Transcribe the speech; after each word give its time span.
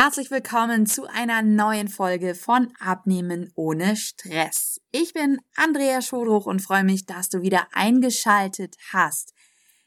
Herzlich 0.00 0.30
willkommen 0.30 0.86
zu 0.86 1.06
einer 1.06 1.42
neuen 1.42 1.88
Folge 1.88 2.36
von 2.36 2.72
Abnehmen 2.78 3.50
ohne 3.56 3.96
Stress. 3.96 4.80
Ich 4.92 5.12
bin 5.12 5.40
Andrea 5.56 6.02
Schodruch 6.02 6.46
und 6.46 6.62
freue 6.62 6.84
mich, 6.84 7.04
dass 7.04 7.30
du 7.30 7.42
wieder 7.42 7.66
eingeschaltet 7.72 8.76
hast. 8.92 9.34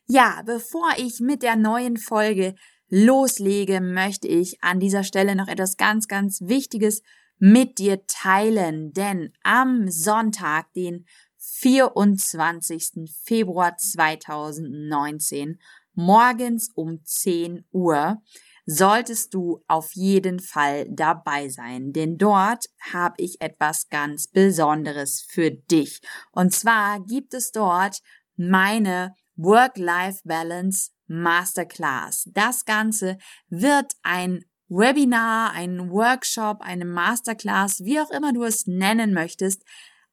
Ja, 0.08 0.42
bevor 0.46 0.90
ich 0.98 1.22
mit 1.22 1.44
der 1.44 1.56
neuen 1.56 1.96
Folge 1.96 2.56
loslege, 2.90 3.80
möchte 3.80 4.28
ich 4.28 4.62
an 4.62 4.82
dieser 4.82 5.06
Stelle 5.06 5.34
noch 5.34 5.48
etwas 5.48 5.78
ganz, 5.78 6.10
ganz 6.10 6.42
Wichtiges 6.42 7.04
mit 7.40 7.80
dir 7.80 8.06
teilen, 8.06 8.92
denn 8.92 9.32
am 9.44 9.90
Sonntag, 9.90 10.74
den 10.74 11.06
24. 11.38 13.10
Februar 13.24 13.78
2019, 13.78 15.58
morgens 15.94 16.70
um 16.76 17.02
10 17.02 17.64
Uhr, 17.72 18.22
solltest 18.72 19.34
du 19.34 19.64
auf 19.68 19.92
jeden 19.94 20.40
Fall 20.40 20.88
dabei 20.90 21.50
sein, 21.50 21.92
denn 21.92 22.18
dort 22.18 22.66
habe 22.94 23.16
ich 23.18 23.42
etwas 23.42 23.90
ganz 23.90 24.28
Besonderes 24.28 25.26
für 25.28 25.52
dich. 25.52 26.00
Und 26.32 26.54
zwar 26.54 27.02
gibt 27.02 27.34
es 27.34 27.52
dort 27.52 28.00
meine 28.38 29.14
Work-Life-Balance 29.36 30.92
Masterclass. 31.08 32.30
Das 32.34 32.64
Ganze 32.64 33.18
wird 33.50 33.92
ein 34.04 34.46
Webinar, 34.70 35.52
ein 35.52 35.92
Workshop, 35.92 36.62
eine 36.62 36.86
Masterclass, 36.86 37.84
wie 37.84 38.00
auch 38.00 38.10
immer 38.10 38.32
du 38.32 38.44
es 38.44 38.68
nennen 38.68 39.14
möchtest, 39.14 39.64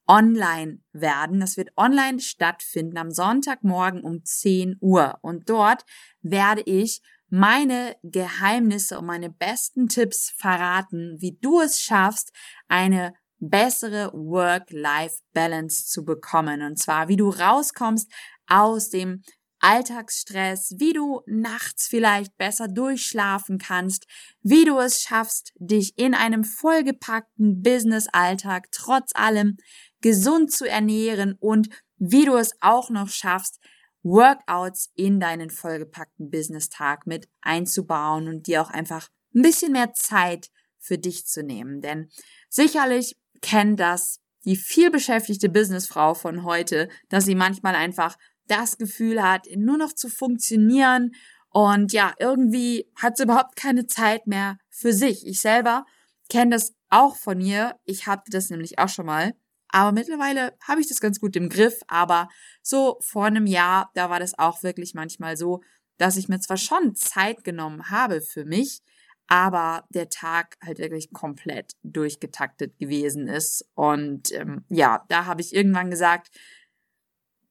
online 0.05 0.81
werden. 0.91 1.39
Das 1.39 1.55
wird 1.55 1.69
online 1.77 2.19
stattfinden 2.19 2.97
am 2.97 3.11
Sonntagmorgen 3.11 4.01
um 4.01 4.25
10 4.25 4.75
Uhr. 4.81 5.17
Und 5.21 5.49
dort 5.49 5.85
werde 6.21 6.61
ich 6.65 7.01
meine 7.29 7.95
Geheimnisse 8.03 8.99
und 8.99 9.05
meine 9.05 9.29
besten 9.29 9.87
Tipps 9.87 10.31
verraten, 10.37 11.17
wie 11.19 11.37
du 11.41 11.61
es 11.61 11.81
schaffst, 11.81 12.31
eine 12.67 13.13
bessere 13.39 14.11
Work-Life-Balance 14.13 15.87
zu 15.87 16.03
bekommen. 16.03 16.61
Und 16.61 16.77
zwar, 16.77 17.07
wie 17.07 17.15
du 17.15 17.29
rauskommst 17.29 18.11
aus 18.47 18.89
dem 18.89 19.23
Alltagsstress, 19.61 20.75
wie 20.77 20.93
du 20.93 21.21
nachts 21.25 21.87
vielleicht 21.87 22.37
besser 22.37 22.67
durchschlafen 22.67 23.57
kannst, 23.57 24.05
wie 24.41 24.65
du 24.65 24.77
es 24.79 25.01
schaffst, 25.01 25.51
dich 25.57 25.97
in 25.97 26.13
einem 26.13 26.43
vollgepackten 26.43 27.61
Business-Alltag 27.61 28.67
trotz 28.71 29.11
allem 29.15 29.57
gesund 30.01 30.51
zu 30.51 30.65
ernähren 30.65 31.35
und 31.39 31.69
wie 31.97 32.23
du 32.23 32.37
es 32.37 32.53
auch 32.61 32.89
noch 32.89 33.09
schaffst, 33.09 33.59
Workouts 34.03 34.91
in 34.95 35.19
deinen 35.19 35.49
vollgepackten 35.49 36.29
Business-Tag 36.29 37.05
mit 37.07 37.27
einzubauen 37.41 38.27
und 38.27 38.47
dir 38.47 38.61
auch 38.61 38.69
einfach 38.69 39.09
ein 39.35 39.41
bisschen 39.41 39.73
mehr 39.73 39.93
Zeit 39.93 40.49
für 40.77 40.97
dich 40.97 41.27
zu 41.27 41.43
nehmen. 41.43 41.81
Denn 41.81 42.09
sicherlich 42.49 43.17
kennt 43.41 43.79
das 43.79 44.21
die 44.45 44.55
viel 44.55 44.89
beschäftigte 44.89 45.49
Businessfrau 45.49 46.13
von 46.13 46.43
heute, 46.43 46.87
dass 47.09 47.25
sie 47.25 47.35
manchmal 47.35 47.75
einfach 47.75 48.17
das 48.47 48.77
Gefühl 48.77 49.21
hat, 49.21 49.47
nur 49.55 49.77
noch 49.77 49.93
zu 49.93 50.07
funktionieren 50.09 51.11
und 51.51 51.93
ja, 51.93 52.13
irgendwie 52.19 52.89
hat 52.95 53.17
sie 53.17 53.23
überhaupt 53.23 53.55
keine 53.55 53.87
Zeit 53.87 54.27
mehr 54.27 54.57
für 54.69 54.93
sich. 54.93 55.25
Ich 55.25 55.41
selber 55.41 55.85
kenne 56.29 56.51
das 56.51 56.73
auch 56.89 57.15
von 57.15 57.37
mir. 57.37 57.75
Ich 57.85 58.07
hatte 58.07 58.31
das 58.31 58.49
nämlich 58.49 58.79
auch 58.79 58.89
schon 58.89 59.07
mal. 59.07 59.33
Aber 59.69 59.91
mittlerweile 59.91 60.53
habe 60.61 60.81
ich 60.81 60.87
das 60.87 60.99
ganz 60.99 61.19
gut 61.19 61.35
im 61.35 61.49
Griff. 61.49 61.79
Aber 61.87 62.29
so 62.61 62.97
vor 63.01 63.25
einem 63.25 63.45
Jahr, 63.45 63.91
da 63.93 64.09
war 64.09 64.19
das 64.19 64.37
auch 64.37 64.63
wirklich 64.63 64.93
manchmal 64.93 65.37
so, 65.37 65.61
dass 65.97 66.17
ich 66.17 66.29
mir 66.29 66.39
zwar 66.39 66.57
schon 66.57 66.95
Zeit 66.95 67.43
genommen 67.43 67.89
habe 67.89 68.21
für 68.21 68.45
mich, 68.45 68.81
aber 69.27 69.85
der 69.89 70.09
Tag 70.09 70.57
halt 70.65 70.79
wirklich 70.79 71.11
komplett 71.13 71.73
durchgetaktet 71.83 72.79
gewesen 72.79 73.27
ist. 73.27 73.69
Und 73.75 74.31
ähm, 74.31 74.65
ja, 74.69 75.05
da 75.09 75.25
habe 75.25 75.41
ich 75.41 75.53
irgendwann 75.53 75.91
gesagt, 75.91 76.29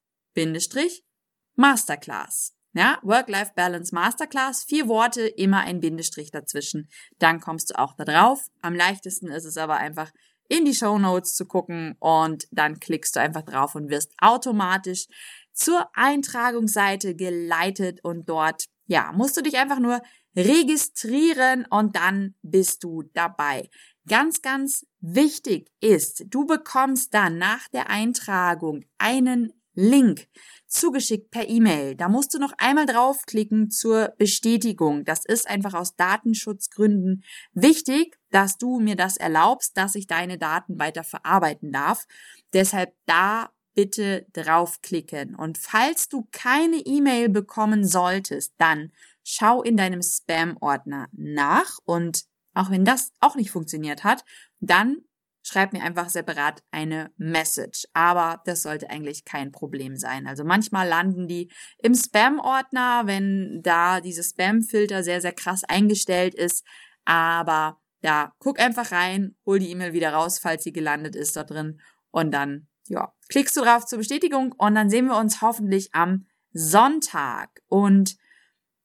Masterclass. 1.56 2.55
Ja, 2.76 2.98
Work-Life-Balance 3.02 3.94
Masterclass, 3.94 4.64
vier 4.64 4.86
Worte, 4.86 5.22
immer 5.22 5.60
ein 5.60 5.80
Bindestrich 5.80 6.30
dazwischen. 6.30 6.90
Dann 7.18 7.40
kommst 7.40 7.70
du 7.70 7.78
auch 7.78 7.94
da 7.96 8.04
drauf. 8.04 8.48
Am 8.60 8.74
leichtesten 8.74 9.28
ist 9.28 9.46
es 9.46 9.56
aber 9.56 9.78
einfach 9.78 10.10
in 10.50 10.66
die 10.66 10.74
Show 10.74 10.98
Notes 10.98 11.34
zu 11.34 11.46
gucken 11.46 11.96
und 12.00 12.46
dann 12.50 12.78
klickst 12.78 13.16
du 13.16 13.20
einfach 13.20 13.40
drauf 13.40 13.76
und 13.76 13.88
wirst 13.88 14.12
automatisch 14.18 15.06
zur 15.54 15.88
Eintragungsseite 15.94 17.16
geleitet 17.16 18.00
und 18.02 18.28
dort, 18.28 18.66
ja, 18.86 19.10
musst 19.14 19.38
du 19.38 19.42
dich 19.42 19.56
einfach 19.56 19.78
nur 19.78 20.02
registrieren 20.36 21.64
und 21.70 21.96
dann 21.96 22.34
bist 22.42 22.84
du 22.84 23.04
dabei. 23.14 23.70
Ganz, 24.06 24.42
ganz 24.42 24.84
wichtig 25.00 25.70
ist, 25.80 26.26
du 26.28 26.44
bekommst 26.44 27.14
dann 27.14 27.38
nach 27.38 27.68
der 27.68 27.88
Eintragung 27.88 28.84
einen 28.98 29.54
Link 29.76 30.26
zugeschickt 30.66 31.30
per 31.30 31.48
E-Mail. 31.48 31.94
Da 31.94 32.08
musst 32.08 32.34
du 32.34 32.38
noch 32.38 32.52
einmal 32.58 32.86
draufklicken 32.86 33.70
zur 33.70 34.14
Bestätigung. 34.18 35.04
Das 35.04 35.24
ist 35.24 35.48
einfach 35.48 35.74
aus 35.74 35.94
Datenschutzgründen 35.94 37.22
wichtig, 37.52 38.18
dass 38.30 38.58
du 38.58 38.80
mir 38.80 38.96
das 38.96 39.16
erlaubst, 39.16 39.76
dass 39.76 39.94
ich 39.94 40.06
deine 40.08 40.38
Daten 40.38 40.78
weiter 40.78 41.04
verarbeiten 41.04 41.70
darf. 41.70 42.06
Deshalb 42.52 42.94
da 43.06 43.50
bitte 43.74 44.26
draufklicken. 44.32 45.36
Und 45.36 45.58
falls 45.58 46.08
du 46.08 46.26
keine 46.32 46.78
E-Mail 46.78 47.28
bekommen 47.28 47.86
solltest, 47.86 48.54
dann 48.58 48.90
schau 49.22 49.62
in 49.62 49.76
deinem 49.76 50.02
Spam-Ordner 50.02 51.08
nach 51.12 51.78
und 51.84 52.24
auch 52.54 52.70
wenn 52.70 52.86
das 52.86 53.12
auch 53.20 53.36
nicht 53.36 53.50
funktioniert 53.50 54.02
hat, 54.02 54.24
dann 54.60 55.02
schreib 55.46 55.72
mir 55.72 55.82
einfach 55.82 56.08
separat 56.08 56.62
eine 56.72 57.12
Message. 57.16 57.86
Aber 57.92 58.42
das 58.44 58.62
sollte 58.62 58.90
eigentlich 58.90 59.24
kein 59.24 59.52
Problem 59.52 59.96
sein. 59.96 60.26
Also 60.26 60.42
manchmal 60.42 60.88
landen 60.88 61.28
die 61.28 61.52
im 61.78 61.94
Spam-Ordner, 61.94 63.02
wenn 63.04 63.60
da 63.62 64.00
dieses 64.00 64.30
Spam-Filter 64.30 65.04
sehr, 65.04 65.20
sehr 65.20 65.32
krass 65.32 65.62
eingestellt 65.62 66.34
ist. 66.34 66.66
Aber 67.04 67.80
ja, 68.02 68.34
guck 68.40 68.58
einfach 68.58 68.90
rein, 68.90 69.36
hol 69.46 69.60
die 69.60 69.70
E-Mail 69.70 69.92
wieder 69.92 70.12
raus, 70.12 70.40
falls 70.40 70.64
sie 70.64 70.72
gelandet 70.72 71.14
ist 71.14 71.36
da 71.36 71.44
drin. 71.44 71.80
Und 72.10 72.32
dann, 72.32 72.66
ja, 72.88 73.12
klickst 73.28 73.56
du 73.56 73.60
drauf 73.60 73.86
zur 73.86 73.98
Bestätigung 73.98 74.52
und 74.52 74.74
dann 74.74 74.90
sehen 74.90 75.06
wir 75.06 75.16
uns 75.16 75.42
hoffentlich 75.42 75.94
am 75.94 76.26
Sonntag. 76.52 77.62
Und 77.68 78.16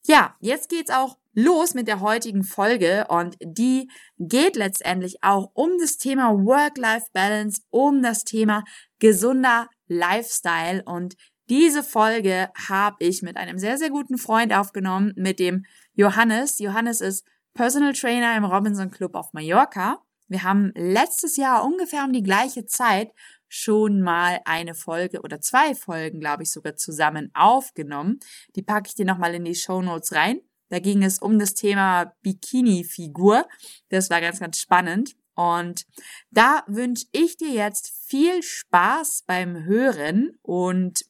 ja, 0.05 0.35
jetzt 0.39 0.69
geht's 0.69 0.91
auch 0.91 1.17
los 1.33 1.73
mit 1.73 1.87
der 1.87 2.01
heutigen 2.01 2.43
Folge 2.43 3.05
und 3.09 3.37
die 3.41 3.89
geht 4.17 4.55
letztendlich 4.55 5.23
auch 5.23 5.51
um 5.53 5.71
das 5.79 5.97
Thema 5.97 6.31
Work-Life-Balance, 6.31 7.61
um 7.69 8.01
das 8.01 8.23
Thema 8.23 8.63
gesunder 8.99 9.67
Lifestyle 9.87 10.83
und 10.85 11.15
diese 11.49 11.83
Folge 11.83 12.49
habe 12.69 12.95
ich 12.99 13.21
mit 13.23 13.35
einem 13.35 13.57
sehr, 13.57 13.77
sehr 13.77 13.89
guten 13.89 14.17
Freund 14.17 14.53
aufgenommen, 14.53 15.11
mit 15.17 15.37
dem 15.37 15.65
Johannes. 15.93 16.59
Johannes 16.59 17.01
ist 17.01 17.27
Personal 17.53 17.91
Trainer 17.91 18.37
im 18.37 18.45
Robinson 18.45 18.89
Club 18.89 19.15
auf 19.15 19.33
Mallorca. 19.33 20.01
Wir 20.29 20.43
haben 20.43 20.71
letztes 20.75 21.35
Jahr 21.35 21.65
ungefähr 21.65 22.05
um 22.05 22.13
die 22.13 22.23
gleiche 22.23 22.65
Zeit 22.65 23.11
schon 23.49 24.01
mal 24.01 24.39
eine 24.45 24.73
Folge 24.75 25.19
oder 25.23 25.41
zwei 25.41 25.75
Folgen, 25.75 26.21
glaube 26.21 26.43
ich, 26.43 26.51
sogar 26.53 26.77
zusammen 26.77 27.31
aufgenommen. 27.33 28.21
Die 28.55 28.61
packe 28.61 28.87
ich 28.87 28.95
dir 28.95 29.05
nochmal 29.05 29.35
in 29.35 29.43
die 29.43 29.55
Show 29.55 29.81
Notes 29.81 30.13
rein. 30.13 30.39
Da 30.71 30.79
ging 30.79 31.03
es 31.03 31.19
um 31.19 31.37
das 31.37 31.53
Thema 31.53 32.13
Bikini-Figur. 32.21 33.45
Das 33.89 34.09
war 34.09 34.21
ganz, 34.21 34.39
ganz 34.39 34.57
spannend. 34.57 35.15
Und 35.35 35.85
da 36.31 36.63
wünsche 36.65 37.07
ich 37.11 37.35
dir 37.35 37.51
jetzt 37.51 37.93
viel 38.07 38.41
Spaß 38.41 39.25
beim 39.27 39.65
Hören 39.65 40.31
und 40.41 41.01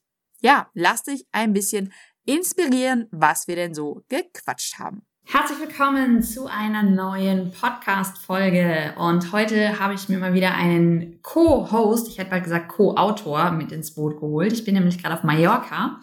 ja, 0.42 0.70
lass 0.74 1.04
dich 1.04 1.28
ein 1.32 1.54
bisschen 1.54 1.94
inspirieren, 2.26 3.08
was 3.12 3.48
wir 3.48 3.56
denn 3.56 3.76
so 3.76 4.04
gequatscht 4.10 4.80
haben. 4.80 5.04
Herzlich 5.26 5.60
willkommen 5.60 6.24
zu 6.24 6.48
einer 6.48 6.82
neuen 6.82 7.52
Podcast-Folge. 7.52 8.96
Und 8.98 9.32
heute 9.32 9.80
habe 9.80 9.94
ich 9.94 10.10
mir 10.10 10.18
mal 10.18 10.34
wieder 10.34 10.56
einen 10.56 11.22
Co-Host, 11.22 12.08
ich 12.08 12.18
hätte 12.18 12.32
mal 12.32 12.42
gesagt 12.42 12.70
Co-Autor, 12.70 13.52
mit 13.52 13.72
ins 13.72 13.94
Boot 13.94 14.20
geholt. 14.20 14.52
Ich 14.54 14.66
bin 14.66 14.74
nämlich 14.74 15.02
gerade 15.02 15.16
auf 15.16 15.24
Mallorca. 15.24 16.00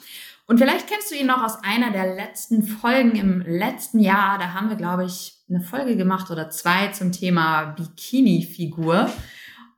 Und 0.49 0.57
vielleicht 0.57 0.87
kennst 0.89 1.11
du 1.11 1.15
ihn 1.15 1.27
noch 1.27 1.45
aus 1.45 1.63
einer 1.63 1.91
der 1.91 2.15
letzten 2.15 2.63
Folgen 2.63 3.17
im 3.17 3.43
letzten 3.43 4.01
Jahr. 4.01 4.39
Da 4.39 4.55
haben 4.55 4.71
wir, 4.71 4.77
glaube 4.77 5.05
ich, 5.05 5.37
eine 5.51 5.61
Folge 5.61 5.95
gemacht 5.95 6.31
oder 6.31 6.49
zwei 6.49 6.89
zum 6.89 7.13
Thema 7.13 7.77
Bikini-Figur. 7.77 9.11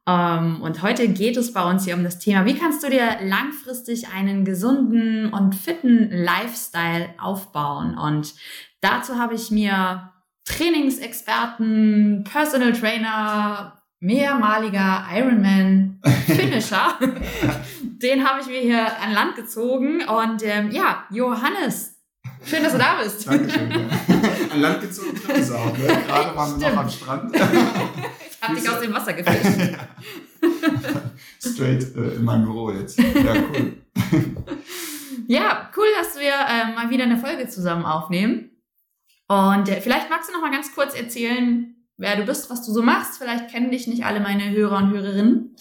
Ähm, 0.06 0.62
und 0.62 0.80
heute 0.82 1.08
geht 1.08 1.36
es 1.36 1.52
bei 1.52 1.68
uns 1.68 1.84
hier 1.84 1.96
um 1.96 2.04
das 2.04 2.20
Thema, 2.20 2.46
wie 2.46 2.54
kannst 2.54 2.84
du 2.84 2.88
dir 2.88 3.16
langfristig 3.20 4.10
einen 4.14 4.44
gesunden 4.44 5.32
und 5.32 5.56
fitten 5.56 6.08
Lifestyle 6.08 7.14
aufbauen? 7.18 7.98
Und 7.98 8.32
dazu 8.80 9.18
habe 9.18 9.34
ich 9.34 9.50
mir 9.50 10.12
Trainingsexperten, 10.44 12.22
Personal 12.30 12.72
Trainer, 12.74 13.82
mehrmaliger 13.98 15.04
Ironman 15.12 16.00
Finisher, 16.26 16.94
den 18.02 18.26
habe 18.26 18.40
ich 18.40 18.46
mir 18.46 18.60
hier 18.60 19.00
an 19.00 19.12
Land 19.12 19.36
gezogen. 19.36 20.02
Und 20.02 20.42
ähm, 20.42 20.70
ja, 20.70 21.04
Johannes, 21.10 21.96
schön, 22.44 22.62
dass 22.62 22.72
du 22.72 22.78
da 22.78 23.02
bist. 23.02 23.26
Dankeschön. 23.26 23.72
An 24.52 24.60
Land 24.60 24.80
gezogen 24.80 25.16
ist 25.34 25.52
auch. 25.52 25.76
Ne? 25.76 25.86
Gerade 26.06 26.36
waren 26.36 26.60
wir 26.60 26.70
noch 26.70 26.78
am 26.78 26.90
Strand. 26.90 27.34
ich 27.36 28.42
habe 28.42 28.60
dich 28.60 28.68
aus 28.68 28.80
dem 28.80 28.94
Wasser 28.94 29.12
gefischt. 29.12 29.78
Straight 31.38 31.96
äh, 31.96 32.14
in 32.16 32.24
meinem 32.24 32.44
Büro 32.44 32.70
jetzt. 32.70 32.98
Ja, 32.98 33.34
cool. 33.34 33.76
ja, 35.26 35.70
cool, 35.76 35.86
dass 35.98 36.18
wir 36.18 36.32
äh, 36.32 36.74
mal 36.74 36.90
wieder 36.90 37.04
eine 37.04 37.18
Folge 37.18 37.48
zusammen 37.48 37.84
aufnehmen. 37.84 38.50
Und 39.28 39.68
äh, 39.68 39.80
vielleicht 39.80 40.10
magst 40.10 40.28
du 40.28 40.34
noch 40.34 40.40
mal 40.40 40.50
ganz 40.50 40.74
kurz 40.74 40.94
erzählen, 40.94 41.76
wer 41.98 42.16
du 42.16 42.24
bist, 42.24 42.50
was 42.50 42.64
du 42.66 42.72
so 42.72 42.82
machst. 42.82 43.18
Vielleicht 43.18 43.50
kennen 43.50 43.70
dich 43.70 43.86
nicht 43.86 44.04
alle 44.04 44.20
meine 44.20 44.50
Hörer 44.50 44.78
und 44.78 44.90
Hörerinnen. 44.90 45.56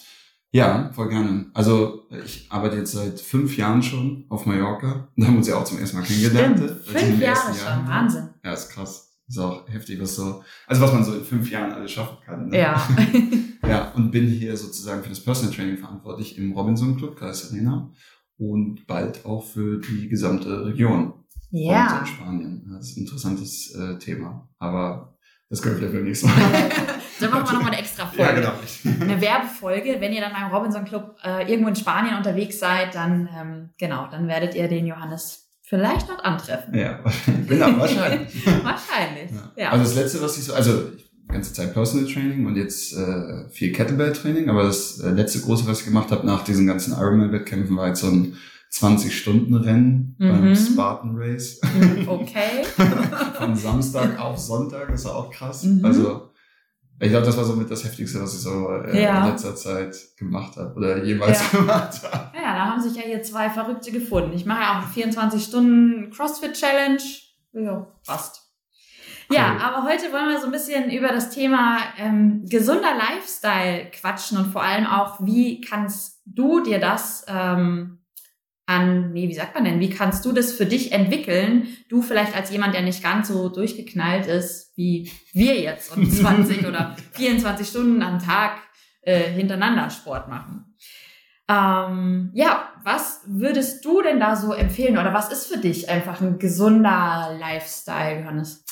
Ja, 0.52 0.92
voll 0.94 1.10
gerne. 1.10 1.46
Also 1.54 2.08
ich 2.26 2.48
arbeite 2.50 2.78
jetzt 2.78 2.94
seit 2.94 3.20
fünf 3.20 3.56
Jahren 3.58 3.84
schon 3.84 4.26
auf 4.30 4.46
Mallorca. 4.46 5.08
Da 5.16 5.28
haben 5.28 5.34
wir 5.34 5.38
uns 5.40 5.48
ja 5.48 5.58
auch 5.58 5.64
zum 5.64 5.78
ersten 5.78 5.98
Mal 5.98 6.06
kennengelernt. 6.06 6.58
Stimmt. 6.58 7.00
Fünf 7.00 7.22
Jahre 7.22 7.54
schon, 7.54 7.66
Jahr. 7.66 7.88
Wahnsinn. 7.88 8.30
Ja, 8.44 8.54
ist 8.54 8.70
krass. 8.70 9.10
Ist 9.28 9.38
auch 9.38 9.70
heftig, 9.70 10.02
was 10.02 10.16
so, 10.16 10.44
also 10.66 10.82
was 10.82 10.92
man 10.92 11.04
so 11.04 11.14
in 11.14 11.24
fünf 11.24 11.52
Jahren 11.52 11.72
alles 11.72 11.92
schaffen 11.92 12.18
kann. 12.26 12.50
Ne? 12.50 12.58
Ja. 12.58 12.90
ja, 13.68 13.92
und 13.92 14.10
bin 14.10 14.28
hier 14.28 14.58
sozusagen 14.58 15.04
für 15.04 15.10
das 15.10 15.20
Personal 15.24 15.54
Training 15.54 15.78
verantwortlich 15.78 16.36
im 16.40 16.52
Robinson 16.54 16.98
Club, 16.98 17.16
Kreis 17.16 17.52
Arena. 17.52 17.92
Und 18.38 18.88
bald 18.88 19.26
auch 19.26 19.46
für 19.46 19.80
die 19.80 20.10
gesamte 20.10 20.66
Region. 20.66 21.14
Ja. 21.52 22.00
In 22.00 22.06
Spanien. 22.08 22.72
Das 22.72 22.90
ist 22.90 22.98
ein 22.98 23.02
interessantes 23.02 23.76
äh, 23.76 24.00
Thema. 24.00 24.50
Aber 24.58 25.16
das 25.50 25.62
können 25.62 25.80
wir 25.80 25.90
vielleicht 25.90 25.96
beim 25.96 26.06
nächsten 26.06 26.28
Mal. 26.28 26.62
Dann 27.20 27.32
machen 27.32 27.46
wir 27.46 27.54
nochmal 27.54 27.72
eine 27.72 27.80
extra 27.80 28.06
Folge. 28.06 28.24
Ja, 28.24 28.32
genau. 28.32 29.02
Eine 29.02 29.22
Werbefolge. 29.22 29.98
Wenn 30.00 30.14
ihr 30.14 30.22
dann 30.22 30.34
beim 30.34 30.52
Robinson 30.52 30.86
Club 30.86 31.16
äh, 31.24 31.50
irgendwo 31.52 31.70
in 31.70 31.76
Spanien 31.76 32.18
unterwegs 32.18 32.60
seid, 32.60 32.96
dann, 32.96 33.30
ähm, 33.38 33.70
genau, 33.78 34.08
dann 34.10 34.28
werdet 34.28 34.56
ihr 34.56 34.68
den 34.68 34.86
Johannes 34.86 35.50
vielleicht 35.62 36.10
dort 36.10 36.26
antreffen. 36.26 36.74
Ja, 36.74 37.00
genau, 37.48 37.78
wahrscheinlich. 37.78 38.46
wahrscheinlich, 38.64 39.32
ja. 39.32 39.64
ja. 39.64 39.70
Also 39.70 39.84
das 39.84 39.96
Letzte, 39.96 40.22
was 40.22 40.38
ich 40.38 40.46
so, 40.46 40.54
also 40.54 40.92
ganze 41.28 41.54
Zeit 41.54 41.74
Personal 41.74 42.12
Training 42.12 42.48
und 42.48 42.56
jetzt 42.56 42.98
äh, 42.98 43.48
viel 43.50 43.72
Kettlebell 43.72 44.14
Training, 44.14 44.50
aber 44.50 44.64
das 44.64 45.00
äh, 45.00 45.12
letzte 45.12 45.42
große, 45.42 45.68
was 45.68 45.82
ich 45.82 45.86
gemacht 45.86 46.12
habe 46.12 46.26
nach 46.26 46.44
diesen 46.44 46.66
ganzen 46.66 46.94
Ironman-Wettkämpfen, 46.94 47.78
war 47.78 47.90
jetzt 47.90 48.02
so 48.02 48.08
ein 48.08 48.36
20-Stunden-Rennen 48.72 50.16
mhm. 50.18 50.28
beim 50.28 50.56
Spartan 50.56 51.16
Race. 51.16 51.60
Mhm, 51.64 52.08
okay. 52.08 52.64
Von 53.38 53.56
Samstag 53.56 54.20
auf 54.20 54.38
Sonntag, 54.38 54.90
das 54.90 55.06
war 55.06 55.16
auch 55.16 55.32
krass. 55.32 55.64
Mhm. 55.64 55.86
Also 55.86 56.30
ich 57.02 57.10
glaube, 57.10 57.26
das 57.26 57.38
war 57.38 57.46
so 57.46 57.56
mit 57.56 57.72
das 57.72 57.84
Heftigste, 57.84 58.22
was 58.22 58.34
ich 58.34 58.42
so 58.42 58.70
äh, 58.70 59.02
ja. 59.02 59.22
in 59.24 59.32
letzter 59.32 59.56
Zeit 59.56 59.96
gemacht 60.18 60.58
habe 60.58 60.76
oder 60.76 61.04
jemals 61.04 61.52
ja. 61.52 61.60
gemacht 61.60 62.02
habe. 62.04 62.38
Ja, 62.38 62.54
da 62.54 62.66
haben 62.66 62.82
sich 62.82 62.96
ja 62.96 63.04
hier 63.04 63.24
zwei 63.24 63.50
Verrückte 63.50 63.92
gefunden. 63.92 64.34
Ich 64.34 64.46
mache 64.46 64.62
ja 64.62 64.80
auch 64.80 64.88
24 64.90 65.42
Stunden 65.42 66.12
CrossFit 66.12 66.54
Challenge. 66.54 67.02
Ja, 67.54 67.88
passt. 68.06 68.50
Cool. 69.30 69.38
Ja, 69.38 69.58
aber 69.58 69.84
heute 69.84 70.12
wollen 70.12 70.30
wir 70.30 70.40
so 70.40 70.48
ein 70.48 70.52
bisschen 70.52 70.90
über 70.90 71.10
das 71.10 71.30
Thema 71.30 71.78
ähm, 71.98 72.44
gesunder 72.50 72.96
Lifestyle 72.96 73.92
quatschen 73.92 74.38
und 74.40 74.52
vor 74.52 74.64
allem 74.64 74.88
auch, 74.88 75.20
wie 75.24 75.62
kannst 75.62 76.22
du 76.26 76.62
dir 76.62 76.80
das 76.80 77.26
ähm, 77.28 77.99
an, 78.70 79.14
nee, 79.14 79.28
wie 79.28 79.34
sagt 79.34 79.56
man 79.56 79.66
denn, 79.66 79.80
wie 79.80 79.90
kannst 79.90 80.24
du 80.26 80.32
das 80.32 80.54
für 80.54 80.68
dich 80.68 80.92
entwickeln? 80.92 81.68
Du 81.90 82.04
vielleicht 82.04 82.36
als 82.36 82.52
jemand, 82.52 82.76
der 82.76 82.84
nicht 82.84 83.02
ganz 83.02 83.28
so 83.28 83.50
durchgeknallt 83.50 84.28
ist, 84.28 84.74
wie 84.76 85.12
wir 85.34 85.60
jetzt 85.60 85.98
und 85.98 86.06
20 86.14 86.68
oder 86.68 86.96
24 87.14 87.68
Stunden 87.68 88.04
am 88.04 88.20
Tag 88.20 88.60
äh, 89.02 89.32
hintereinander 89.32 89.90
Sport 89.90 90.30
machen. 90.30 90.76
Ähm, 91.50 92.30
ja, 92.36 92.70
was 92.84 93.22
würdest 93.26 93.84
du 93.84 94.04
denn 94.04 94.20
da 94.20 94.36
so 94.36 94.54
empfehlen 94.54 95.00
oder 95.00 95.16
was 95.16 95.32
ist 95.32 95.48
für 95.48 95.58
dich 95.58 95.90
einfach 95.90 96.22
ein 96.22 96.38
gesunder 96.38 97.36
Lifestyle, 97.40 98.22
Johannes? 98.22 98.64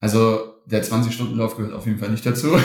Also 0.00 0.54
der 0.66 0.82
20-Stunden-Lauf 0.82 1.56
gehört 1.56 1.72
auf 1.72 1.86
jeden 1.86 2.00
Fall 2.00 2.10
nicht 2.10 2.26
dazu. 2.26 2.48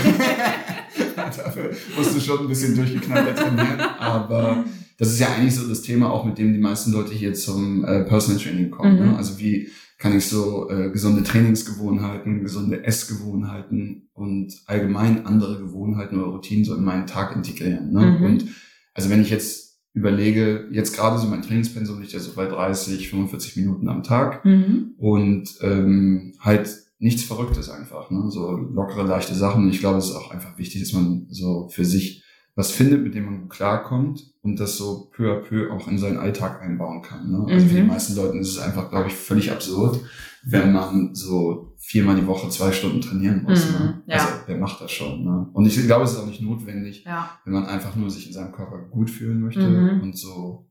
Dafür 1.16 1.72
musst 1.95 2.16
du 2.16 2.19
schon 2.19 2.39
ein 2.39 2.48
bisschen 2.48 2.75
durchgeknallt 2.75 3.38
trainieren, 3.38 3.80
aber 4.00 4.66
das 5.01 5.13
ist 5.13 5.19
ja 5.19 5.33
eigentlich 5.33 5.56
so 5.56 5.68
das 5.68 5.81
Thema 5.81 6.12
auch, 6.12 6.25
mit 6.25 6.38
dem 6.38 6.53
die 6.53 6.59
meisten 6.59 6.92
Leute 6.92 7.12
hier 7.12 7.33
zum 7.33 7.83
äh, 7.83 8.03
Personal 8.03 8.39
Training 8.39 8.69
kommen. 8.69 8.98
Ne? 8.98 9.01
Mhm. 9.01 9.12
Ne? 9.13 9.18
Also 9.18 9.39
wie 9.39 9.68
kann 9.98 10.15
ich 10.15 10.27
so 10.27 10.69
äh, 10.69 10.92
gesunde 10.92 11.24
Trainingsgewohnheiten, 11.24 12.44
gesunde 12.44 12.83
Essgewohnheiten 12.83 14.09
und 14.13 14.53
allgemein 14.68 15.25
andere 15.25 15.57
Gewohnheiten 15.57 16.19
oder 16.19 16.27
Routinen 16.27 16.65
so 16.65 16.75
in 16.75 16.83
meinen 16.83 17.07
Tag 17.07 17.36
integrieren. 17.36 17.92
Ne? 17.92 18.19
Mhm. 18.19 18.24
Und 18.24 18.45
also 18.94 19.09
wenn 19.09 19.24
ich 19.24 19.31
jetzt 19.31 19.80
überlege, 19.94 20.68
jetzt 20.69 20.95
gerade 20.95 21.18
so 21.18 21.27
mein 21.27 21.42
Trainingspensum 21.42 22.00
liegt 22.00 22.13
ja 22.13 22.19
so 22.19 22.33
bei 22.36 22.45
30, 22.45 23.09
45 23.09 23.56
Minuten 23.56 23.89
am 23.89 24.03
Tag 24.03 24.45
mhm. 24.45 24.94
und 24.98 25.50
ähm, 25.62 26.33
halt 26.39 26.77
nichts 27.00 27.24
Verrücktes 27.24 27.71
einfach, 27.71 28.12
ne? 28.12 28.30
so 28.30 28.51
lockere, 28.51 29.01
leichte 29.01 29.33
Sachen. 29.33 29.68
Ich 29.71 29.80
glaube, 29.80 29.98
es 29.98 30.09
ist 30.09 30.15
auch 30.15 30.30
einfach 30.30 30.60
wichtig, 30.60 30.81
dass 30.81 30.93
man 30.93 31.25
so 31.31 31.70
für 31.70 31.86
sich 31.86 32.24
was 32.55 32.72
findet, 32.72 33.03
mit 33.03 33.15
dem 33.15 33.25
man 33.25 33.50
klarkommt 33.50 34.34
und 34.41 34.60
das 34.60 34.77
so 34.77 35.10
peu 35.13 35.31
à 35.31 35.41
peu 35.41 35.72
auch 35.72 35.88
in 35.88 35.98
seinen 35.98 36.17
Alltag 36.17 36.62
einbauen 36.62 37.01
kann. 37.01 37.31
Ne? 37.31 37.46
Also 37.48 37.65
mhm. 37.65 37.70
für 37.70 37.75
die 37.75 37.81
mhm. 37.81 37.88
meisten 37.88 38.15
Leuten 38.15 38.39
ist 38.39 38.50
es 38.50 38.60
einfach, 38.60 38.89
glaube 38.89 39.08
ich, 39.08 39.13
völlig 39.13 39.51
absurd, 39.51 40.00
wenn 40.43 40.74
man 40.74 41.15
so 41.15 41.74
viermal 41.77 42.15
die 42.15 42.27
Woche 42.27 42.50
zwei 42.50 42.72
Stunden 42.72 43.01
trainieren 43.01 43.43
muss. 43.43 43.72
Mhm. 43.72 43.77
Ne? 43.77 44.03
Ja. 44.08 44.15
Also 44.15 44.27
wer 44.48 44.58
macht 44.58 44.81
das 44.81 44.91
schon? 44.91 45.24
Ne? 45.24 45.50
Und 45.53 45.65
ich 45.65 45.81
glaube, 45.86 46.03
es 46.03 46.12
ist 46.12 46.20
auch 46.20 46.27
nicht 46.27 46.41
notwendig, 46.41 47.03
ja. 47.05 47.29
wenn 47.46 47.53
man 47.53 47.65
einfach 47.65 47.96
nur 47.96 48.10
sich 48.10 48.27
in 48.27 48.34
seinem 48.34 48.51
Körper 48.51 48.79
gut 48.89 49.10
fühlen 49.10 49.41
möchte 49.41 49.67
mhm. 49.67 50.01
und 50.01 50.17
so 50.17 50.67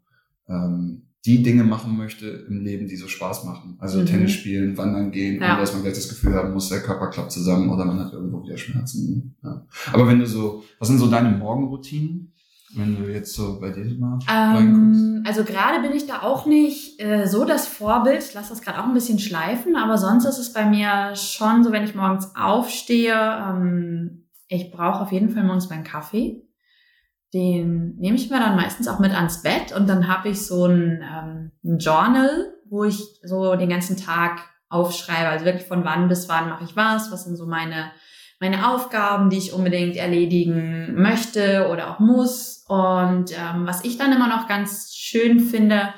ähm, 0.49 1.10
die 1.27 1.43
Dinge 1.43 1.65
machen 1.65 1.97
möchte 1.97 2.27
im 2.49 2.63
Leben, 2.63 2.87
die 2.87 2.97
so 2.97 3.07
Spaß 3.07 3.45
machen. 3.45 3.77
Also 3.79 4.01
mhm. 4.01 4.07
Tennis 4.07 4.33
spielen, 4.33 4.79
wandern 4.79 5.11
gehen, 5.11 5.41
ja. 5.41 5.53
ohne 5.53 5.61
dass 5.61 5.75
man 5.75 5.83
gleich 5.83 5.95
das 5.95 6.09
Gefühl 6.09 6.35
haben 6.35 6.53
muss, 6.53 6.71
der 6.71 6.81
Körper 6.81 7.09
klappt 7.09 7.33
zusammen 7.33 7.69
oder 7.69 7.85
man 7.85 8.01
hat 8.01 8.13
irgendwo 8.13 8.43
wieder 8.43 8.57
Schmerzen. 8.57 9.37
Ja. 9.43 9.67
Aber 9.93 10.09
wenn 10.09 10.19
du 10.19 10.27
so, 10.27 10.65
was 10.79 10.89
sind 10.89 10.99
so 10.99 11.09
deine 11.09 11.31
Morgenroutinen? 11.31 12.33
Wenn 12.73 12.97
du 12.97 13.13
jetzt 13.13 13.35
so 13.35 13.59
bei 13.61 13.71
dir 13.71 13.85
mal 13.99 14.21
ähm, 14.31 15.25
Also 15.27 15.43
gerade 15.43 15.83
bin 15.83 15.91
ich 15.91 16.07
da 16.07 16.23
auch 16.23 16.47
nicht 16.47 17.01
äh, 17.01 17.27
so 17.27 17.45
das 17.45 17.67
Vorbild. 17.67 18.23
Ich 18.23 18.33
lasse 18.33 18.51
das 18.51 18.63
gerade 18.63 18.79
auch 18.81 18.87
ein 18.87 18.95
bisschen 18.95 19.19
schleifen, 19.19 19.75
aber 19.75 19.99
sonst 19.99 20.25
ist 20.25 20.39
es 20.39 20.53
bei 20.53 20.65
mir 20.65 21.17
schon 21.17 21.65
so, 21.65 21.73
wenn 21.73 21.83
ich 21.83 21.97
morgens 21.97 22.31
aufstehe, 22.37 23.13
ähm, 23.13 24.29
ich 24.47 24.71
brauche 24.71 25.01
auf 25.01 25.11
jeden 25.11 25.31
Fall 25.31 25.43
morgens 25.43 25.69
meinen 25.69 25.83
Kaffee 25.83 26.45
den 27.33 27.97
nehme 27.97 28.17
ich 28.17 28.31
mir 28.31 28.41
dann 28.41 28.57
meistens 28.57 28.89
auch 28.89 28.99
mit 28.99 29.15
ans 29.15 29.43
Bett 29.43 29.73
und 29.75 29.89
dann 29.89 30.09
habe 30.09 30.29
ich 30.31 30.45
so 30.47 30.67
ein, 30.67 31.03
ähm, 31.03 31.53
ein 31.65 31.79
Journal, 31.79 32.53
wo 32.69 32.85
ich 32.85 33.21
so 33.23 33.57
den 33.57 33.69
ganzen 33.69 33.97
Tag 33.97 34.41
aufschreibe, 34.69 35.29
also 35.29 35.45
wirklich 35.45 35.67
von 35.67 35.85
wann 35.85 36.09
bis 36.09 36.29
wann 36.29 36.49
mache 36.49 36.65
ich 36.65 36.77
was, 36.77 37.11
was 37.11 37.25
sind 37.25 37.37
so 37.37 37.47
meine 37.47 37.91
meine 38.41 38.71
Aufgaben, 38.71 39.29
die 39.29 39.37
ich 39.37 39.53
unbedingt 39.53 39.97
erledigen 39.97 40.95
möchte 40.95 41.69
oder 41.71 41.91
auch 41.91 42.01
muss. 42.01 42.65
Und 42.69 43.33
ähm, 43.33 43.67
was 43.67 43.85
ich 43.85 43.99
dann 43.99 44.13
immer 44.13 44.29
noch 44.29 44.49
ganz 44.49 44.95
schön 44.95 45.41
finde, 45.41 45.93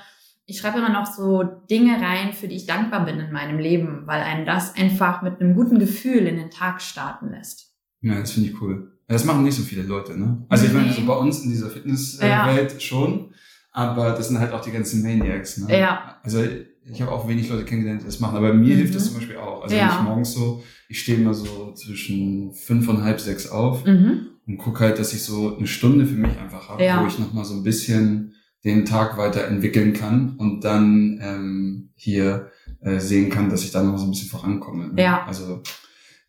ich 0.45 0.59
schreibe 0.59 0.79
immer 0.79 0.93
noch 0.93 1.07
so 1.07 1.45
Dinge 1.71 2.01
rein, 2.01 2.33
für 2.33 2.49
die 2.49 2.57
ich 2.57 2.67
dankbar 2.67 3.05
bin 3.05 3.21
in 3.21 3.31
meinem 3.31 3.59
Leben, 3.59 4.07
weil 4.07 4.23
einen 4.23 4.45
das 4.45 4.77
einfach 4.77 5.23
mit 5.23 5.41
einem 5.41 5.55
guten 5.55 5.79
Gefühl 5.79 6.27
in 6.27 6.37
den 6.37 6.51
Tag 6.51 6.83
starten 6.83 7.31
lässt. 7.31 7.73
Ja, 8.01 8.19
das 8.19 8.33
finde 8.33 8.51
ich 8.51 8.61
cool. 8.61 8.92
Das 9.12 9.25
machen 9.25 9.45
nicht 9.45 9.54
so 9.57 9.62
viele 9.62 9.83
Leute, 9.83 10.19
ne? 10.19 10.45
Also 10.49 10.66
ich 10.66 10.73
meine, 10.73 10.92
so 10.92 11.04
bei 11.04 11.14
uns 11.14 11.45
in 11.45 11.50
dieser 11.50 11.69
Fitnesswelt 11.71 12.73
ja. 12.73 12.81
schon. 12.81 13.33
Aber 13.75 14.11
das 14.11 14.28
sind 14.28 14.38
halt 14.38 14.52
auch 14.52 14.61
die 14.61 14.71
ganzen 14.71 15.02
Maniacs. 15.02 15.57
Ne? 15.59 15.78
Ja. 15.78 16.16
Also 16.23 16.42
ich 16.85 17.00
habe 17.00 17.11
auch 17.12 17.26
wenig 17.26 17.49
Leute 17.49 17.64
kennengelernt, 17.64 18.02
die 18.02 18.07
das 18.07 18.21
machen, 18.21 18.37
aber 18.37 18.52
mir 18.52 18.75
Mhm. 18.75 18.78
hilft 18.78 18.95
das 18.95 19.07
zum 19.07 19.14
Beispiel 19.14 19.37
auch. 19.38 19.62
Also 19.62 19.75
Ja. 19.75 19.88
wenn 19.88 19.97
ich 19.99 20.02
morgens 20.02 20.33
so, 20.35 20.62
ich 20.88 21.00
stehe 21.00 21.16
immer 21.19 21.33
so 21.33 21.73
zwischen 21.73 22.52
fünf 22.52 22.87
und 22.88 23.02
halb 23.02 23.19
sechs 23.21 23.49
auf 23.50 23.87
Mhm. 23.87 24.26
und 24.47 24.59
gucke 24.59 24.81
halt, 24.81 24.99
dass 24.99 25.14
ich 25.14 25.23
so 25.23 25.57
eine 25.57 25.66
Stunde 25.66 26.04
für 26.07 26.16
mich 26.16 26.37
einfach 26.38 26.69
habe, 26.69 26.85
Ja. 26.85 27.02
wo 27.02 27.07
ich 27.07 27.19
nochmal 27.19 27.45
so 27.47 27.54
ein 27.54 27.62
bisschen 27.62 28.35
den 28.64 28.85
Tag 28.85 29.16
weiterentwickeln 29.16 29.92
kann 29.95 30.37
und 30.37 30.61
dann 30.64 31.19
ähm, 31.23 31.90
hier 31.95 32.50
äh, 32.81 32.99
sehen 32.99 33.31
kann, 33.31 33.49
dass 33.49 33.64
ich 33.64 33.71
da 33.71 33.83
noch 33.83 33.97
so 33.97 34.04
ein 34.04 34.11
bisschen 34.11 34.28
vorankomme. 34.28 34.92
Ne? 34.92 35.02
Ja. 35.02 35.25
Also 35.25 35.62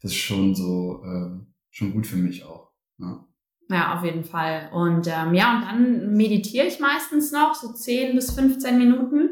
das 0.01 0.11
ist 0.11 0.17
schon 0.17 0.55
so 0.55 1.03
äh, 1.05 1.39
schon 1.71 1.91
gut 1.93 2.07
für 2.07 2.17
mich 2.17 2.45
auch. 2.45 2.69
Ja. 3.00 3.25
Ja, 3.69 3.97
auf 3.97 4.03
jeden 4.03 4.23
Fall. 4.23 4.69
Und 4.73 5.07
ähm, 5.07 5.33
ja, 5.33 5.55
und 5.55 5.62
dann 5.65 6.13
meditiere 6.13 6.67
ich 6.67 6.79
meistens 6.79 7.31
noch, 7.31 7.55
so 7.55 7.71
10 7.71 8.13
bis 8.13 8.31
15 8.31 8.77
Minuten. 8.77 9.29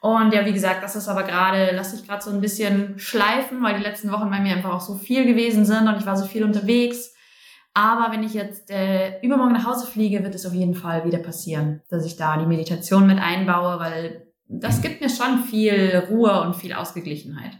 Und 0.00 0.32
ja, 0.32 0.46
wie 0.46 0.52
gesagt, 0.52 0.82
das 0.82 0.96
ist 0.96 1.08
aber 1.08 1.24
gerade, 1.24 1.74
lasse 1.74 1.96
ich 1.96 2.06
gerade 2.06 2.22
so 2.22 2.30
ein 2.30 2.40
bisschen 2.40 2.98
schleifen, 2.98 3.62
weil 3.62 3.76
die 3.76 3.82
letzten 3.82 4.12
Wochen 4.12 4.30
bei 4.30 4.40
mir 4.40 4.54
einfach 4.54 4.72
auch 4.72 4.80
so 4.80 4.94
viel 4.94 5.26
gewesen 5.26 5.64
sind 5.64 5.88
und 5.88 5.98
ich 5.98 6.06
war 6.06 6.16
so 6.16 6.24
viel 6.24 6.44
unterwegs. 6.44 7.14
Aber 7.74 8.12
wenn 8.12 8.22
ich 8.22 8.34
jetzt 8.34 8.70
äh, 8.70 9.20
übermorgen 9.20 9.52
nach 9.52 9.66
Hause 9.66 9.86
fliege, 9.86 10.22
wird 10.22 10.34
es 10.34 10.46
auf 10.46 10.54
jeden 10.54 10.74
Fall 10.74 11.04
wieder 11.04 11.18
passieren, 11.18 11.82
dass 11.90 12.06
ich 12.06 12.16
da 12.16 12.36
die 12.38 12.46
Meditation 12.46 13.06
mit 13.06 13.18
einbaue, 13.18 13.78
weil 13.78 14.32
das 14.48 14.80
gibt 14.82 15.00
mir 15.00 15.10
schon 15.10 15.44
viel 15.44 16.04
Ruhe 16.08 16.40
und 16.42 16.56
viel 16.56 16.72
Ausgeglichenheit. 16.72 17.58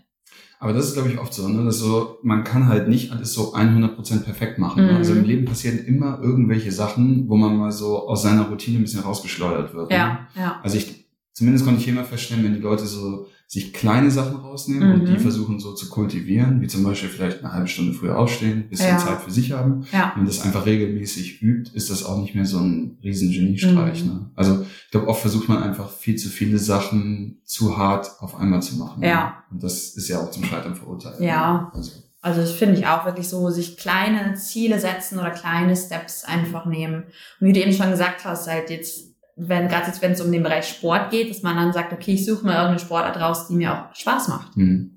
Aber 0.61 0.73
das 0.73 0.89
ist, 0.89 0.95
glaube 0.95 1.09
ich, 1.09 1.19
oft 1.19 1.33
so, 1.33 1.49
ne? 1.49 1.65
dass 1.65 1.79
so, 1.79 2.19
man 2.23 2.43
kann 2.43 2.67
halt 2.67 2.89
nicht 2.89 3.13
alles 3.13 3.33
so 3.33 3.55
100% 3.55 4.25
perfekt 4.25 4.59
machen. 4.59 4.85
Ne? 4.85 4.93
Mhm. 4.93 4.97
Also 4.99 5.13
im 5.13 5.25
Leben 5.25 5.45
passieren 5.45 5.79
immer 5.79 6.19
irgendwelche 6.21 6.73
Sachen, 6.73 7.29
wo 7.29 7.37
man 7.37 7.57
mal 7.57 7.71
so 7.71 8.09
aus 8.09 8.23
seiner 8.23 8.49
Routine 8.49 8.79
ein 8.79 8.83
bisschen 8.83 9.03
rausgeschleudert 9.03 9.73
wird. 9.73 9.91
Ne? 9.91 9.97
Ja, 9.97 10.29
ja. 10.35 10.61
Also 10.63 10.77
ich, 10.77 11.07
zumindest 11.33 11.65
konnte 11.65 11.79
ich 11.79 11.85
hier 11.85 11.95
immer 11.95 12.05
feststellen, 12.05 12.45
wenn 12.45 12.55
die 12.55 12.61
Leute 12.61 12.87
so 12.87 13.27
sich 13.51 13.73
kleine 13.73 14.11
Sachen 14.11 14.37
rausnehmen 14.37 14.93
und 14.93 15.03
Mhm. 15.05 15.07
die 15.07 15.19
versuchen 15.19 15.59
so 15.59 15.73
zu 15.73 15.89
kultivieren, 15.89 16.61
wie 16.61 16.67
zum 16.67 16.85
Beispiel 16.85 17.09
vielleicht 17.09 17.43
eine 17.43 17.51
halbe 17.55 17.67
Stunde 17.67 17.95
früher 17.95 18.19
aufstehen, 18.19 18.69
bisschen 18.69 18.89
Ja. 18.89 18.99
Zeit 18.99 19.23
für 19.23 19.31
sich 19.31 19.53
haben. 19.53 19.87
Ja. 19.91 20.13
Wenn 20.15 20.25
man 20.25 20.27
das 20.27 20.43
einfach 20.43 20.67
regelmäßig 20.67 21.41
übt, 21.43 21.71
ist 21.75 21.89
das 21.89 22.05
auch 22.05 22.21
nicht 22.21 22.35
mehr 22.35 22.45
so 22.45 22.59
ein 22.59 22.99
riesen 23.03 23.33
Geniestreich. 23.33 24.05
Mhm. 24.05 24.11
Ne? 24.11 24.31
Also 24.35 24.61
ich 24.85 24.91
glaube, 24.91 25.09
oft 25.09 25.23
versucht 25.23 25.49
man 25.49 25.63
einfach 25.63 25.91
viel 25.91 26.17
zu 26.17 26.29
viele 26.29 26.59
Sachen 26.59 27.41
zu 27.45 27.79
hart 27.79 28.11
auf 28.21 28.37
einmal 28.37 28.61
zu 28.61 28.77
machen. 28.77 29.03
Ja. 29.03 29.25
Ne? 29.25 29.33
Und 29.53 29.63
das 29.63 29.97
ist 29.97 30.09
ja 30.09 30.21
auch 30.21 30.31
zum 30.31 30.45
Scheitern 30.45 30.75
verurteilt. 30.75 31.19
Ja. 31.21 31.53
Ne? 31.63 31.69
Also, 31.73 31.93
Also 32.21 32.41
das 32.43 32.53
finde 32.53 32.79
ich 32.79 32.87
auch 32.87 33.07
wirklich 33.07 33.29
so, 33.29 33.49
sich 33.49 33.79
kleine 33.79 34.35
Ziele 34.35 34.79
setzen 34.79 35.19
oder 35.19 35.31
kleine 35.31 35.75
Steps 35.75 36.25
einfach 36.25 36.67
nehmen. 36.67 37.05
Und 37.41 37.47
wie 37.47 37.53
du 37.55 37.61
eben 37.63 37.73
schon 37.73 37.91
gesagt 37.93 38.25
hast, 38.27 38.47
halt 38.47 38.69
jetzt, 38.69 39.08
wenn 39.39 39.69
gerade 39.69 39.87
jetzt, 39.87 40.03
wenn 40.03 40.13
es 40.13 40.21
um 40.21 40.33
den 40.33 40.43
Bereich 40.43 40.67
Sport 40.69 41.11
geht, 41.11 41.31
dass 41.31 41.43
man 41.43 41.57
dann 41.57 41.73
sagt, 41.73 41.93
okay, 41.93 42.15
ich 42.15 42.25
suche 42.27 42.45
mal 42.45 42.53
irgendeine 42.55 42.81
Sportart 42.81 43.21
raus, 43.21 43.47
die 43.49 43.55
mir 43.55 43.73
auch 43.73 43.95
Spaß 43.95 44.29
macht. 44.29 44.55
hm. 44.57 44.95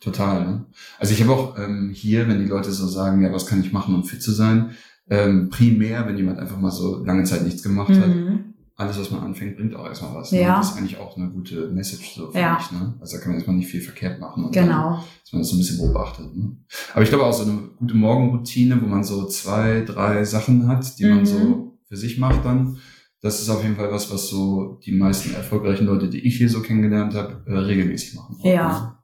Total. 0.00 0.44
Ne? 0.44 0.64
Also 0.98 1.12
ich 1.14 1.22
habe 1.22 1.32
auch 1.32 1.56
ähm, 1.58 1.90
hier, 1.94 2.26
wenn 2.28 2.40
die 2.40 2.46
Leute 2.48 2.72
so 2.72 2.88
sagen, 2.88 3.22
ja, 3.22 3.32
was 3.32 3.46
kann 3.46 3.60
ich 3.60 3.72
machen, 3.72 3.94
um 3.94 4.02
fit 4.04 4.20
zu 4.20 4.32
sein, 4.32 4.70
ähm, 5.08 5.48
primär, 5.48 6.06
wenn 6.06 6.16
jemand 6.16 6.40
einfach 6.40 6.58
mal 6.58 6.72
so 6.72 7.04
lange 7.04 7.22
Zeit 7.24 7.42
nichts 7.44 7.62
gemacht 7.62 7.90
hat, 7.94 8.08
Mhm. 8.08 8.54
alles, 8.76 8.98
was 8.98 9.12
man 9.12 9.20
anfängt, 9.20 9.56
bringt 9.56 9.76
auch 9.76 9.86
erstmal 9.86 10.14
was. 10.14 10.32
Ne? 10.32 10.40
Ja. 10.42 10.56
Das 10.56 10.70
ist 10.72 10.76
eigentlich 10.78 10.96
auch 10.98 11.16
eine 11.16 11.30
gute 11.30 11.68
Message 11.68 12.14
so 12.16 12.32
für 12.32 12.38
Ja. 12.38 12.54
mich. 12.54 12.72
Ne? 12.72 12.94
Also 13.00 13.16
da 13.16 13.20
kann 13.22 13.28
man 13.30 13.36
erstmal 13.36 13.54
nicht 13.56 13.70
viel 13.70 13.80
verkehrt 13.80 14.18
machen. 14.18 14.44
Und 14.44 14.56
dann, 14.56 14.64
Genau. 14.66 15.04
dass 15.22 15.32
man 15.32 15.42
das 15.42 15.50
so 15.50 15.56
ein 15.56 15.58
bisschen 15.60 15.78
beobachtet. 15.78 16.36
Ne? 16.36 16.56
Aber 16.94 17.02
ich 17.04 17.08
glaube 17.08 17.24
auch 17.24 17.32
so 17.32 17.44
eine 17.44 17.60
gute 17.78 17.94
Morgenroutine, 17.94 18.82
wo 18.82 18.86
man 18.86 19.04
so 19.04 19.26
zwei, 19.26 19.82
drei 19.86 20.24
Sachen 20.24 20.66
hat, 20.66 20.98
die 20.98 21.04
man 21.04 21.20
Mhm. 21.20 21.26
so 21.26 21.78
für 21.88 21.96
sich 21.96 22.18
macht 22.18 22.44
dann. 22.44 22.78
Das 23.22 23.40
ist 23.40 23.48
auf 23.48 23.62
jeden 23.62 23.76
Fall 23.76 23.90
was, 23.92 24.10
was 24.12 24.28
so 24.28 24.80
die 24.84 24.92
meisten 24.92 25.34
erfolgreichen 25.34 25.86
Leute, 25.86 26.08
die 26.08 26.26
ich 26.26 26.36
hier 26.36 26.48
so 26.48 26.60
kennengelernt 26.60 27.14
habe, 27.14 27.42
äh, 27.46 27.56
regelmäßig 27.56 28.14
machen. 28.14 28.36
Ja. 28.42 28.50
Ja. 28.52 28.98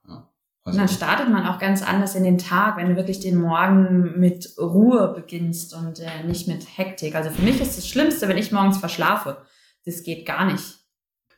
Und 0.65 0.73
Also, 0.73 0.79
dann 0.81 0.89
startet 0.89 1.31
man 1.31 1.47
auch 1.47 1.59
ganz 1.59 1.83
anders 1.83 2.15
in 2.15 2.25
den 2.25 2.37
Tag, 2.37 2.77
wenn 2.77 2.91
du 2.91 2.97
wirklich 2.97 3.21
den 3.21 3.37
Morgen 3.41 4.19
mit 4.19 4.55
Ruhe 4.59 5.15
beginnst 5.15 5.73
und 5.75 6.01
äh, 6.01 6.27
nicht 6.27 6.47
mit 6.49 6.67
Hektik. 6.77 7.15
Also 7.15 7.31
für 7.31 7.43
mich 7.43 7.61
ist 7.61 7.79
das 7.79 7.89
Schlimmste, 7.89 8.29
wenn 8.29 8.37
ich 8.37 8.53
morgens 8.53 8.77
verschlafe. 8.77 9.39
Das 9.87 10.03
geht 10.03 10.27
gar 10.27 10.45
nicht. 10.45 10.79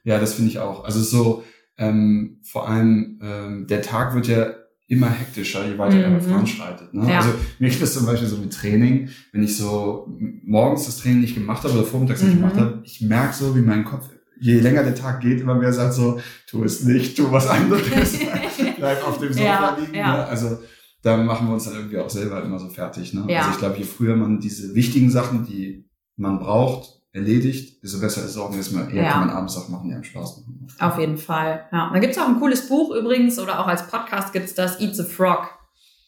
ja, 0.03 0.19
das 0.19 0.35
finde 0.35 0.51
ich 0.51 0.59
auch. 0.59 0.83
Also 0.85 1.01
so 1.01 1.45
ähm, 1.77 2.41
vor 2.43 2.69
allem 2.69 3.21
ähm, 3.23 3.67
der 3.69 3.83
Tag 3.83 4.15
wird 4.15 4.27
ja 4.27 4.55
immer 4.91 5.09
hektischer, 5.09 5.67
je 5.69 5.79
weiter 5.79 5.99
er 6.03 6.11
Mhm. 6.11 6.21
voranschreitet. 6.21 6.93
Ne? 6.93 7.09
Ja. 7.09 7.19
Also 7.19 7.31
mir 7.61 7.71
geht 7.71 7.81
das 7.81 7.95
zum 7.95 8.07
Beispiel 8.07 8.29
so 8.29 8.37
mit 8.39 8.53
Training, 8.53 9.09
wenn 9.33 9.43
ich 9.45 9.57
so 9.57 10.09
morgens 10.45 10.87
das 10.87 10.99
Training 10.99 11.21
nicht 11.21 11.35
gemacht 11.35 11.63
habe 11.65 11.75
oder 11.75 11.85
vormittags 11.85 12.23
nicht 12.23 12.35
Mhm. 12.35 12.39
gemacht 12.41 12.57
habe, 12.57 12.81
ich 12.85 13.01
merke 13.01 13.35
so, 13.35 13.55
wie 13.57 13.61
mein 13.61 13.85
Kopf, 13.85 14.09
je 14.41 14.59
länger 14.59 14.83
der 14.83 14.95
Tag 14.97 15.21
geht, 15.21 15.41
immer 15.41 15.55
mehr 15.55 15.73
sagt 15.73 15.95
so, 15.95 16.19
tu 16.49 16.65
es 16.65 16.83
nicht, 16.85 17.17
tu 17.17 17.31
was 17.31 17.47
anderes, 17.47 17.83
bleib 18.79 19.07
auf 19.07 19.19
dem 19.19 19.33
Sofa 19.33 19.45
Ja, 19.45 19.77
liegen. 19.81 19.95
ja. 19.95 20.17
Ne? 20.17 20.27
Also 20.27 20.59
da 21.03 21.17
machen 21.17 21.47
wir 21.47 21.55
uns 21.55 21.65
dann 21.65 21.75
irgendwie 21.77 21.99
auch 21.99 22.11
selber 22.11 22.43
immer 22.43 22.59
so 22.59 22.69
fertig. 22.69 23.15
Ne? 23.15 23.23
Also 23.39 23.51
ich 23.53 23.59
glaube, 23.59 23.79
je 23.79 23.85
früher 23.85 24.17
man 24.17 24.41
diese 24.41 24.75
wichtigen 24.75 25.11
Sachen, 25.11 25.47
die 25.47 25.89
man 26.17 26.39
braucht, 26.41 27.00
erledigt, 27.13 27.83
desto 27.83 28.01
besser 28.01 28.23
ist 28.25 28.31
es 28.31 28.37
auch, 28.39 28.53
desto 28.55 28.79
eher 28.79 29.03
Ja. 29.03 29.11
kann 29.13 29.27
man 29.27 29.31
abends 29.31 29.55
Sachen 29.55 29.73
machen, 29.73 29.89
die 29.89 29.95
einem 29.95 30.05
Spaß 30.05 30.39
machen. 30.39 30.69
Auf 30.79 30.99
jeden 30.99 31.19
Fall. 31.19 31.67
Ja. 31.73 31.91
Da 31.93 31.99
gibt's 31.99 32.19
auch 32.19 32.29
ein 32.29 32.39
cooles 32.39 32.69
Buch 32.69 32.95
übrigens 32.95 33.39
oder 33.39 33.61
auch 33.61 33.67
als 33.67 33.87
Podcast 33.89 34.33
gibt's 34.33 34.55
das 34.55 34.81
Eat 34.81 34.95
the 34.95 35.03
Frog. 35.03 35.49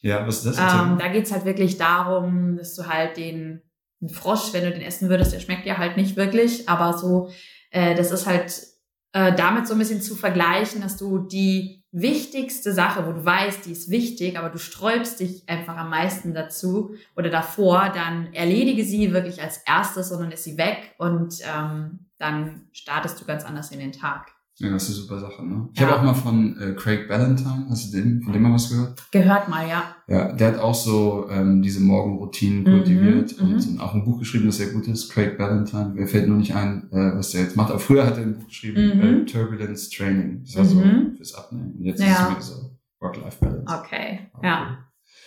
Ja, 0.01 0.27
was 0.27 0.45
ist 0.45 0.59
das? 0.59 0.59
Ähm, 0.59 0.99
da 0.99 1.09
geht's 1.09 1.33
halt 1.33 1.45
wirklich 1.45 1.77
darum, 1.79 2.57
dass 2.57 2.75
du 2.75 2.87
halt 2.87 3.17
den, 3.17 3.63
den 4.01 4.09
Frosch, 4.09 4.53
wenn 4.53 4.65
du 4.65 4.71
den 4.73 4.83
essen 4.83 5.09
würdest, 5.09 5.33
der 5.33 5.41
schmeckt 5.41 5.65
dir 5.67 5.79
halt 5.79 5.97
nicht 5.97 6.17
wirklich, 6.17 6.69
aber 6.69 6.97
so, 6.97 7.31
äh, 7.71 7.95
das 7.95 8.11
ist 8.11 8.27
halt 8.27 8.63
äh, 9.13 9.35
damit 9.35 9.67
so 9.69 9.75
ein 9.75 9.79
bisschen 9.79 10.01
zu 10.03 10.15
vergleichen, 10.17 10.81
dass 10.83 10.97
du 10.97 11.19
die 11.19 11.82
wichtigste 11.93 12.73
Sache, 12.73 13.07
wo 13.07 13.13
du 13.13 13.25
weißt, 13.25 13.67
die 13.67 13.73
ist 13.73 13.91
wichtig, 13.91 14.39
aber 14.39 14.49
du 14.49 14.59
sträubst 14.59 15.21
dich 15.21 15.47
einfach 15.47 15.77
am 15.77 15.91
meisten 15.91 16.33
dazu 16.33 16.95
oder 17.15 17.29
davor, 17.29 17.91
dann 17.95 18.33
erledige 18.33 18.83
sie 18.85 19.13
wirklich 19.13 19.43
als 19.43 19.59
erstes 19.59 20.11
und 20.11 20.21
dann 20.21 20.33
ist 20.33 20.45
sie 20.45 20.57
weg 20.57 20.95
und 20.97 21.37
ähm, 21.43 22.07
dann 22.17 22.69
startest 22.73 23.21
du 23.21 23.27
ganz 23.27 23.45
anders 23.45 23.71
in 23.71 23.79
den 23.79 23.93
Tag. 23.93 24.32
Ja, 24.59 24.71
das 24.71 24.83
ist 24.85 24.89
eine 24.91 24.97
super 25.03 25.19
Sache, 25.21 25.47
ne? 25.47 25.69
Ich 25.73 25.81
Ja. 25.81 25.87
habe 25.89 25.99
auch 25.99 26.03
mal 26.05 26.15
von 26.15 26.57
äh, 26.61 26.75
Craig 26.75 27.09
Ballantyne, 27.09 27.67
hast 27.71 27.89
du 27.93 27.97
den, 27.97 28.23
von 28.23 28.33
dem 28.35 28.43
mal 28.43 28.53
was 28.53 28.69
gehört? 28.69 29.03
Gehört 29.11 29.49
mal, 29.49 29.67
ja. 29.67 29.97
Ja, 30.09 30.33
der 30.33 30.49
hat 30.53 30.59
auch 30.61 30.75
so 30.75 31.27
ähm, 31.31 31.63
diese 31.63 31.81
Morgenroutinen 31.81 32.61
Mhm, 32.61 32.65
kultiviert 32.65 33.41
mhm. 33.41 33.55
und 33.55 33.81
auch 33.81 33.95
ein 33.95 34.05
Buch 34.05 34.19
geschrieben, 34.19 34.47
das 34.47 34.59
sehr 34.59 34.71
gut 34.73 34.87
ist. 34.89 35.11
Craig 35.11 35.39
Ballantyne, 35.39 35.93
mir 35.95 36.07
fällt 36.07 36.29
nur 36.29 36.37
nicht 36.37 36.55
ein, 36.55 36.89
äh, 36.93 37.17
was 37.17 37.31
der 37.31 37.43
jetzt 37.43 37.57
macht. 37.57 37.71
Aber 37.71 37.79
früher 37.81 38.07
hat 38.07 38.19
er 38.19 38.25
ein 38.25 38.35
Buch 38.39 38.47
geschrieben, 38.47 38.99
Mhm. 38.99 39.03
äh, 39.03 39.25
Turbulence 39.25 39.89
Training. 39.91 40.43
Das 40.45 40.57
war 40.57 40.65
Mhm. 40.65 41.11
so 41.11 41.17
fürs 41.17 41.35
Abnehmen. 41.35 41.73
Und 41.79 41.85
jetzt 41.85 42.01
ist 42.01 42.07
Ja. 42.07 42.25
es 42.29 42.29
mehr 42.31 42.41
so 42.43 42.77
Work-Life-Balance. 43.01 43.65
Okay. 43.81 44.21
Ja. 44.43 44.79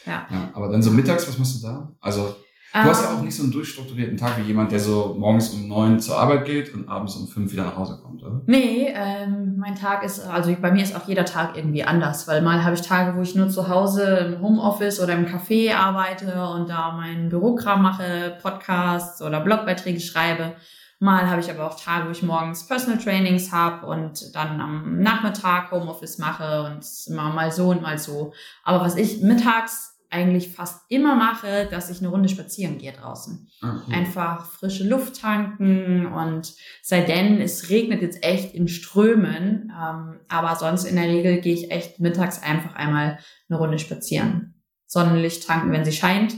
Ja. 0.05 0.27
ja. 0.29 0.49
Aber 0.53 0.69
dann 0.69 0.83
so 0.83 0.91
mittags, 0.91 1.27
was 1.27 1.37
machst 1.39 1.61
du 1.63 1.67
da? 1.67 1.91
Also 1.99 2.35
du 2.83 2.89
hast 2.89 3.03
ja 3.03 3.11
Ähm, 3.11 3.17
auch 3.17 3.21
nicht 3.21 3.35
so 3.35 3.43
einen 3.43 3.51
durchstrukturierten 3.51 4.17
Tag 4.17 4.37
wie 4.37 4.43
jemand, 4.43 4.71
der 4.71 4.79
so 4.79 5.15
morgens 5.17 5.49
um 5.49 5.67
neun 5.67 5.99
zur 5.99 6.17
Arbeit 6.17 6.45
geht 6.45 6.73
und 6.73 6.89
abends 6.89 7.15
um 7.15 7.27
fünf 7.27 7.51
wieder 7.51 7.63
nach 7.63 7.77
Hause 7.77 7.99
kommt, 8.03 8.21
oder? 8.23 8.41
Nee, 8.45 8.93
ähm, 8.93 9.55
mein 9.57 9.75
Tag 9.75 10.03
ist, 10.03 10.19
also 10.19 10.55
bei 10.61 10.71
mir 10.71 10.83
ist 10.83 10.95
auch 10.95 11.07
jeder 11.07 11.25
Tag 11.25 11.55
irgendwie 11.55 11.83
anders, 11.83 12.27
weil 12.27 12.41
mal 12.41 12.63
habe 12.63 12.75
ich 12.75 12.81
Tage, 12.81 13.17
wo 13.17 13.21
ich 13.21 13.35
nur 13.35 13.49
zu 13.49 13.67
Hause 13.69 14.03
im 14.03 14.41
Homeoffice 14.41 14.99
oder 14.99 15.13
im 15.13 15.25
Café 15.25 15.73
arbeite 15.73 16.47
und 16.49 16.69
da 16.69 16.91
meinen 16.91 17.29
Bürokram 17.29 17.81
mache, 17.81 18.37
Podcasts 18.41 19.21
oder 19.21 19.39
Blogbeiträge 19.41 19.99
schreibe. 19.99 20.55
Mal 20.99 21.29
habe 21.29 21.41
ich 21.41 21.51
aber 21.51 21.67
auch 21.67 21.79
Tage, 21.79 22.07
wo 22.07 22.11
ich 22.11 22.23
morgens 22.23 22.67
Personal 22.67 22.97
Trainings 22.97 23.51
habe 23.51 23.85
und 23.85 24.33
dann 24.33 24.61
am 24.61 24.99
Nachmittag 24.99 25.71
Homeoffice 25.71 26.17
mache 26.19 26.63
und 26.63 26.85
immer 27.07 27.31
mal 27.31 27.51
so 27.51 27.69
und 27.69 27.81
mal 27.81 27.97
so. 27.97 28.33
Aber 28.63 28.79
was 28.79 28.95
ich 28.95 29.21
mittags 29.21 29.94
eigentlich 30.15 30.49
fast 30.53 30.81
immer 30.89 31.15
mache, 31.15 31.67
dass 31.69 31.89
ich 31.89 31.99
eine 31.99 32.07
Runde 32.07 32.29
spazieren 32.29 32.77
gehe 32.77 32.93
draußen 32.93 33.47
cool. 33.61 33.81
einfach 33.93 34.45
frische 34.45 34.87
Luft 34.87 35.19
tanken 35.21 36.05
und 36.07 36.53
sei 36.81 37.01
denn, 37.01 37.41
es 37.41 37.69
regnet 37.69 38.01
jetzt 38.01 38.23
echt 38.23 38.53
in 38.55 38.67
Strömen, 38.67 39.71
ähm, 39.77 40.19
aber 40.29 40.55
sonst 40.55 40.85
in 40.85 40.95
der 40.95 41.09
Regel 41.09 41.41
gehe 41.41 41.53
ich 41.53 41.71
echt 41.71 41.99
mittags 41.99 42.41
einfach 42.41 42.75
einmal 42.75 43.19
eine 43.49 43.59
Runde 43.59 43.77
spazieren. 43.79 44.61
Sonnenlicht 44.87 45.45
tanken, 45.45 45.71
wenn 45.71 45.83
sie 45.85 45.91
scheint 45.91 46.35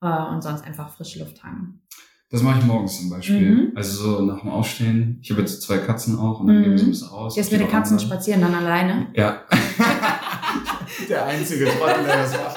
äh, 0.00 0.06
und 0.30 0.42
sonst 0.42 0.64
einfach 0.64 0.90
frische 0.94 1.18
Luft 1.18 1.38
tanken. 1.38 1.82
Das 2.28 2.42
mache 2.42 2.58
ich 2.58 2.64
morgens 2.64 2.98
zum 2.98 3.08
Beispiel. 3.10 3.40
Mhm. 3.68 3.72
Also 3.76 4.02
so 4.18 4.20
nach 4.24 4.40
dem 4.40 4.50
Aufstehen. 4.50 5.20
Ich 5.22 5.30
habe 5.30 5.42
jetzt 5.42 5.62
zwei 5.62 5.78
Katzen 5.78 6.18
auch 6.18 6.40
und 6.40 6.48
dann 6.48 6.58
Mhm. 6.58 6.62
gehen 6.62 6.70
wir 6.72 6.78
so 6.78 6.84
ein 6.86 6.90
bisschen 6.90 7.08
raus. 7.08 7.36
Jetzt 7.36 7.52
mit 7.52 7.60
die 7.60 7.64
den 7.64 7.70
Katzen 7.72 8.00
spazieren 8.00 8.40
dann 8.40 8.54
alleine. 8.54 9.06
Ja. 9.14 9.42
Der 11.08 11.24
einzige 11.26 11.66
Trottel, 11.66 12.04
der 12.04 12.16
das 12.22 12.32
macht. 12.32 12.56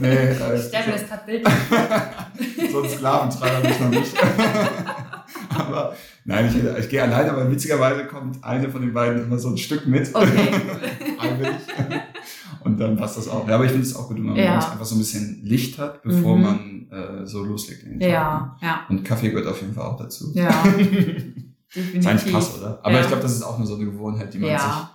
nee, 0.00 0.08
äh, 0.08 0.56
Ich 0.56 0.64
stelle 0.68 0.86
mir 0.86 0.92
das 0.92 1.06
gerade 1.08 1.22
bildlich 1.26 1.54
so 2.72 2.82
ein 2.82 2.88
Sklaventreiber 2.90 3.60
bin 3.60 3.70
ich 3.70 3.80
noch 3.80 3.88
nicht. 3.90 4.14
aber 5.58 5.94
nein, 6.24 6.46
ich, 6.46 6.84
ich 6.84 6.88
gehe 6.88 7.02
alleine, 7.02 7.32
aber 7.32 7.50
witzigerweise 7.50 8.06
kommt 8.06 8.42
eine 8.44 8.68
von 8.70 8.80
den 8.82 8.92
beiden 8.92 9.24
immer 9.24 9.38
so 9.38 9.48
ein 9.48 9.58
Stück 9.58 9.86
mit. 9.86 10.14
Okay. 10.14 10.28
Freiwillig. 11.18 11.56
Und 12.64 12.78
dann 12.80 12.96
passt 12.96 13.16
das 13.16 13.28
auch. 13.28 13.46
Ja, 13.48 13.54
aber 13.54 13.64
ich 13.64 13.70
finde 13.70 13.86
es 13.86 13.94
auch 13.96 14.08
gut, 14.08 14.16
wenn 14.18 14.24
man 14.26 14.36
Ja. 14.36 14.56
einfach 14.56 14.84
so 14.84 14.94
ein 14.94 14.98
bisschen 14.98 15.40
Licht 15.44 15.78
hat, 15.78 16.02
bevor 16.02 16.36
Mhm. 16.36 16.42
man 16.42 16.88
äh, 16.90 17.26
so 17.26 17.44
loslegt 17.44 17.84
den 17.84 18.00
Tag. 18.00 18.08
Ja, 18.10 18.56
ja, 18.62 18.80
Und 18.88 19.04
Kaffee 19.04 19.30
gehört 19.30 19.46
auf 19.46 19.60
jeden 19.60 19.74
Fall 19.74 19.84
auch 19.84 19.96
dazu. 19.96 20.30
ja, 20.34 20.48
ist 20.48 20.56
eigentlich 20.56 21.24
definitiv. 22.04 22.32
krass, 22.32 22.58
oder? 22.58 22.78
Aber 22.82 22.94
Ja. 22.94 23.00
ich 23.00 23.06
glaube, 23.08 23.22
das 23.22 23.32
ist 23.32 23.42
auch 23.42 23.58
nur 23.58 23.66
so 23.66 23.74
eine 23.76 23.84
Gewohnheit, 23.84 24.32
die 24.32 24.38
man 24.38 24.50
sich 24.50 24.58
Ja, 24.58 24.90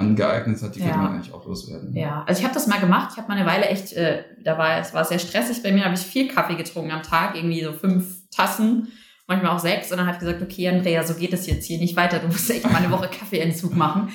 angeeignet 0.00 0.60
hat, 0.62 0.74
die 0.74 0.80
Ja. 0.80 0.86
könnte 0.86 0.98
man 1.00 1.12
eigentlich 1.14 1.32
auch 1.32 1.46
loswerden. 1.46 1.94
ja. 1.96 2.24
Also 2.26 2.40
ich 2.40 2.44
habe 2.44 2.54
das 2.54 2.66
mal 2.66 2.80
gemacht. 2.80 3.10
Ich 3.12 3.18
habe 3.18 3.28
mal 3.28 3.36
eine 3.36 3.46
Weile 3.46 3.66
echt, 3.66 3.92
äh, 3.92 4.24
da 4.42 4.58
war 4.58 4.78
es 4.80 4.92
war 4.94 5.04
sehr 5.04 5.18
stressig 5.18 5.62
bei 5.62 5.70
mir, 5.72 5.84
habe 5.84 5.94
ich 5.94 6.00
viel 6.00 6.28
Kaffee 6.28 6.56
getrunken 6.56 6.90
am 6.90 7.02
Tag, 7.02 7.36
irgendwie 7.36 7.62
so 7.62 7.72
fünf 7.72 8.28
Tassen, 8.30 8.88
manchmal 9.26 9.52
auch 9.52 9.58
sechs. 9.60 9.90
Und 9.92 9.98
dann 9.98 10.06
habe 10.06 10.16
ich 10.16 10.20
gesagt, 10.20 10.42
okay, 10.42 10.68
Andrea, 10.68 11.02
so 11.04 11.14
geht 11.14 11.32
es 11.32 11.46
jetzt 11.46 11.66
hier 11.66 11.78
nicht 11.78 11.94
weiter. 11.96 12.18
Du 12.18 12.26
musst 12.26 12.50
echt 12.50 12.64
mal 12.64 12.76
eine 12.76 12.90
Woche 12.90 13.08
Kaffeeentzug 13.18 13.76
machen. 13.76 14.08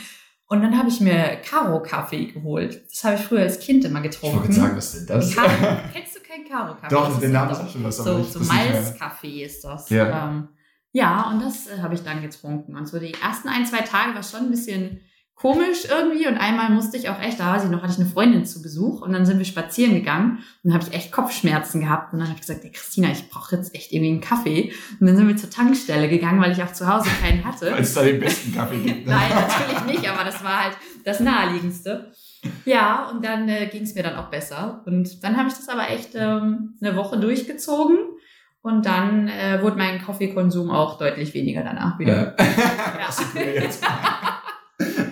Und 0.48 0.62
dann 0.62 0.78
habe 0.78 0.90
ich 0.90 1.00
mir 1.02 1.38
Karo-Kaffee 1.44 2.26
geholt. 2.28 2.84
Das 2.92 3.04
habe 3.04 3.16
ich 3.16 3.22
früher 3.22 3.42
als 3.42 3.60
Kind 3.60 3.84
immer 3.84 4.04
Ich 4.06 4.22
wollte 4.22 4.38
getrunken. 4.38 4.52
sagen, 4.54 4.78
was 4.78 4.92
denn 4.94 5.08
das? 5.08 5.36
Karo, 5.36 5.50
kennst 5.94 6.16
du 6.16 6.20
keinen 6.22 6.48
Karo-Kaffee? 6.48 6.94
Doch, 6.94 7.10
Das 7.10 7.20
der 7.20 7.30
ist 7.52 7.60
auch 7.62 7.70
schon 7.72 7.84
was. 7.84 7.98
So, 7.98 8.22
so. 8.22 8.40
Malzkaffee 8.42 9.44
ist 9.44 9.64
das. 9.64 9.90
Ja. 9.90 10.30
Ähm, 10.30 10.50
ja, 10.92 11.30
und 11.32 11.42
das 11.42 11.68
äh, 11.68 11.82
habe 11.82 11.96
ich 11.96 12.04
dann 12.04 12.22
getrunken. 12.22 12.76
Und 12.76 12.88
so 12.88 13.00
die 13.00 13.14
ersten 13.22 13.50
ein, 13.50 13.66
zwei 13.66 13.80
Tage 13.82 14.14
war 14.14 14.22
schon 14.24 14.42
ein 14.42 14.52
bisschen 14.52 15.02
komisch 15.36 15.86
irgendwie. 15.90 16.28
Und 16.28 16.38
einmal 16.38 16.70
musste 16.72 16.98
ich 16.98 17.10
auch 17.10 17.22
echt, 17.22 17.40
da 17.40 17.52
war 17.52 17.60
sie 17.60 17.68
noch, 17.68 17.84
hatte 17.84 17.94
ich 17.94 18.00
eine 18.00 18.10
Freundin 18.10 18.46
zu 18.46 18.62
Besuch 18.62 19.02
und 19.02 19.14
dann 19.14 19.26
sind 19.26 19.38
wir 19.38 19.46
spazieren 19.46 19.94
gegangen 19.94 20.38
und 20.64 20.72
dann 20.72 20.74
habe 20.74 20.86
ich 20.88 20.94
echt 20.94 21.12
Kopfschmerzen 21.12 21.82
gehabt. 21.82 22.14
Und 22.14 22.20
dann 22.20 22.30
habe 22.30 22.36
ich 22.40 22.42
gesagt, 22.42 22.64
ey, 22.64 22.72
Christina, 22.72 23.10
ich 23.12 23.30
brauche 23.30 23.56
jetzt 23.56 23.76
echt 23.76 23.92
irgendwie 23.92 24.12
einen 24.12 24.22
Kaffee. 24.22 24.72
Und 25.00 25.08
dann 25.08 25.16
sind 25.16 25.28
wir 25.28 25.38
zur 25.38 25.50
Tankstelle 25.50 26.10
gegangen, 26.10 26.42
weil 26.42 26.52
ich 26.52 26.64
auch 26.64 26.74
zu 26.74 26.88
Hause 26.88 27.10
keinen 27.22 27.46
hatte. 27.46 27.72
Weil 27.72 27.84
es 27.84 27.94
da 27.94 28.04
den 28.04 28.20
besten 28.20 28.56
Kaffee 28.56 28.80
gibt. 28.80 29.06
ne? 29.08 29.14
Nein, 29.14 29.32
natürlich 29.36 30.00
nicht, 30.00 30.10
aber 30.10 30.24
das 30.24 30.44
war 30.44 30.64
halt 30.64 30.78
das 31.04 31.20
Naheliegendste. 31.20 32.12
Ja, 32.64 33.10
und 33.10 33.26
dann 33.26 33.50
äh, 33.50 33.68
ging 33.68 33.84
es 33.84 33.96
mir 33.96 34.04
dann 34.04 34.16
auch 34.16 34.30
besser. 34.30 34.84
Und 34.86 35.24
dann 35.24 35.38
habe 35.38 35.50
ich 35.50 35.56
das 35.56 35.68
aber 35.68 35.90
echt 35.90 36.12
ähm, 36.16 36.76
eine 36.82 36.96
Woche 36.96 37.20
durchgezogen. 37.20 37.98
Und 38.62 38.88
dann 38.88 39.28
äh, 39.28 39.62
wurde 39.62 39.78
mein 39.78 40.02
Kaffeekonsum 40.02 40.72
auch 40.72 40.98
deutlich 40.98 41.36
weniger 41.36 41.62
danach 41.62 42.00
wieder. 42.00 42.36
Ja. 42.40 42.46
Das 43.06 43.20
ist 43.20 43.36
cool 43.36 43.42
jetzt. 43.44 43.84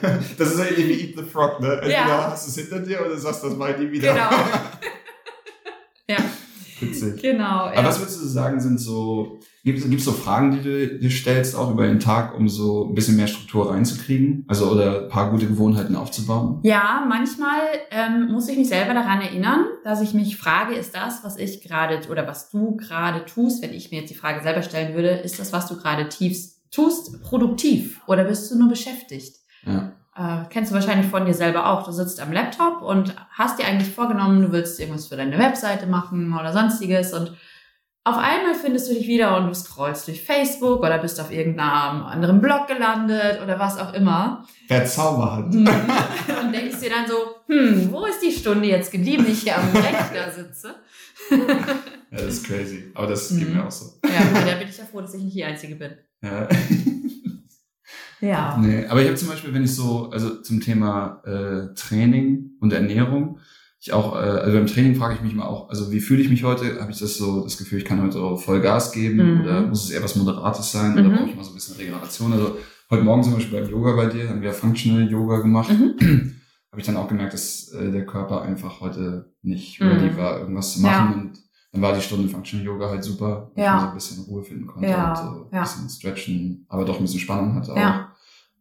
Das 0.38 0.52
ist 0.52 0.60
ja 0.60 0.66
ähnlich 0.66 0.88
wie 0.88 1.08
Eat 1.10 1.18
the 1.18 1.24
Frog, 1.24 1.60
ne? 1.60 1.74
Entweder 1.74 1.92
Ja. 1.94 2.32
hast 2.32 2.46
du 2.48 2.52
es 2.62 2.68
hinter 2.68 2.86
dir 2.86 3.02
oder 3.06 3.18
sagst, 3.18 3.44
das 3.44 3.56
mal 3.56 3.78
nie 3.80 3.92
wieder. 3.92 4.14
Genau. 4.14 4.30
ja, 6.10 6.18
Witzig. 6.80 7.22
genau. 7.22 7.46
Aber 7.68 7.76
Ja. 7.76 7.86
was 7.86 8.00
würdest 8.00 8.22
du 8.22 8.28
sagen, 8.28 8.60
sind 8.60 8.78
so, 8.80 9.40
gibt 9.64 9.80
es 9.80 10.04
so 10.04 10.12
Fragen, 10.12 10.52
die 10.52 10.62
du 10.62 11.00
dir 11.00 11.10
stellst, 11.10 11.56
auch 11.56 11.72
über 11.72 11.88
den 11.88 12.00
Tag, 12.00 12.38
um 12.38 12.50
so 12.50 12.90
ein 12.90 12.94
bisschen 12.96 13.16
mehr 13.16 13.28
Struktur 13.28 13.72
reinzukriegen? 13.72 14.44
Also, 14.50 14.70
oder 14.72 15.04
ein 15.04 15.10
paar 15.10 15.32
gute 15.32 15.48
Gewohnheiten 15.48 15.96
aufzubauen? 15.96 16.60
Ja, 16.64 17.06
manchmal 17.08 17.60
ähm, 17.92 18.28
muss 18.32 18.50
ich 18.50 18.58
mich 18.58 18.68
selber 18.68 18.94
daran 18.94 19.22
erinnern, 19.22 19.66
dass 19.86 20.02
ich 20.02 20.14
mich 20.14 20.36
frage, 20.38 20.76
ist 20.76 20.94
das, 20.96 21.24
was 21.24 21.38
ich 21.38 21.62
gerade 21.62 22.00
oder 22.10 22.28
was 22.28 22.50
du 22.50 22.76
gerade 22.76 23.24
tust, 23.26 23.62
wenn 23.64 23.72
ich 23.74 23.92
mir 23.92 24.02
jetzt 24.02 24.10
die 24.10 24.16
Frage 24.18 24.44
selber 24.44 24.62
stellen 24.64 24.94
würde, 24.96 25.10
ist 25.10 25.40
das, 25.40 25.54
was 25.54 25.68
du 25.68 25.78
gerade 25.78 26.10
tiefst 26.10 26.54
tust, 26.72 27.22
produktiv 27.22 28.02
oder 28.08 28.24
bist 28.24 28.50
du 28.52 28.58
nur 28.58 28.68
beschäftigt? 28.68 29.38
Ja. 29.66 29.92
Äh, 30.16 30.46
kennst 30.50 30.72
du 30.72 30.76
wahrscheinlich 30.76 31.08
von 31.10 31.26
dir 31.26 31.34
selber 31.34 31.68
auch. 31.72 31.86
Du 31.86 31.92
sitzt 31.92 32.22
am 32.22 32.32
Laptop 32.32 32.82
und 32.82 33.16
hast 33.32 33.60
dir 33.60 33.66
eigentlich 33.66 33.90
vorgenommen, 33.90 34.42
du 34.44 34.52
willst 34.52 34.80
irgendwas 34.80 35.08
für 35.08 35.16
deine 35.18 35.38
Webseite 35.40 35.88
machen 35.88 36.38
oder 36.40 36.54
sonstiges 36.54 37.14
und 37.14 37.34
auf 38.06 38.18
einmal 38.18 38.54
findest 38.54 38.90
du 38.90 38.94
dich 38.96 39.08
wieder 39.08 39.38
und 39.38 39.48
du 39.48 39.56
scrollst 39.56 40.10
durch 40.10 40.22
Facebook 40.26 40.82
oder 40.82 40.98
bist 40.98 41.22
auf 41.22 41.32
irgendeinem 41.32 42.04
anderen 42.04 42.42
Blog 42.42 42.68
gelandet 42.68 43.42
oder 43.42 43.58
was 43.58 43.80
auch 43.80 43.94
immer. 43.94 44.46
Wer 44.68 44.86
Zauberhand. 44.86 45.54
Mhm. 45.54 45.68
und 46.44 46.52
denkst 46.54 46.82
dir 46.82 46.90
dann 46.90 47.08
so, 47.08 47.16
hm, 47.48 47.90
wo 47.94 48.06
ist 48.06 48.22
die 48.22 48.32
Stunde 48.34 48.68
jetzt 48.68 48.92
geblieben, 48.92 49.24
die 49.26 49.32
ich 49.32 49.44
hier 49.44 49.58
am 49.58 49.70
Rechner 49.72 50.30
sitze? 50.36 50.76
Ja, 51.32 51.38
das 52.12 52.24
ist 52.24 52.46
crazy. 52.46 52.92
Aber 52.94 53.08
das 53.08 53.30
geht 53.30 53.48
Mhm. 53.50 53.56
mir 53.56 53.66
auch 53.66 53.72
so. 53.72 53.86
Ja, 54.06 54.42
da 54.46 54.56
bin 54.60 54.68
ich 54.68 54.78
ja 54.78 54.84
froh, 54.84 55.00
dass 55.02 55.14
ich 55.14 55.24
nicht 55.24 55.36
die 55.38 55.46
Einzige 55.46 55.76
bin. 55.76 55.94
Ja. 56.22 56.48
Ja. 58.24 58.58
Nee, 58.58 58.86
aber 58.88 59.02
ich 59.02 59.08
habe 59.08 59.18
zum 59.18 59.28
Beispiel, 59.28 59.54
wenn 59.54 59.64
ich 59.64 59.76
so, 59.76 60.10
also 60.12 60.42
zum 60.42 60.62
Thema 60.62 61.22
äh, 61.26 61.74
Training 61.76 62.52
und 62.62 62.72
Ernährung, 62.72 63.40
ich 63.82 63.92
auch, 63.92 64.16
äh, 64.16 64.20
also 64.20 64.58
beim 64.58 64.68
Training 64.68 64.96
frage 64.96 65.16
ich 65.16 65.22
mich 65.22 65.36
mal 65.36 65.46
auch, 65.46 65.70
also 65.70 65.92
wie 65.92 66.00
fühle 66.00 66.22
ich 66.22 66.30
mich 66.30 66.44
heute? 66.46 66.80
Habe 66.80 66.92
ich 66.94 67.00
das 67.00 67.18
so, 67.18 67.44
das 67.44 67.58
Gefühl, 67.58 67.80
ich 67.80 67.86
kann 67.86 68.02
heute 68.02 68.14
so 68.14 68.38
voll 68.38 68.62
Gas 68.62 68.94
geben 68.94 69.18
Mhm. 69.36 69.42
oder 69.42 69.62
muss 69.68 69.84
es 69.84 69.90
eher 69.92 70.02
was 70.02 70.16
Moderates 70.16 70.72
sein 70.72 70.94
oder 70.94 71.04
Mhm. 71.10 71.16
brauche 71.18 71.30
ich 71.32 71.36
mal 71.36 71.44
so 71.44 71.52
ein 71.52 71.56
bisschen 71.56 71.76
Regeneration? 71.76 72.32
Also 72.32 72.58
heute 72.90 73.04
Morgen 73.04 73.24
zum 73.24 73.34
Beispiel 73.34 73.60
beim 73.62 73.70
Yoga 73.70 73.94
bei 73.98 74.06
dir, 74.06 74.30
haben 74.30 74.42
wir 74.42 74.54
Functional 74.54 75.12
Yoga 75.12 75.40
gemacht. 75.40 75.70
Mhm. 75.72 75.96
habe 76.72 76.80
ich 76.80 76.86
dann 76.88 76.96
auch 76.98 77.10
gemerkt, 77.10 77.34
dass 77.34 77.74
äh, 77.74 77.92
der 77.92 78.06
Körper 78.06 78.42
einfach 78.44 78.80
heute 78.80 79.34
nicht 79.42 79.82
Mhm. 79.82 79.88
ready 79.90 80.16
war, 80.18 80.40
irgendwas 80.40 80.74
zu 80.76 80.82
machen. 80.82 81.14
Und 81.26 81.38
dann 81.74 81.82
war 81.82 81.94
die 81.94 82.02
Stunde 82.02 82.30
Functional 82.30 82.66
Yoga 82.66 82.90
halt 82.90 83.04
super, 83.04 83.52
wo 83.54 83.62
Ja. 83.62 83.76
ich 83.76 83.82
so 83.82 83.88
ein 83.90 83.94
bisschen 83.96 84.24
Ruhe 84.26 84.44
finden 84.44 84.66
konnte 84.68 84.88
Ja, 84.90 85.10
und 85.10 85.18
so 85.18 85.24
ein 85.24 85.56
ja. 85.56 85.62
bisschen 85.64 85.90
stretchen, 85.90 86.66
aber 86.70 86.86
doch 86.86 86.96
ein 86.98 87.02
bisschen 87.02 87.20
Spannung 87.20 87.54
hatte 87.56 87.74
auch. 87.74 87.78
Ja. 87.78 88.13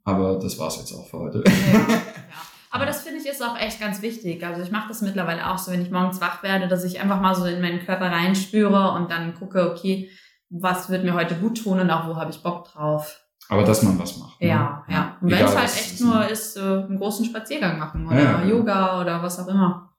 Aber 0.05 0.39
das 0.39 0.59
war's 0.59 0.79
jetzt 0.79 0.93
auch 0.93 1.07
für 1.07 1.19
heute. 1.19 1.45
Ja, 1.47 1.79
ja. 1.79 1.87
Aber 2.75 2.87
das 2.87 3.03
finde 3.03 3.21
ich 3.21 3.27
ist 3.27 3.43
auch 3.43 3.59
echt 3.59 3.81
ganz 3.81 4.01
wichtig. 4.01 4.45
Also 4.47 4.63
ich 4.63 4.71
mache 4.71 4.89
das 4.89 5.03
mittlerweile 5.03 5.51
auch 5.51 5.59
so, 5.59 5.73
wenn 5.73 5.83
ich 5.83 5.91
morgens 5.91 6.23
wach 6.23 6.43
werde, 6.43 6.69
dass 6.69 6.85
ich 6.85 7.01
einfach 7.01 7.21
mal 7.21 7.35
so 7.35 7.45
in 7.45 7.61
meinen 7.61 7.85
Körper 7.85 8.11
reinspüre 8.11 8.93
und 8.93 9.11
dann 9.11 9.35
gucke, 9.35 9.71
okay, 9.71 10.09
was 10.49 10.89
wird 10.89 11.05
mir 11.05 11.13
heute 11.13 11.35
gut 11.35 11.63
tun 11.63 11.81
und 11.81 11.91
auch 11.91 12.09
wo 12.09 12.17
habe 12.17 12.31
ich 12.31 12.43
Bock 12.43 12.65
drauf. 12.65 13.21
Aber 13.51 13.63
dass 13.65 13.83
man 13.83 13.99
was 13.99 14.17
macht. 14.17 14.41
ne? 14.41 14.49
Ja, 14.49 14.85
ja. 14.89 15.17
Und 15.21 15.31
wenn 15.31 15.39
Egal, 15.39 15.51
es 15.51 15.57
halt 15.57 15.69
echt 15.69 15.93
ist, 15.93 16.01
nur 16.01 16.15
ne? 16.21 16.29
ist, 16.29 16.57
äh, 16.57 16.61
einen 16.61 16.99
großen 16.99 17.27
Spaziergang 17.27 17.79
machen 17.79 18.07
oder 18.07 18.17
Ja, 18.17 18.43
ja. 18.43 18.45
Yoga 18.47 19.01
oder 19.03 19.23
was 19.23 19.39
auch 19.39 19.49
immer. 19.49 19.91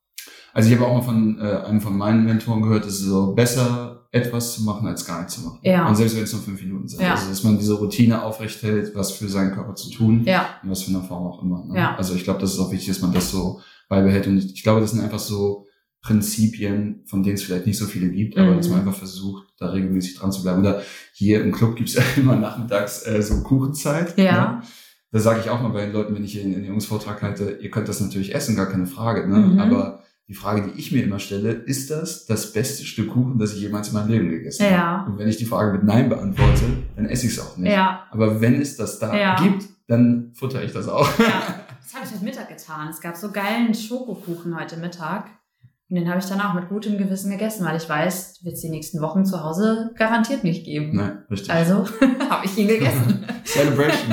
Also 0.53 0.69
ich 0.69 0.75
habe 0.75 0.87
auch 0.87 0.95
mal 0.95 1.01
von 1.03 1.39
äh, 1.39 1.65
einem 1.65 1.81
von 1.81 1.95
meinen 1.95 2.25
Mentoren 2.25 2.61
gehört, 2.63 2.85
es 2.85 2.95
ist 2.99 3.05
so 3.05 3.33
besser, 3.33 3.92
etwas 4.13 4.53
zu 4.53 4.63
machen, 4.63 4.87
als 4.87 5.05
gar 5.05 5.19
nichts 5.19 5.33
zu 5.35 5.41
machen. 5.41 5.59
Ja. 5.63 5.87
Und 5.87 5.95
selbst 5.95 6.15
wenn 6.15 6.23
es 6.23 6.31
nur 6.31 6.41
fünf 6.41 6.61
Minuten 6.61 6.87
sind. 6.87 7.01
Ja. 7.01 7.15
Also 7.15 7.27
dass 7.29 7.43
man 7.43 7.57
diese 7.57 7.73
Routine 7.73 8.21
aufrechthält, 8.21 8.95
was 8.95 9.11
für 9.11 9.27
seinen 9.27 9.51
Körper 9.51 9.75
zu 9.75 9.89
tun. 9.89 10.23
Ja, 10.23 10.45
in 10.63 10.69
was 10.69 10.83
für 10.83 10.91
einer 10.91 11.03
Form 11.03 11.25
auch 11.27 11.41
immer. 11.43 11.65
Ne? 11.65 11.77
Ja. 11.77 11.95
Also 11.97 12.13
ich 12.15 12.23
glaube, 12.23 12.39
das 12.39 12.53
ist 12.53 12.59
auch 12.59 12.71
wichtig, 12.71 12.87
dass 12.89 13.01
man 13.01 13.11
das 13.11 13.29
so 13.31 13.59
beibehält. 13.89 14.27
Und 14.27 14.37
ich, 14.37 14.53
ich 14.53 14.63
glaube, 14.63 14.81
das 14.81 14.91
sind 14.91 15.01
einfach 15.01 15.19
so 15.19 15.67
Prinzipien, 16.01 17.03
von 17.05 17.23
denen 17.23 17.35
es 17.35 17.43
vielleicht 17.43 17.65
nicht 17.65 17.77
so 17.77 17.85
viele 17.85 18.09
gibt, 18.09 18.37
aber 18.37 18.51
Mhm. 18.51 18.57
dass 18.57 18.69
man 18.69 18.79
einfach 18.79 18.95
versucht, 18.95 19.47
da 19.57 19.69
regelmäßig 19.69 20.15
dran 20.15 20.31
zu 20.31 20.43
bleiben. 20.43 20.59
Oder 20.59 20.81
hier 21.13 21.41
im 21.41 21.51
Club 21.51 21.75
gibt's 21.75 21.93
ja 21.95 22.03
immer 22.15 22.35
nachmittags 22.35 23.07
äh, 23.07 23.21
so 23.21 23.41
Kuchenzeit. 23.41 24.17
Ja. 24.17 24.55
Ne? 24.55 24.61
Da 25.11 25.19
sage 25.19 25.39
ich 25.41 25.49
auch 25.49 25.61
mal 25.61 25.69
bei 25.69 25.85
den 25.85 25.93
Leuten, 25.93 26.13
wenn 26.15 26.23
ich 26.23 26.33
hier 26.33 26.43
einen 26.43 26.53
Ernährungsvortrag 26.53 27.21
halte, 27.21 27.57
ihr 27.61 27.69
könnt 27.71 27.87
das 27.87 27.99
natürlich 28.01 28.33
essen, 28.35 28.55
gar 28.55 28.65
keine 28.67 28.85
Frage. 28.87 29.27
Ne? 29.27 29.37
Mhm. 29.39 29.59
Aber 29.59 30.02
die 30.27 30.33
Frage, 30.33 30.63
die 30.71 30.79
ich 30.79 30.91
mir 30.91 31.03
immer 31.03 31.19
stelle, 31.19 31.51
ist 31.51 31.91
das 31.91 32.25
das 32.25 32.53
beste 32.53 32.85
Stück 32.85 33.09
Kuchen, 33.11 33.37
das 33.39 33.53
ich 33.53 33.61
jemals 33.61 33.89
in 33.89 33.93
meinem 33.95 34.09
Leben 34.09 34.29
gegessen 34.29 34.63
habe? 34.65 34.73
ja, 34.73 35.03
Und 35.07 35.17
wenn 35.17 35.27
ich 35.27 35.37
die 35.37 35.45
Frage 35.45 35.73
mit 35.73 35.83
Nein 35.83 36.09
beantworte, 36.09 36.63
dann 36.95 37.05
esse 37.07 37.27
ich 37.27 37.33
es 37.33 37.39
auch 37.39 37.57
nicht. 37.57 37.71
ja, 37.71 38.05
Aber 38.11 38.39
wenn 38.41 38.61
es 38.61 38.77
das 38.77 38.99
da 38.99 39.13
Ja. 39.15 39.35
gibt, 39.41 39.65
dann 39.87 40.31
futter 40.33 40.63
ich 40.63 40.71
das 40.73 40.87
auch. 40.87 41.07
ja. 41.19 41.25
Das 41.83 41.93
habe 41.95 42.05
ich 42.09 42.15
heute 42.15 42.25
Mittag 42.25 42.47
getan. 42.49 42.87
Es 42.89 43.01
gab 43.01 43.15
so 43.17 43.29
geilen 43.31 43.75
Schokokuchen 43.75 44.59
heute 44.59 44.77
Mittag. 44.77 45.25
Und 45.89 45.97
den 45.97 46.09
habe 46.09 46.17
ich 46.19 46.25
dann 46.25 46.41
auch 46.41 46.53
mit 46.55 46.67
gutem 46.69 46.97
Gewissen 46.97 47.29
gegessen, 47.29 47.63
weil 47.65 47.75
ich 47.77 47.87
weiß, 47.87 48.39
wird 48.43 48.55
es 48.55 48.61
die 48.61 48.69
nächsten 48.69 48.99
Wochen 49.01 49.25
zu 49.25 49.43
Hause 49.43 49.91
garantiert 49.95 50.43
nicht 50.43 50.65
geben. 50.65 50.95
Nein, 50.95 51.19
richtig. 51.29 51.51
Also 51.51 51.85
habe 52.29 52.45
ich 52.45 52.57
ihn 52.57 52.67
gegessen. 52.69 53.25
Celebration. 53.43 54.11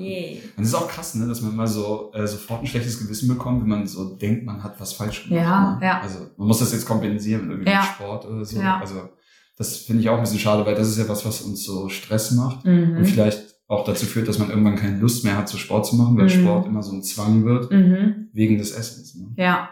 Yay. 0.00 0.42
Und 0.56 0.62
es 0.62 0.68
ist 0.70 0.74
auch 0.74 0.88
krass, 0.88 1.14
ne, 1.14 1.26
dass 1.26 1.40
man 1.40 1.54
mal 1.56 1.66
so 1.66 2.10
äh, 2.14 2.26
sofort 2.26 2.60
ein 2.62 2.66
schlechtes 2.66 2.98
Gewissen 2.98 3.28
bekommt, 3.28 3.62
wenn 3.62 3.68
man 3.68 3.86
so 3.86 4.16
denkt, 4.16 4.44
man 4.46 4.62
hat 4.62 4.80
was 4.80 4.92
falsch 4.92 5.24
gemacht. 5.28 5.42
Ja, 5.44 5.76
ne? 5.80 5.86
ja. 5.86 6.00
Also 6.00 6.18
man 6.36 6.48
muss 6.48 6.58
das 6.60 6.72
jetzt 6.72 6.86
kompensieren 6.86 7.42
mit 7.42 7.50
irgendwie 7.52 7.70
Ja. 7.72 7.82
Sport 7.82 8.26
oder 8.26 8.44
so. 8.44 8.60
Ja. 8.60 8.78
Also 8.80 9.08
das 9.56 9.76
finde 9.78 10.02
ich 10.02 10.08
auch 10.08 10.16
ein 10.16 10.22
bisschen 10.22 10.38
schade, 10.38 10.64
weil 10.64 10.74
das 10.74 10.88
ist 10.88 10.98
ja 10.98 11.08
was, 11.08 11.24
was 11.26 11.40
uns 11.42 11.64
so 11.64 11.88
Stress 11.88 12.30
macht 12.32 12.64
und 12.64 12.92
Mhm. 12.98 13.04
vielleicht 13.04 13.56
auch 13.66 13.84
dazu 13.84 14.06
führt, 14.06 14.28
dass 14.28 14.38
man 14.38 14.48
irgendwann 14.50 14.76
keine 14.76 14.98
Lust 14.98 15.24
mehr 15.24 15.36
hat, 15.36 15.48
so 15.48 15.58
Sport 15.58 15.84
zu 15.86 15.96
machen, 15.96 16.16
weil 16.16 16.24
Mhm. 16.24 16.28
Sport 16.42 16.66
immer 16.66 16.82
so 16.82 16.92
ein 16.92 17.02
Zwang 17.02 17.44
wird 17.44 17.70
Mhm. 17.70 18.28
wegen 18.32 18.56
des 18.58 18.72
Essens. 18.72 19.14
Ne? 19.16 19.26
Ja, 19.36 19.70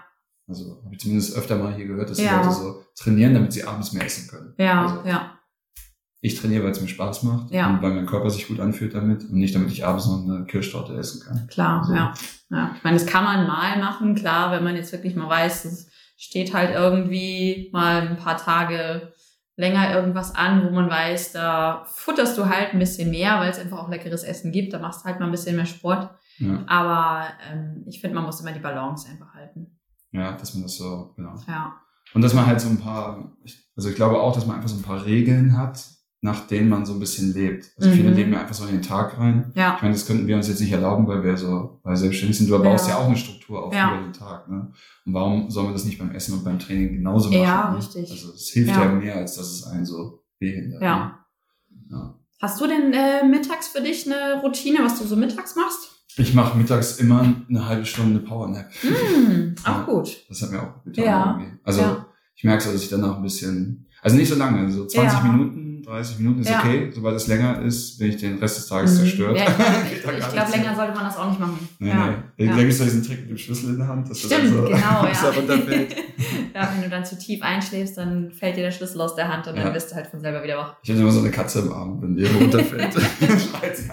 Also 0.49 0.81
habe 0.85 0.95
ich 0.95 1.01
zumindest 1.01 1.37
öfter 1.37 1.57
mal 1.57 1.75
hier 1.75 1.87
gehört, 1.87 2.09
dass 2.11 2.19
die 2.19 2.25
Leute 2.25 2.53
so 2.53 2.83
trainieren, 2.95 3.35
damit 3.35 3.53
sie 3.53 3.65
abends 3.65 3.93
mehr 3.93 4.05
essen 4.05 4.29
können. 4.29 4.55
ja, 4.59 4.83
Also, 4.83 5.09
ja. 5.09 5.36
Ich 6.27 6.39
trainiere, 6.41 6.65
weil 6.65 6.71
es 6.73 6.81
mir 6.81 6.89
Spaß 6.89 7.23
macht 7.25 7.51
Ja. 7.51 7.69
und 7.71 7.83
weil 7.83 7.93
mein 7.93 8.07
Körper 8.07 8.31
sich 8.31 8.49
gut 8.49 8.61
anfühlt 8.61 8.95
damit 8.95 9.23
und 9.25 9.33
nicht, 9.35 9.55
damit 9.55 9.71
ich 9.71 9.85
abends 9.87 10.07
noch 10.07 10.23
eine 10.25 10.45
Kirschtorte 10.45 10.95
essen 10.97 11.23
kann. 11.25 11.47
Klar, 11.49 11.81
Also, 11.81 11.95
ja. 11.95 12.15
ja. 12.51 12.71
Ich 12.77 12.85
meine, 12.85 12.99
das 12.99 13.07
kann 13.07 13.25
man 13.25 13.47
mal 13.47 13.79
machen, 13.79 14.15
klar, 14.15 14.53
wenn 14.53 14.65
man 14.65 14.77
jetzt 14.77 14.93
wirklich 14.93 15.15
mal 15.17 15.29
weiß, 15.29 15.65
es 15.67 15.89
steht 16.17 16.55
halt 16.55 16.75
irgendwie 16.75 17.69
mal 17.73 18.03
ein 18.09 18.17
paar 18.17 18.37
Tage 18.37 19.13
länger 19.57 19.95
irgendwas 19.95 20.35
an, 20.35 20.65
wo 20.67 20.71
man 20.71 20.91
weiß, 20.91 21.33
da 21.33 21.85
futterst 21.89 22.37
du 22.37 22.47
halt 22.47 22.73
ein 22.75 22.79
bisschen 22.79 23.11
mehr, 23.11 23.39
weil 23.39 23.51
es 23.51 23.59
einfach 23.59 23.79
auch 23.79 23.89
leckeres 23.89 24.23
Essen 24.23 24.53
gibt. 24.53 24.73
Da 24.75 24.79
machst 24.79 25.01
du 25.01 25.05
halt 25.07 25.19
mal 25.19 25.27
ein 25.27 25.31
bisschen 25.33 25.57
mehr 25.57 25.65
Sport. 25.67 26.11
Ja, 26.39 26.63
Aber 26.67 27.25
ähm, 27.51 27.83
ich 27.87 28.01
finde, 28.03 28.17
man 28.17 28.25
muss 28.27 28.41
immer 28.41 28.53
die 28.53 28.61
Balance 28.61 29.09
einfach 29.09 29.33
halten. 29.33 29.79
ja, 30.13 30.33
dass 30.33 30.53
man 30.55 30.65
das 30.65 30.77
so, 30.77 31.15
genau. 31.17 31.35
Ja. 31.49 31.75
Und 32.13 32.23
dass 32.23 32.35
man 32.35 32.47
halt 32.47 32.61
so 32.61 32.69
ein 32.69 32.79
paar, 32.79 33.33
also 33.77 33.89
ich 33.89 33.95
glaube 33.97 34.21
auch, 34.21 34.35
dass 34.35 34.47
man 34.47 34.57
einfach 34.57 34.69
so 34.69 34.77
ein 34.77 34.83
paar 34.83 35.05
Regeln 35.07 35.57
hat, 35.57 35.83
nach 36.23 36.47
denen 36.47 36.69
man 36.69 36.85
so 36.87 36.95
ein 36.95 36.99
bisschen 36.99 37.33
lebt. 37.35 37.71
Also 37.77 37.91
viele 37.91 38.11
Mhm. 38.11 38.17
leben 38.17 38.33
ja 38.33 38.41
einfach 38.41 38.55
so 38.55 38.65
in 38.65 38.73
den 38.73 38.83
Tag 38.83 39.19
rein. 39.19 39.53
Ja. 39.55 39.75
Ich 39.77 39.83
meine, 39.83 39.95
das 39.95 40.07
könnten 40.07 40.27
wir 40.27 40.37
uns 40.37 40.49
jetzt 40.49 40.61
nicht 40.61 40.73
erlauben, 40.73 41.07
weil 41.07 41.23
wir 41.23 41.37
so 41.37 41.79
weil 41.83 41.97
selbstständig 41.97 42.39
sind. 42.39 42.51
Du 42.51 42.59
baust 42.59 42.89
ja, 42.89 42.95
Ja. 42.95 43.01
auch 43.01 43.07
eine 43.07 43.17
Struktur 43.17 43.65
auf 43.65 43.75
Ja. 43.75 43.95
über 43.95 44.03
den 44.03 44.13
Tag. 44.13 44.49
Ne? 44.49 44.73
Und 45.05 45.15
warum 45.15 45.51
soll 45.51 45.65
man 45.65 45.73
das 45.75 45.85
nicht 45.85 45.99
beim 45.99 46.11
Essen 46.13 46.35
und 46.35 46.45
beim 46.45 46.59
Training 46.59 46.95
genauso 46.95 47.29
machen? 47.31 47.43
Ja, 47.43 47.71
ne? 47.71 47.77
richtig. 47.79 48.11
Also 48.11 48.33
es 48.33 48.49
hilft 48.49 48.71
ja. 48.71 48.85
Ja. 48.85 48.93
mehr, 48.93 49.17
als 49.17 49.37
dass 49.37 49.47
es 49.53 49.65
einen 49.65 49.85
so 49.85 50.23
behindert. 50.41 50.81
Ne? 50.81 50.87
Ja. 50.87 51.19
Ja. 51.91 52.15
Hast 52.41 52.61
du 52.61 52.67
denn 52.67 52.93
äh, 52.93 53.27
mittags 53.27 53.69
für 53.69 53.81
dich 53.83 54.07
eine 54.11 54.41
Routine, 54.43 54.79
was 54.83 54.99
du 54.99 55.07
so 55.07 55.17
mittags 55.17 55.55
machst? 55.55 55.93
Ich 56.19 56.33
mache 56.35 56.57
mittags 56.57 56.97
immer 56.99 57.35
eine 57.49 57.69
halbe 57.69 57.85
Stunde 57.85 58.21
Powernap. 58.21 58.67
Ja. 59.67 59.83
auch 59.83 59.87
gut. 59.87 60.17
Das 60.29 60.43
hat 60.43 60.51
mir 60.51 60.63
auch 60.63 60.75
gut 60.83 60.95
getan. 60.95 61.05
Ja. 61.05 61.37
Irgendwie. 61.39 61.59
Also 61.63 61.81
Ja. 61.83 62.07
ich 62.35 62.45
merke 62.45 62.63
so, 62.65 62.73
dass 62.73 62.83
ich 62.83 62.89
danach 62.89 63.17
ein 63.17 63.23
bisschen, 63.23 63.87
also 64.03 64.17
nicht 64.17 64.29
so 64.29 64.35
lange, 64.37 64.71
so 64.71 64.87
20 64.87 65.19
Ja. 65.19 65.25
Minuten, 65.25 65.66
30 65.87 66.19
Minuten 66.19 66.41
ist 66.41 66.51
Ja. 66.51 66.59
okay. 66.59 66.91
Sobald 66.93 67.17
es 67.17 67.27
länger 67.29 67.63
ist, 67.63 67.99
bin 67.99 68.09
ich 68.09 68.17
den 68.17 68.39
Rest 68.39 68.59
des 68.59 68.67
Tages 68.67 68.93
Mhm. 68.95 68.97
zerstört. 68.99 69.39
Ja, 69.39 69.45
ich 69.95 70.03
glaube, 70.03 70.19
glaub, 70.19 70.51
länger 70.51 70.75
sollte 70.75 70.95
man 70.95 71.05
das 71.05 71.17
auch 71.17 71.29
nicht 71.29 71.39
machen. 71.41 71.69
Nee, 71.79 71.89
ja. 71.89 72.15
nee. 72.37 72.45
Ja. 72.47 72.53
Da 72.53 72.59
gibt 72.59 72.73
es 72.73 72.79
diesen 72.79 73.03
Trick 73.05 73.21
mit 73.21 73.31
dem 73.31 73.39
Schlüssel 73.39 73.71
in 73.71 73.79
der 73.79 73.87
Hand, 73.89 74.11
dass 74.11 74.19
Stimmt, 74.19 74.33
das 74.45 74.51
so, 74.51 74.63
genau, 74.63 74.77
ja. 74.77 75.31
runterfällt. 75.31 75.97
ja. 76.55 76.73
Wenn 76.75 76.83
du 76.83 76.89
dann 76.91 77.05
zu 77.05 77.17
tief 77.19 77.41
einschläfst, 77.43 77.97
dann 77.97 78.33
fällt 78.33 78.57
dir 78.57 78.63
der 78.63 78.73
Schlüssel 78.73 79.01
aus 79.01 79.15
der 79.15 79.29
Hand 79.33 79.47
und 79.47 79.57
dann 79.57 79.73
bist 79.73 79.91
du 79.91 79.95
halt 79.95 80.09
von 80.09 80.21
selber 80.21 80.43
wieder 80.43 80.57
wach. 80.59 80.77
Ich 80.83 80.91
habe 80.91 81.01
immer 81.01 81.13
so 81.13 81.21
eine 81.21 81.31
Katze 81.31 81.61
im 81.61 81.73
Arm, 81.73 82.03
wenn 82.03 82.17
die 82.17 82.25
runterfällt. 82.25 82.93
schreit 82.93 83.77
sie. 83.77 83.89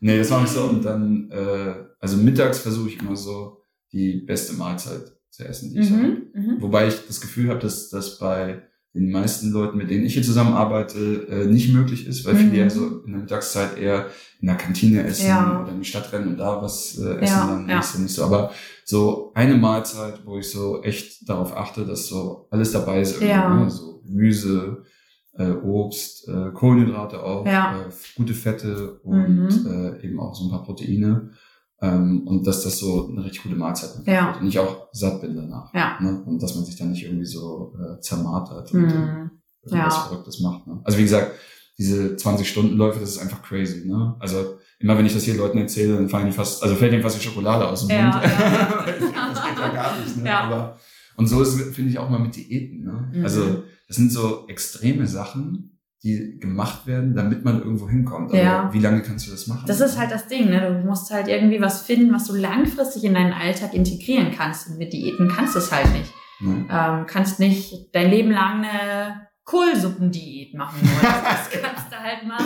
Nee, 0.00 0.18
das 0.18 0.28
mache 0.30 0.44
ich 0.44 0.50
so 0.50 0.64
und 0.64 0.84
dann, 0.84 1.30
äh, 1.30 1.74
also 1.98 2.16
mittags 2.18 2.58
versuche 2.58 2.88
ich 2.90 3.00
immer 3.00 3.16
so 3.16 3.62
die 3.92 4.18
beste 4.26 4.52
Mahlzeit 4.54 5.00
zu 5.30 5.44
essen, 5.46 5.72
die 5.72 5.80
ich 5.80 5.90
Mhm, 5.90 6.22
mhm. 6.34 6.56
Wobei 6.60 6.88
ich 6.88 7.06
das 7.06 7.20
Gefühl 7.22 7.48
habe, 7.48 7.60
dass 7.60 7.88
das 7.88 8.18
bei 8.18 8.62
den 8.94 9.10
meisten 9.10 9.50
Leuten, 9.50 9.76
mit 9.76 9.90
denen 9.90 10.04
ich 10.06 10.14
hier 10.14 10.22
zusammenarbeite, 10.22 11.26
äh, 11.28 11.46
nicht 11.46 11.72
möglich 11.74 12.06
ist, 12.06 12.24
weil 12.24 12.34
Mhm. 12.34 12.38
viele 12.38 12.56
ja 12.58 12.70
so 12.70 13.02
in 13.04 13.12
der 13.12 13.20
Mittagszeit 13.22 13.76
eher 13.76 14.06
in 14.40 14.46
der 14.46 14.56
Kantine 14.56 15.02
essen 15.04 15.26
Ja. 15.28 15.62
oder 15.62 15.72
in 15.72 15.80
die 15.80 15.84
Stadt 15.88 16.12
rennen 16.12 16.28
und 16.28 16.36
da 16.38 16.62
was 16.62 16.96
äh, 16.98 17.16
essen, 17.18 17.24
Ja, 17.34 17.46
dann 17.48 17.68
ja. 17.68 17.80
ist 17.80 17.94
ja 17.94 18.00
nicht 18.00 18.14
so. 18.14 18.24
Aber 18.24 18.50
so 18.84 19.32
eine 19.34 19.56
Mahlzeit, 19.56 20.20
wo 20.24 20.38
ich 20.38 20.50
so 20.50 20.82
echt 20.82 21.28
darauf 21.28 21.56
achte, 21.56 21.84
dass 21.86 22.06
so 22.06 22.46
alles 22.50 22.72
dabei 22.72 23.00
ist, 23.00 23.20
Ja. 23.20 23.54
ne? 23.54 23.68
so 23.70 24.00
Gemüse, 24.06 24.82
äh, 25.36 25.50
Obst, 25.50 26.28
äh, 26.28 26.50
Kohlenhydrate 26.52 27.20
auch, 27.22 27.44
äh, 27.46 27.90
gute 28.16 28.34
Fette 28.34 29.00
und 29.02 29.48
Mhm. 29.64 29.66
äh, 30.00 30.04
eben 30.06 30.20
auch 30.20 30.34
so 30.34 30.44
ein 30.44 30.50
paar 30.50 30.62
Proteine. 30.62 31.30
Ähm, 31.84 32.26
und 32.26 32.46
dass 32.46 32.62
das 32.62 32.78
so 32.78 33.08
eine 33.10 33.24
richtig 33.24 33.42
gute 33.42 33.56
Mahlzeit 33.56 33.90
einfach 33.96 34.12
Ja. 34.12 34.26
wird 34.28 34.40
und 34.42 34.46
ich 34.48 34.58
auch 34.58 34.88
satt 34.92 35.20
bin 35.20 35.34
danach. 35.36 35.72
Ja. 35.74 35.98
Ne? 36.00 36.22
Und 36.26 36.42
dass 36.42 36.54
man 36.54 36.64
sich 36.64 36.76
dann 36.76 36.90
nicht 36.90 37.04
irgendwie 37.04 37.26
so 37.26 37.74
äh, 37.78 38.00
zermartert 38.00 38.72
und 38.72 38.80
Mhm. 38.82 39.30
irgendwas 39.62 39.94
Ja. 39.94 40.00
Verrücktes 40.08 40.40
macht. 40.40 40.66
Ne? 40.66 40.80
Also 40.84 40.98
wie 40.98 41.02
gesagt, 41.02 41.32
diese 41.76 42.14
20-Stunden-Läufe, 42.16 43.00
das 43.00 43.10
ist 43.10 43.18
einfach 43.18 43.42
crazy. 43.42 43.86
Ne? 43.88 44.14
Also 44.20 44.58
immer 44.78 44.96
wenn 44.96 45.06
ich 45.06 45.14
das 45.14 45.24
hier 45.24 45.36
Leuten 45.36 45.58
erzähle, 45.58 45.94
dann 45.96 46.08
fallen 46.08 46.26
die 46.26 46.32
fast, 46.32 46.62
also 46.62 46.74
fällt 46.76 46.92
ihnen 46.92 47.02
fast 47.02 47.16
die 47.18 47.24
Schokolade 47.24 47.66
aus 47.66 47.86
dem 47.86 47.90
Ja, 47.96 48.10
Mund. 48.10 48.22
ja, 48.24 48.30
ja. 48.30 49.30
das 49.34 49.42
geht 49.44 49.58
ja 49.58 49.68
gar 49.72 49.98
nicht. 49.98 50.16
Ne? 50.18 50.28
Ja. 50.28 50.40
Aber, 50.44 50.78
und 51.16 51.26
so 51.26 51.42
ist 51.42 51.54
es, 51.54 51.74
finde 51.74 51.90
ich, 51.90 51.98
auch 51.98 52.08
mal 52.08 52.20
mit 52.20 52.36
Diäten. 52.36 52.84
Ne? 52.84 53.10
Mhm. 53.14 53.24
Also 53.24 53.62
das 53.88 53.96
sind 53.96 54.12
so 54.12 54.46
extreme 54.48 55.06
Sachen, 55.06 55.73
die 56.04 56.38
gemacht 56.38 56.86
werden, 56.86 57.14
damit 57.16 57.44
man 57.44 57.58
irgendwo 57.60 57.88
hinkommt. 57.88 58.30
Aber 58.30 58.38
Ja. 58.42 58.68
wie 58.72 58.78
lange 58.78 59.00
kannst 59.02 59.26
du 59.26 59.30
das 59.32 59.46
machen? 59.46 59.64
Das 59.66 59.80
ist 59.80 59.98
halt 59.98 60.10
das 60.10 60.28
Ding, 60.28 60.50
ne? 60.50 60.60
Du 60.80 60.86
musst 60.86 61.10
halt 61.10 61.28
irgendwie 61.28 61.60
was 61.60 61.82
finden, 61.82 62.12
was 62.14 62.26
du 62.26 62.34
langfristig 62.34 63.04
in 63.04 63.14
deinen 63.14 63.32
Alltag 63.32 63.72
integrieren 63.74 64.30
kannst. 64.36 64.68
Und 64.68 64.78
mit 64.78 64.92
Diäten 64.92 65.28
kannst 65.28 65.54
du 65.54 65.58
es 65.60 65.72
halt 65.72 65.90
nicht. 65.92 66.12
Ne? 66.40 66.66
Ähm, 66.70 67.06
kannst 67.06 67.40
nicht 67.40 67.88
dein 67.94 68.10
Leben 68.10 68.30
lang 68.32 68.58
eine 68.64 69.28
Kohlsuppendiät 69.44 70.54
machen. 70.54 70.78
Nur. 70.82 70.90
Das 71.24 71.62
kannst 71.62 71.90
du 71.90 71.96
halt 71.96 72.26
mal 72.26 72.38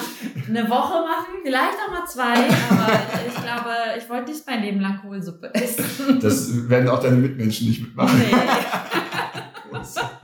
eine 0.49 0.69
Woche 0.71 0.95
machen, 1.03 1.41
vielleicht 1.45 1.79
auch 1.87 1.93
mal 1.93 2.07
zwei, 2.07 2.35
aber 2.71 2.93
ich 3.27 3.35
glaube, 3.35 3.71
ich 3.99 4.09
wollte 4.11 4.31
nicht 4.33 4.45
mein 4.47 4.63
Leben 4.63 4.81
lang 4.81 5.01
Kohlsuppe 5.01 5.53
essen. 5.55 6.19
Das 6.21 6.69
werden 6.69 6.89
auch 6.89 7.01
deine 7.01 7.17
Mitmenschen 7.17 7.69
nicht 7.69 7.81
mitmachen. 7.83 8.19
nee. 8.19 8.37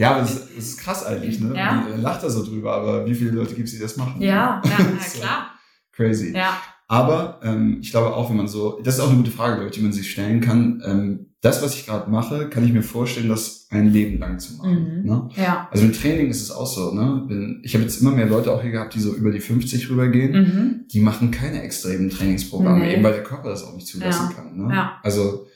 Ja, 0.00 0.12
aber 0.12 0.22
es, 0.22 0.34
es 0.56 0.68
ist 0.70 0.78
krass 0.80 1.04
eigentlich, 1.04 1.40
ne? 1.40 1.54
Ja. 1.56 1.84
Man 1.90 2.00
lacht 2.02 2.22
da 2.22 2.30
so 2.30 2.44
drüber, 2.44 2.72
aber 2.74 3.06
wie 3.06 3.14
viele 3.14 3.32
Leute 3.32 3.54
gibt 3.54 3.68
es, 3.68 3.74
die 3.74 3.80
das 3.80 3.96
machen? 3.96 4.20
Ja, 4.20 4.62
ja, 4.64 4.84
So. 5.06 5.20
klar. 5.20 5.50
Crazy. 5.92 6.32
Ja, 6.34 6.56
Aber 6.88 7.38
ähm, 7.42 7.78
ich 7.82 7.90
glaube 7.90 8.14
auch, 8.14 8.30
wenn 8.30 8.36
man 8.38 8.48
so, 8.48 8.80
das 8.82 8.94
ist 8.94 9.00
auch 9.00 9.08
eine 9.08 9.18
gute 9.18 9.30
Frage, 9.30 9.54
glaube 9.56 9.68
ich, 9.68 9.74
die 9.76 9.82
man 9.82 9.92
sich 9.92 10.10
stellen 10.10 10.40
kann. 10.40 10.82
Ähm, 10.86 11.26
das, 11.42 11.62
was 11.62 11.74
ich 11.74 11.86
gerade 11.86 12.10
mache, 12.10 12.48
kann 12.48 12.64
ich 12.64 12.72
mir 12.72 12.82
vorstellen, 12.82 13.28
das 13.28 13.66
ein 13.70 13.92
Leben 13.92 14.18
lang 14.18 14.38
zu 14.38 14.56
machen. 14.56 15.00
Mhm. 15.02 15.06
Ne? 15.08 15.28
ja. 15.36 15.68
Also 15.70 15.84
mit 15.86 16.00
Training 16.00 16.28
ist 16.28 16.42
es 16.42 16.50
auch 16.50 16.66
so. 16.66 16.92
Ne? 16.94 17.60
Ich 17.62 17.74
habe 17.74 17.82
jetzt 17.84 18.00
immer 18.00 18.10
mehr 18.10 18.26
Leute 18.26 18.52
auch 18.52 18.60
hier 18.62 18.70
gehabt, 18.72 18.94
die 18.94 19.00
so 19.00 19.14
über 19.14 19.30
die 19.30 19.40
50 19.40 19.88
rübergehen. 19.90 20.32
Mhm. 20.32 20.88
Die 20.90 21.00
machen 21.00 21.30
keine 21.30 21.62
extremen 21.62 22.10
Trainingsprogramme, 22.10 22.80
Nee. 22.80 22.94
eben 22.94 23.02
weil 23.04 23.12
der 23.14 23.22
Körper 23.22 23.50
das 23.50 23.64
auch 23.64 23.74
nicht 23.74 23.86
zulassen 23.86 24.28
Ja. 24.30 24.36
kann. 24.36 24.56
Ne? 24.56 24.74
Ja. 24.74 24.92
Also 25.02 25.46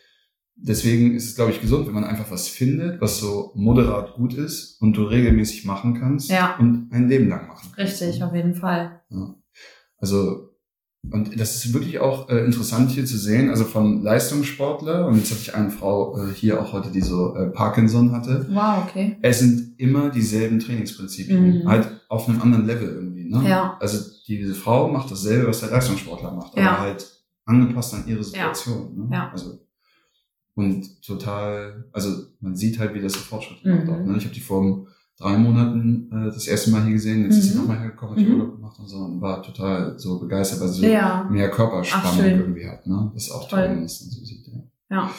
deswegen 0.56 1.14
ist 1.14 1.28
es, 1.28 1.34
glaube 1.36 1.50
ich, 1.52 1.60
gesund, 1.60 1.86
wenn 1.86 1.94
man 1.94 2.04
einfach 2.04 2.30
was 2.30 2.48
findet, 2.48 3.00
was 3.00 3.18
so 3.18 3.52
moderat 3.54 4.14
gut 4.14 4.34
ist 4.34 4.80
und 4.80 4.96
du 4.96 5.04
regelmäßig 5.04 5.64
machen 5.64 5.94
kannst 5.98 6.30
Ja. 6.30 6.56
und 6.58 6.88
ein 6.92 7.08
Leben 7.08 7.28
lang 7.28 7.48
machen 7.48 7.70
kannst. 7.74 8.00
Richtig, 8.02 8.20
ne? 8.20 8.26
auf 8.28 8.34
jeden 8.34 8.54
Fall. 8.54 9.00
Also 9.98 10.50
und 11.12 11.38
das 11.38 11.56
ist 11.56 11.74
wirklich 11.74 11.98
auch 11.98 12.30
äh, 12.30 12.46
interessant 12.46 12.90
hier 12.90 13.04
zu 13.04 13.18
sehen, 13.18 13.50
also 13.50 13.64
von 13.64 14.02
Leistungssportler, 14.02 15.06
und 15.06 15.16
jetzt 15.18 15.30
hatte 15.32 15.40
ich 15.42 15.54
eine 15.54 15.68
Frau 15.70 16.16
äh, 16.18 16.32
hier 16.32 16.58
auch 16.62 16.72
heute, 16.72 16.90
die 16.90 17.02
so 17.02 17.34
äh, 17.36 17.50
Parkinson 17.50 18.10
hatte. 18.12 18.46
Wow, 18.50 18.84
okay. 18.88 19.18
Es 19.20 19.40
sind 19.40 19.74
immer 19.78 20.08
dieselben 20.08 20.60
Trainingsprinzipien, 20.60 21.58
Mhm. 21.64 21.68
halt 21.68 22.00
auf 22.08 22.26
einem 22.26 22.40
anderen 22.40 22.64
Level 22.66 22.88
irgendwie. 22.88 23.28
Ne? 23.28 23.46
Ja. 23.46 23.76
Also 23.80 23.98
diese 24.26 24.54
Frau 24.54 24.88
macht 24.90 25.10
dasselbe, 25.10 25.48
was 25.48 25.60
der 25.60 25.72
Leistungssportler 25.72 26.30
macht, 26.32 26.56
Ja. 26.56 26.70
aber 26.70 26.80
halt 26.80 27.06
angepasst 27.44 27.92
an 27.92 28.04
ihre 28.06 28.24
Situation. 28.24 28.96
Ne? 28.96 29.08
Ja. 29.12 29.30
Also 29.30 29.58
und 30.54 31.02
total, 31.02 31.84
also 31.92 32.10
man 32.40 32.54
sieht 32.56 32.78
halt, 32.78 32.94
wie 32.94 33.00
das 33.00 33.12
so 33.14 33.18
Fortschritte 33.20 33.68
Mhm. 33.68 33.88
Auch, 33.90 33.98
ne? 34.04 34.16
Ich 34.16 34.24
habe 34.24 34.34
die 34.34 34.40
vor 34.40 34.86
drei 35.18 35.36
Monaten 35.38 36.10
äh, 36.12 36.26
das 36.26 36.46
erste 36.46 36.70
Mal 36.70 36.82
hier 36.84 36.92
gesehen, 36.94 37.24
jetzt 37.24 37.38
ist 37.38 37.44
sie 37.48 37.54
Mhm. 37.54 37.60
nochmal 37.62 37.78
hergekommen, 37.80 38.16
hat 38.16 38.24
Mhm. 38.26 38.32
Urlaub 38.34 38.54
gemacht 38.56 38.78
und 38.78 38.88
so 38.88 38.96
und 38.98 39.20
war 39.20 39.42
total 39.42 39.98
so 39.98 40.18
begeistert, 40.20 40.60
weil 40.60 40.68
sie 40.68 40.86
Ja. 40.88 41.26
mehr 41.30 41.50
Körperspannung 41.50 42.24
irgendwie 42.24 42.68
hat. 42.68 42.86
Ne? 42.86 43.10
Das 43.14 43.24
ist 43.24 43.30
auch 43.32 43.48
Toll. 43.48 43.58
toll, 43.60 43.68
wenn 43.68 43.74
man 43.76 43.82
das 43.84 43.98
dann 44.00 44.08
so 44.10 44.24
sieht. 44.24 44.46
Ja. 44.48 44.60
Ja. 44.90 45.10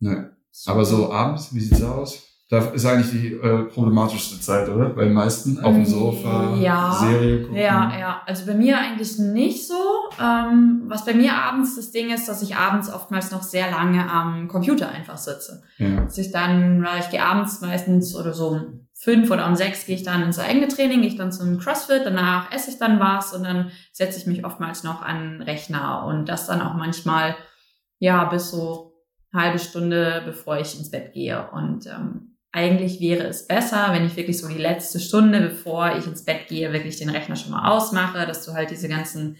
Ne. 0.00 0.30
Aber 0.66 0.84
so 0.84 1.10
abends, 1.12 1.54
wie 1.54 1.60
sieht's 1.60 1.82
aus? 1.82 2.22
Da 2.52 2.58
ist 2.66 2.84
eigentlich 2.84 3.10
die 3.10 3.32
äh, 3.32 3.62
problematischste 3.62 4.38
Zeit, 4.38 4.68
oder? 4.68 4.90
Bei 4.90 5.04
den 5.04 5.14
meisten 5.14 5.58
auf 5.64 5.72
dem 5.72 5.86
Sofa, 5.86 6.54
Ja. 6.56 6.92
Serie 6.92 7.44
gucken. 7.44 7.56
Ja, 7.56 7.98
ja. 7.98 8.22
Also 8.26 8.44
bei 8.44 8.52
mir 8.52 8.76
eigentlich 8.76 9.18
nicht 9.18 9.66
so. 9.66 9.74
Ähm, 10.20 10.82
was 10.84 11.06
bei 11.06 11.14
mir 11.14 11.32
abends 11.32 11.76
das 11.76 11.92
Ding 11.92 12.10
ist, 12.10 12.28
dass 12.28 12.42
ich 12.42 12.54
abends 12.54 12.92
oftmals 12.92 13.30
noch 13.30 13.42
sehr 13.42 13.70
lange 13.70 14.06
am 14.06 14.48
Computer 14.48 14.90
einfach 14.90 15.16
sitze. 15.16 15.62
ja. 15.78 16.02
Dass 16.02 16.18
ich 16.18 16.30
dann, 16.30 16.84
weil 16.84 17.00
ich 17.00 17.08
gehe 17.08 17.24
abends 17.24 17.62
meistens 17.62 18.14
oder 18.14 18.34
so 18.34 18.48
um 18.48 18.86
fünf 18.92 19.30
oder 19.30 19.46
um 19.46 19.56
sechs 19.56 19.86
gehe 19.86 19.96
ich 19.96 20.02
dann 20.02 20.20
ins 20.22 20.38
eigene 20.38 20.68
Training, 20.68 21.00
gehe 21.00 21.08
ich 21.08 21.16
dann 21.16 21.32
zum 21.32 21.58
CrossFit, 21.58 22.02
danach 22.04 22.52
esse 22.52 22.70
ich 22.70 22.78
dann 22.78 23.00
was 23.00 23.32
und 23.32 23.44
dann 23.44 23.70
setze 23.94 24.18
ich 24.18 24.26
mich 24.26 24.44
oftmals 24.44 24.84
noch 24.84 25.00
an 25.00 25.38
den 25.38 25.42
Rechner 25.42 26.04
und 26.06 26.28
das 26.28 26.48
dann 26.48 26.60
auch 26.60 26.74
manchmal, 26.74 27.34
ja, 27.98 28.24
bis 28.24 28.50
so 28.50 28.92
eine 29.32 29.42
halbe 29.44 29.58
Stunde, 29.58 30.20
bevor 30.26 30.58
ich 30.58 30.78
ins 30.78 30.90
Bett 30.90 31.14
gehe. 31.14 31.48
Und 31.52 31.86
ähm, 31.86 32.28
eigentlich 32.52 33.00
wäre 33.00 33.24
es 33.24 33.46
besser, 33.46 33.88
wenn 33.92 34.04
ich 34.06 34.14
wirklich 34.16 34.38
so 34.38 34.46
die 34.48 34.58
letzte 34.58 35.00
Stunde, 35.00 35.40
bevor 35.40 35.96
ich 35.96 36.06
ins 36.06 36.24
Bett 36.24 36.48
gehe, 36.48 36.72
wirklich 36.72 36.98
den 36.98 37.08
Rechner 37.08 37.36
schon 37.36 37.50
mal 37.52 37.70
ausmache, 37.70 38.26
dass 38.26 38.44
du 38.44 38.52
halt 38.52 38.70
diese 38.70 38.88
ganzen 38.88 39.38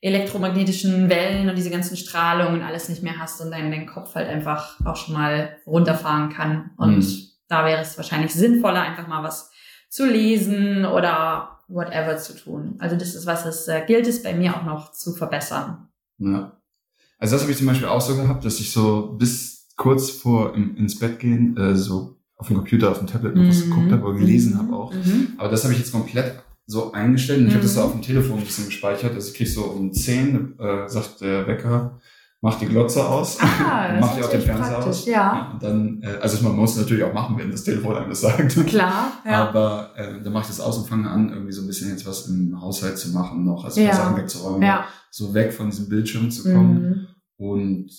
elektromagnetischen 0.00 1.08
Wellen 1.08 1.48
und 1.48 1.56
diese 1.56 1.70
ganzen 1.70 1.96
Strahlungen 1.96 2.60
und 2.60 2.66
alles 2.66 2.88
nicht 2.88 3.02
mehr 3.02 3.18
hast 3.18 3.40
und 3.40 3.50
dein, 3.50 3.70
dein 3.70 3.86
Kopf 3.86 4.14
halt 4.14 4.28
einfach 4.28 4.78
auch 4.84 4.96
schon 4.96 5.14
mal 5.14 5.56
runterfahren 5.66 6.30
kann. 6.30 6.70
Und 6.76 6.98
Mhm. 6.98 7.22
da 7.48 7.64
wäre 7.64 7.80
es 7.82 7.96
wahrscheinlich 7.96 8.32
sinnvoller, 8.34 8.82
einfach 8.82 9.06
mal 9.06 9.22
was 9.22 9.50
zu 9.88 10.06
lesen 10.06 10.84
oder 10.84 11.60
whatever 11.68 12.16
zu 12.16 12.34
tun. 12.36 12.76
Also 12.78 12.96
das 12.96 13.14
ist 13.14 13.26
was, 13.26 13.46
es 13.46 13.68
äh, 13.68 13.82
gilt 13.86 14.06
es 14.06 14.22
bei 14.22 14.34
mir 14.34 14.56
auch 14.56 14.64
noch 14.64 14.92
zu 14.92 15.14
verbessern. 15.14 15.88
Ja. 16.18 16.60
Also 17.18 17.34
das 17.36 17.42
habe 17.42 17.52
ich 17.52 17.58
zum 17.58 17.68
Beispiel 17.68 17.86
auch 17.88 18.00
so 18.00 18.16
gehabt, 18.16 18.44
dass 18.44 18.58
ich 18.58 18.72
so 18.72 19.12
bis 19.18 19.68
kurz 19.76 20.10
vor 20.10 20.54
im, 20.54 20.76
ins 20.76 20.98
Bett 20.98 21.18
gehen 21.20 21.56
äh, 21.56 21.76
so 21.76 22.18
auf 22.42 22.48
dem 22.48 22.56
Computer, 22.56 22.90
auf 22.90 22.98
dem 22.98 23.06
Tablet 23.06 23.36
noch 23.36 23.46
was 23.48 23.62
geguckt 23.62 23.92
habe 23.92 24.02
oder 24.04 24.18
gelesen 24.18 24.54
Mhm. 24.54 24.58
habe 24.58 24.76
auch. 24.76 24.92
Mhm. 24.92 25.28
Aber 25.38 25.48
das 25.48 25.62
habe 25.62 25.72
ich 25.74 25.78
jetzt 25.78 25.92
komplett 25.92 26.34
so 26.66 26.90
eingestellt 26.92 27.40
und 27.40 27.46
ich 27.46 27.52
habe 27.54 27.62
das 27.62 27.74
so 27.74 27.80
Mhm. 27.80 27.86
auf 27.86 27.92
dem 27.92 28.02
Telefon 28.02 28.38
ein 28.38 28.44
bisschen 28.44 28.66
gespeichert. 28.66 29.14
Also 29.14 29.28
ich 29.30 29.34
krieg 29.34 29.48
so 29.48 29.62
um 29.64 29.92
10, 29.92 30.58
äh, 30.58 30.88
sagt 30.88 31.20
der 31.20 31.46
Wecker, 31.46 32.00
mach 32.40 32.58
die 32.58 32.66
Glotze 32.66 33.06
aus. 33.06 33.38
Ah, 33.40 33.96
mach 34.00 34.08
auch 34.10 34.14
den 34.14 34.20
natürlich 34.22 34.44
Fernseher 34.46 34.78
aus. 34.86 35.06
ja. 35.06 35.50
Und 35.52 35.62
dann, 35.62 36.02
äh, 36.02 36.18
also 36.20 36.42
man 36.42 36.56
muss 36.56 36.72
es 36.72 36.78
natürlich 36.78 37.04
auch 37.04 37.12
machen, 37.14 37.38
wenn 37.38 37.50
das 37.52 37.62
Telefon 37.62 37.94
einem 37.96 38.10
das 38.10 38.20
sagt. 38.22 38.66
Klar, 38.66 39.12
ja. 39.24 39.48
Aber 39.48 39.90
äh, 39.96 40.20
dann 40.22 40.32
mache 40.32 40.42
ich 40.42 40.48
das 40.48 40.60
aus 40.60 40.78
und 40.78 40.88
fange 40.88 41.08
an, 41.08 41.30
irgendwie 41.30 41.52
so 41.52 41.62
ein 41.62 41.68
bisschen 41.68 41.90
jetzt 41.90 42.04
was 42.06 42.26
im 42.26 42.60
Haushalt 42.60 42.98
zu 42.98 43.10
machen, 43.12 43.44
noch, 43.44 43.64
also 43.64 43.80
Ja. 43.80 43.94
Sachen 43.94 44.16
wegzuräumen, 44.16 44.62
ja. 44.62 44.84
so 45.10 45.32
weg 45.34 45.52
von 45.52 45.70
diesem 45.70 45.88
Bildschirm 45.88 46.30
zu 46.30 46.42
kommen. 46.52 46.74
Mhm. 46.82 47.06
Und 47.36 47.90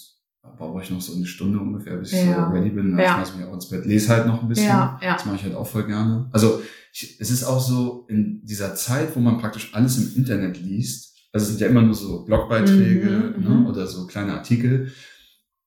brauche 0.57 0.81
ich 0.83 0.91
noch 0.91 1.01
so 1.01 1.15
eine 1.15 1.25
Stunde 1.25 1.59
ungefähr, 1.59 1.95
bis 1.97 2.11
ich 2.13 2.25
Ja. 2.25 2.47
so 2.49 2.55
ready 2.55 2.69
bin. 2.69 2.91
Dann 2.91 2.99
Ja. 2.99 3.13
schmeiß 3.15 3.29
ich 3.29 3.35
mich 3.37 3.45
auch 3.47 3.53
ins 3.53 3.69
Bett, 3.69 3.85
lese 3.85 4.09
halt 4.09 4.27
noch 4.27 4.41
ein 4.41 4.47
bisschen. 4.49 4.67
Ja, 4.67 4.99
ja. 5.01 5.13
Das 5.13 5.25
mache 5.25 5.37
ich 5.37 5.43
halt 5.43 5.55
auch 5.55 5.67
voll 5.67 5.85
gerne. 5.87 6.29
Also 6.31 6.61
ich, 6.91 7.17
es 7.19 7.31
ist 7.31 7.43
auch 7.43 7.59
so 7.61 8.05
in 8.09 8.41
dieser 8.43 8.75
Zeit, 8.75 9.15
wo 9.15 9.19
man 9.19 9.39
praktisch 9.39 9.73
alles 9.73 9.97
im 9.97 10.15
Internet 10.17 10.59
liest. 10.61 11.15
Also 11.31 11.45
es 11.45 11.49
sind 11.51 11.61
ja 11.61 11.67
immer 11.67 11.81
nur 11.81 11.95
so 11.95 12.23
Blogbeiträge 12.25 13.33
Mhm, 13.37 13.43
ne, 13.43 13.49
mhm. 13.49 13.65
oder 13.67 13.87
so 13.87 14.05
kleine 14.05 14.33
Artikel. 14.33 14.91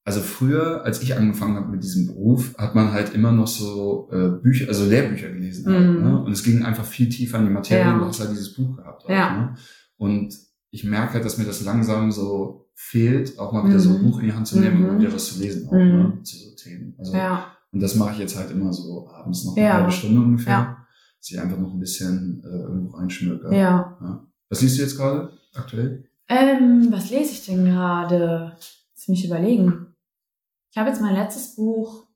Also 0.05 0.21
früher, 0.21 0.85
als 0.85 1.03
ich 1.03 1.17
angefangen 1.17 1.57
habe 1.57 1.69
mit 1.69 1.83
diesem 1.83 2.07
Beruf, 2.07 2.55
hat 2.59 2.77
man 2.77 2.93
halt 2.93 3.13
immer 3.13 3.33
noch 3.33 3.49
so 3.49 4.09
äh, 4.13 4.29
Bücher, 4.41 4.69
also 4.69 4.85
Lehrbücher 4.85 5.31
gelesen. 5.31 5.67
Halt, 5.67 5.85
Mhm. 5.97 6.03
ne? 6.05 6.23
Und 6.23 6.31
es 6.31 6.45
ging 6.45 6.65
einfach 6.65 6.85
viel 6.85 7.09
tiefer 7.09 7.39
in 7.39 7.47
die 7.47 7.51
Materie. 7.51 7.85
Ja. 7.87 7.99
Du 7.99 8.05
hast 8.05 8.21
halt 8.21 8.31
dieses 8.31 8.55
Buch 8.55 8.77
gehabt. 8.77 9.05
Auch, 9.05 9.09
ne? 9.09 9.55
Und 9.97 10.33
ich 10.71 10.85
merke 10.85 11.15
halt, 11.15 11.25
dass 11.25 11.39
mir 11.39 11.45
das 11.45 11.65
langsam 11.65 12.13
so 12.13 12.66
fehlt, 12.79 13.39
auch 13.39 13.53
mal 13.53 13.67
wieder 13.67 13.81
so 13.81 13.91
ein 13.91 14.03
Mhm. 14.03 14.11
Buch 14.11 14.19
in 14.21 14.27
die 14.27 14.33
Hand 14.35 14.47
zu 14.47 14.59
nehmen 14.61 14.77
und 14.77 14.83
Mhm. 14.83 14.89
mal 14.89 15.01
wieder 15.01 15.13
was 15.15 15.27
zu 15.35 15.41
lesen 15.41 15.67
auch, 15.69 15.73
Mhm. 15.73 15.79
ne? 15.79 16.23
zu 16.23 16.37
so 16.37 16.55
Themen. 16.55 16.95
Also, 16.99 17.17
Ja. 17.17 17.47
Und 17.73 17.81
das 17.83 17.95
mache 17.97 18.13
ich 18.13 18.19
jetzt 18.19 18.37
halt 18.37 18.51
immer 18.51 18.73
so 18.73 19.09
abends 19.11 19.45
noch 19.45 19.57
eine 19.57 19.67
Ja. 19.67 19.73
halbe 19.75 19.91
Stunde 19.93 20.21
ungefähr. 20.21 20.53
Ja. 20.53 20.87
Dass 21.19 21.31
ich 21.31 21.41
einfach 21.41 21.59
noch 21.59 21.73
ein 21.73 21.81
bisschen 21.81 22.43
äh, 22.45 22.49
irgendwo 22.49 22.97
reinschmücke. 22.97 23.55
Ja. 23.57 24.27
Was 24.51 24.61
liest 24.63 24.79
du 24.79 24.83
jetzt 24.83 24.97
gerade 24.97 25.33
aktuell? 25.55 26.05
Ähm, 26.29 26.89
was 26.91 27.11
lese 27.11 27.33
ich 27.33 27.47
denn 27.47 27.65
gerade? 27.65 28.53
Lass 28.95 29.09
mich 29.09 29.25
überlegen. 29.27 29.95
Ich 30.71 30.77
habe 30.79 30.89
jetzt 30.91 31.01
mein 31.01 31.15
letztes 31.15 31.57
Buch 31.57 32.07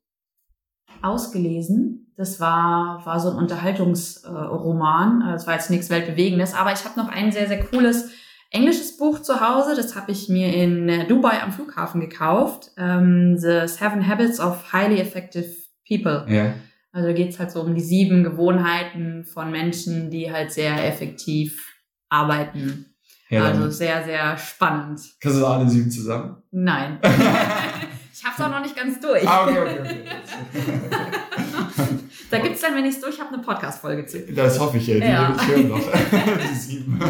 ausgelesen. 1.03 2.13
Das 2.17 2.39
war, 2.41 3.05
war 3.07 3.19
so 3.19 3.31
ein 3.31 3.37
Unterhaltungsroman. 3.37 5.23
Äh, 5.23 5.35
Es 5.35 5.47
war 5.47 5.55
jetzt 5.55 5.71
nichts 5.71 5.89
Weltbewegendes, 5.91 6.55
aber 6.55 6.73
ich 6.73 6.85
habe 6.85 6.99
noch 7.01 7.09
ein 7.09 7.33
sehr, 7.33 7.49
sehr 7.49 7.65
cooles 7.65 8.11
englisches 8.51 8.97
Buch 8.97 9.21
zu 9.23 9.41
Hause. 9.41 9.75
Das 9.77 9.95
habe 9.97 10.13
ich 10.13 10.29
mir 10.29 10.53
in 10.53 10.89
äh, 10.89 11.07
Dubai 11.07 11.43
am 11.43 11.53
Flughafen 11.53 12.01
gekauft. 12.01 12.71
Ähm, 12.77 13.37
The 13.39 13.67
Seven 13.67 14.07
Habits 14.07 14.41
of 14.41 14.73
Highly 14.73 15.01
Effective 15.01 15.47
People. 15.89 16.27
Ja. 16.29 16.55
Also 16.93 17.09
da 17.09 17.13
geht's 17.15 17.39
halt 17.39 17.53
so 17.53 17.61
um 17.63 17.75
die 17.75 17.81
sieben 17.81 18.25
Gewohnheiten 18.25 19.25
von 19.25 19.51
Menschen, 19.53 20.11
die 20.11 20.31
halt 20.33 20.51
sehr 20.53 20.85
effektiv 20.89 21.65
arbeiten. 22.09 22.87
ja 23.29 23.45
also 23.45 23.71
sehr, 23.71 24.03
sehr 24.05 24.37
spannend. 24.37 25.01
Kannst 25.21 25.39
du 25.41 25.47
alle 25.47 25.69
sieben 25.69 25.89
zusammen? 25.91 26.43
Nein. 26.51 26.99
ich 28.13 28.25
hab's 28.25 28.41
auch 28.41 28.51
noch 28.51 28.61
nicht 28.61 28.75
ganz 28.75 28.99
durch. 29.01 29.27
ah, 29.29 29.47
okay, 29.47 29.59
okay, 29.61 29.81
okay. 29.81 30.05
Da 32.31 32.39
gibt's 32.39 32.61
dann, 32.61 32.77
wenn 32.77 32.85
ich's 32.85 33.01
durch 33.01 33.21
habe, 33.21 33.35
eine 33.35 33.43
Podcast-Folge 33.43 34.07
zu. 34.07 34.21
Das 34.33 34.59
hoffe 34.61 34.77
ich, 34.79 34.89
ey. 34.89 35.01
Die 35.01 35.07
Ja. 35.07 35.35
ich 35.37 35.49
hören 35.49 35.69
noch. 35.69 35.81
Die 36.51 36.55
sieben. 36.55 37.01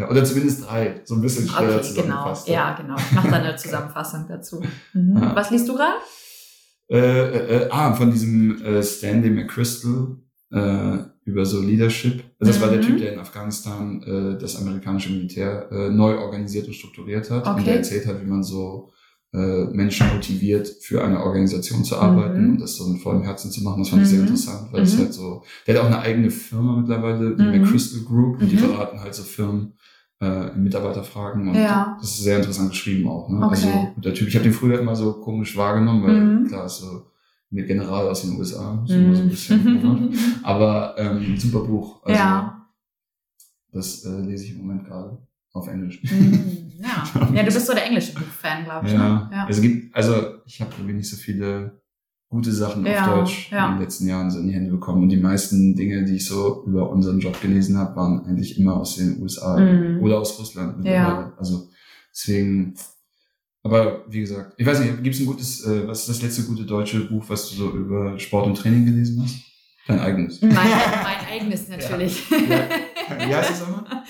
Ja, 0.00 0.10
oder 0.10 0.24
zumindest 0.24 0.64
drei. 0.66 1.00
So 1.04 1.14
ein 1.14 1.20
bisschen 1.22 1.48
schneller 1.48 1.76
Okay, 1.76 1.88
genau. 1.88 2.02
zusammengefasst. 2.02 2.48
Ja, 2.48 2.74
genau. 2.80 2.96
Ich 2.96 3.12
mache 3.12 3.30
dann 3.30 3.42
eine 3.42 3.56
Zusammenfassung 3.56 4.26
dazu. 4.28 4.62
Mhm. 4.94 5.16
Ja. 5.20 5.34
Was 5.36 5.50
liest 5.50 5.68
du 5.68 5.74
gerade? 5.74 5.94
Äh, 6.88 6.98
äh, 6.98 7.56
äh, 7.64 7.68
ah, 7.70 7.92
von 7.94 8.10
diesem 8.10 8.60
äh, 8.64 8.82
Stanley 8.82 9.30
McChrystal 9.30 10.16
äh, 10.52 10.98
über 11.24 11.44
so 11.46 11.60
Leadership. 11.60 12.24
Also 12.40 12.52
das 12.52 12.60
war 12.60 12.70
der 12.70 12.78
Mhm. 12.78 12.86
Typ, 12.86 12.98
der 12.98 13.12
in 13.12 13.20
Afghanistan 13.20 14.02
äh, 14.02 14.38
das 14.40 14.56
amerikanische 14.56 15.10
Militär 15.12 15.68
neu 15.92 16.18
organisiert 16.18 16.66
und 16.66 16.74
strukturiert 16.74 17.30
hat. 17.30 17.46
Und 17.46 17.52
Okay. 17.54 17.64
der 17.64 17.76
erzählt 17.76 18.06
hat, 18.06 18.20
wie 18.20 18.26
man 18.26 18.42
so 18.42 18.90
Menschen 19.32 20.08
motiviert, 20.12 20.66
für 20.82 21.04
eine 21.04 21.22
Organisation 21.22 21.84
zu 21.84 21.96
arbeiten 21.96 22.42
Mhm. 22.46 22.50
und 22.54 22.60
das 22.62 22.74
so 22.74 22.88
mit 22.88 23.00
vollem 23.00 23.22
Herzen 23.22 23.52
zu 23.52 23.62
machen. 23.62 23.78
Das 23.82 23.90
fand 23.90 24.02
ich 24.02 24.08
sehr 24.08 24.18
Mhm. 24.18 24.26
interessant, 24.26 24.72
weil 24.72 24.82
es 24.82 24.94
Mhm. 24.96 25.02
halt 25.02 25.14
so, 25.14 25.44
der 25.68 25.74
hat 25.76 25.82
auch 25.82 25.86
eine 25.86 26.00
eigene 26.00 26.30
Firma 26.32 26.76
mittlerweile, 26.80 27.36
die 27.36 27.42
Mhm. 27.44 27.60
McChrystal 27.62 28.02
Group, 28.02 28.40
und 28.40 28.48
die 28.50 28.56
Mhm. 28.56 28.62
beraten 28.62 28.98
halt 29.00 29.14
so 29.14 29.22
Firmen 29.22 29.74
äh, 30.20 30.52
in 30.54 30.62
Mitarbeiterfragen 30.64 31.48
und 31.48 31.54
Ja. 31.54 31.96
das 32.00 32.10
ist 32.10 32.22
sehr 32.24 32.36
interessant 32.38 32.70
geschrieben 32.70 33.08
auch. 33.08 33.28
Ne? 33.28 33.38
Okay. 33.44 33.48
Also 33.54 33.68
der 33.96 34.14
Typ, 34.14 34.28
ich 34.28 34.34
habe 34.34 34.44
den 34.44 34.52
früher 34.52 34.78
immer 34.80 34.94
so 34.96 35.14
komisch 35.14 35.56
wahrgenommen, 35.56 36.02
weil 36.02 36.20
Mhm. 36.20 36.46
klar 36.48 36.66
ist 36.66 36.78
so 36.78 37.06
mit 37.50 37.66
General 37.66 38.08
aus 38.08 38.22
den 38.22 38.36
USA, 38.38 38.80
ist 38.84 38.90
immer 38.92 39.14
so 39.16 39.22
ein 39.22 39.28
bisschen. 39.28 39.64
Mhm. 39.64 40.14
aber 40.42 40.94
ähm, 40.98 41.36
super 41.36 41.60
Buch. 41.60 42.02
Also 42.04 42.18
ja. 42.18 42.66
das 43.72 44.04
äh, 44.04 44.20
lese 44.20 44.44
ich 44.44 44.52
im 44.52 44.58
Moment 44.58 44.84
gerade 44.86 45.18
auf 45.52 45.66
Englisch. 45.68 46.02
Mhm. 46.02 46.72
ja. 46.80 47.04
Ja, 47.34 47.42
du 47.42 47.52
bist 47.52 47.66
so 47.66 47.72
der 47.74 47.86
englische 47.86 48.12
Buchfan, 48.14 48.64
glaube 48.64 48.86
ich. 48.86 48.92
Ja, 48.92 48.98
Ne? 49.08 49.30
Ja. 49.32 49.46
es 49.48 49.60
gibt, 49.60 49.94
also 49.96 50.14
ich 50.46 50.60
habe 50.60 50.70
irgendwie 50.76 50.94
nicht 50.94 51.10
so 51.10 51.16
viele 51.16 51.80
gute 52.30 52.52
Sachen 52.52 52.86
Ja, 52.86 53.06
auf 53.12 53.18
Deutsch 53.18 53.50
ja. 53.50 53.66
in 53.66 53.72
den 53.74 53.82
letzten 53.82 54.06
Jahren 54.08 54.30
so 54.30 54.38
in 54.38 54.46
die 54.48 54.54
Hände 54.54 54.70
bekommen. 54.70 55.02
Und 55.02 55.08
die 55.10 55.16
meisten 55.18 55.74
Dinge, 55.74 56.04
die 56.04 56.14
ich 56.16 56.26
so 56.26 56.62
über 56.66 56.88
unseren 56.88 57.18
Job 57.20 57.38
gelesen 57.42 57.76
habe, 57.76 57.94
waren 57.96 58.24
eigentlich 58.24 58.56
immer 58.58 58.76
aus 58.76 58.96
den 58.96 59.20
USA 59.20 59.58
Mhm. 59.58 60.00
oder 60.00 60.18
aus 60.20 60.38
Russland. 60.38 60.84
Ja. 60.86 61.32
Also 61.36 61.68
deswegen, 62.14 62.74
aber 63.62 64.04
wie 64.08 64.20
gesagt, 64.20 64.54
ich 64.56 64.64
weiß 64.66 64.80
nicht, 64.80 65.02
gibt 65.02 65.14
es 65.16 65.20
ein 65.20 65.26
gutes, 65.26 65.66
äh, 65.66 65.86
was 65.88 66.00
ist 66.00 66.08
das 66.08 66.22
letzte 66.22 66.44
gute 66.44 66.64
deutsche 66.64 67.00
Buch, 67.00 67.24
was 67.28 67.50
du 67.50 67.56
so 67.56 67.70
über 67.72 68.18
Sport 68.18 68.46
und 68.46 68.54
Training 68.56 68.86
gelesen 68.86 69.22
hast? 69.22 69.36
Dein 69.88 69.98
eigenes. 69.98 70.40
Mein, 70.40 70.52
mein 70.54 71.26
eigenes 71.32 71.68
natürlich. 71.68 72.30
Ja. 72.30 73.26
Wie 73.26 73.34
heißt 73.34 73.50
das 73.50 73.60
nochmal? 73.60 74.04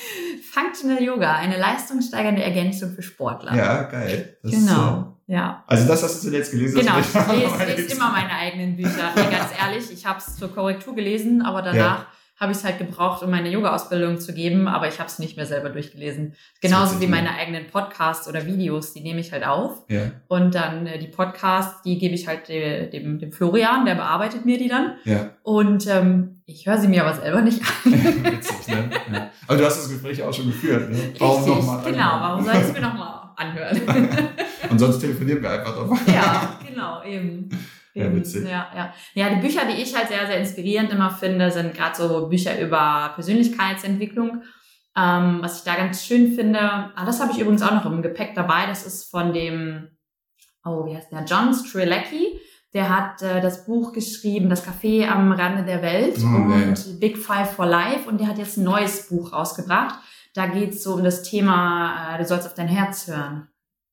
Functional 0.52 1.02
Yoga, 1.02 1.37
eine 1.37 1.56
leistungssteigernde 1.59 2.42
Ergänzung 2.42 2.90
für 2.90 3.00
Sportler. 3.02 3.56
Ja, 3.56 3.83
geil. 3.85 4.37
Das 4.42 4.52
Genau, 4.52 5.16
ja. 5.31 5.64
äh, 5.66 5.73
also 5.73 5.87
das 5.87 6.03
hast 6.03 6.16
du 6.16 6.29
zuletzt 6.29 6.51
gelesen? 6.51 6.81
Genau, 6.81 6.99
ich 6.99 7.14
lese, 7.14 7.83
lese 7.83 7.95
immer 7.95 8.11
meine 8.11 8.33
eigenen 8.33 8.77
Bücher. 8.77 9.12
Nee, 9.14 9.23
ganz 9.31 9.51
ehrlich, 9.59 9.90
ich 9.93 10.05
habe 10.05 10.19
es 10.19 10.37
zur 10.37 10.53
Korrektur 10.53 10.95
gelesen, 10.95 11.43
aber 11.43 11.62
danach 11.62 12.07
habe 12.40 12.53
ich 12.53 12.59
es 12.59 12.64
halt 12.64 12.79
gebraucht, 12.79 13.23
um 13.23 13.31
meine 13.31 13.51
Yoga-Ausbildung 13.51 14.19
zu 14.19 14.33
geben, 14.33 14.66
aber 14.66 14.88
ich 14.88 14.99
habe 14.99 15.11
es 15.11 15.19
nicht 15.19 15.37
mehr 15.37 15.45
selber 15.45 15.69
durchgelesen. 15.69 16.35
Genauso 16.62 16.99
wie 16.99 17.05
ne? 17.05 17.11
meine 17.11 17.35
eigenen 17.35 17.66
Podcasts 17.66 18.27
oder 18.29 18.47
Videos, 18.47 18.95
die 18.95 19.03
nehme 19.03 19.21
ich 19.21 19.31
halt 19.31 19.47
auf. 19.47 19.83
Ja, 19.88 20.11
Und 20.27 20.55
dann 20.55 20.87
äh, 20.87 20.99
die 20.99 21.09
Podcasts, 21.09 21.83
die 21.83 21.99
gebe 21.99 22.14
ich 22.14 22.27
halt 22.27 22.49
de, 22.49 22.88
dem, 22.88 23.19
dem 23.19 23.31
Florian, 23.31 23.85
der 23.85 23.95
bearbeitet 23.95 24.47
mir 24.47 24.57
die 24.57 24.69
dann. 24.69 24.95
ja. 25.05 25.31
Und 25.43 25.87
ähm, 25.87 26.40
ich 26.47 26.66
höre 26.66 26.79
sie 26.79 26.88
mir 26.88 27.05
aber 27.05 27.14
selber 27.14 27.43
nicht 27.43 27.61
an. 27.61 27.93
Witzig, 27.93 28.69
ne? 28.69 28.90
Ja. 29.12 29.31
Aber 29.47 29.59
du 29.59 29.64
hast 29.66 29.77
das 29.77 29.90
Gespräch 29.90 30.23
auch 30.23 30.33
schon 30.33 30.47
geführt, 30.47 30.90
ne? 30.90 30.97
Richtig, 30.97 31.21
noch 31.21 31.62
mal 31.62 31.83
genau. 31.85 32.21
Warum 32.21 32.45
soll 32.45 32.55
ich 32.55 32.61
es 32.61 32.73
mir 32.73 32.81
nochmal 32.81 33.31
anhören? 33.37 33.81
Und 34.68 34.79
sonst 34.79 35.01
telefonieren 35.01 35.42
wir 35.42 35.51
einfach 35.51 35.75
drauf. 35.75 35.99
ja, 36.07 36.59
genau, 36.66 37.03
eben. 37.05 37.49
Ja, 37.92 38.14
witzig. 38.14 38.44
Ja, 38.44 38.68
ja. 38.75 38.94
ja, 39.14 39.31
die 39.31 39.40
Bücher, 39.40 39.62
die 39.66 39.83
ich 39.83 39.96
halt 39.96 40.07
sehr, 40.07 40.25
sehr 40.25 40.38
inspirierend 40.38 40.92
immer 40.92 41.11
finde, 41.11 41.51
sind 41.51 41.75
gerade 41.75 41.96
so 41.96 42.29
Bücher 42.29 42.61
über 42.61 43.11
Persönlichkeitsentwicklung. 43.16 44.44
Ähm, 44.96 45.38
was 45.40 45.59
ich 45.59 45.64
da 45.64 45.75
ganz 45.75 46.05
schön 46.05 46.33
finde, 46.35 46.61
ah, 46.61 47.05
das 47.05 47.20
habe 47.20 47.33
ich 47.33 47.40
übrigens 47.40 47.62
auch 47.62 47.73
noch 47.73 47.87
im 47.87 48.03
Gepäck 48.03 48.35
dabei, 48.35 48.66
das 48.66 48.87
ist 48.87 49.11
von 49.11 49.33
dem, 49.33 49.88
oh, 50.64 50.85
wie 50.87 50.96
heißt 50.96 51.12
der, 51.12 51.25
John 51.25 51.53
Strilecki. 51.55 52.40
Der 52.73 52.88
hat 52.88 53.23
äh, 53.23 53.40
das 53.40 53.66
Buch 53.66 53.92
geschrieben, 53.92 54.49
Das 54.49 54.64
Café 54.64 55.09
am 55.09 55.33
Rande 55.33 55.64
der 55.64 55.83
Welt 55.83 56.18
Oh, 56.18 56.51
ja, 56.51 56.68
und 56.68 57.01
Big 57.01 57.18
Five 57.18 57.51
for 57.51 57.66
Life 57.66 58.09
und 58.09 58.20
der 58.20 58.29
hat 58.29 58.38
jetzt 58.38 58.57
ein 58.57 58.64
neues 58.64 59.09
Buch 59.09 59.33
rausgebracht. 59.33 59.96
Da 60.35 60.46
geht 60.46 60.70
es 60.70 60.85
so 60.85 60.94
um 60.94 61.03
das 61.03 61.25
Thema, 61.25 62.14
äh, 62.14 62.18
du 62.18 62.25
sollst 62.25 62.46
auf 62.46 62.55
dein 62.55 62.68
Herz 62.68 63.09
hören. 63.09 63.49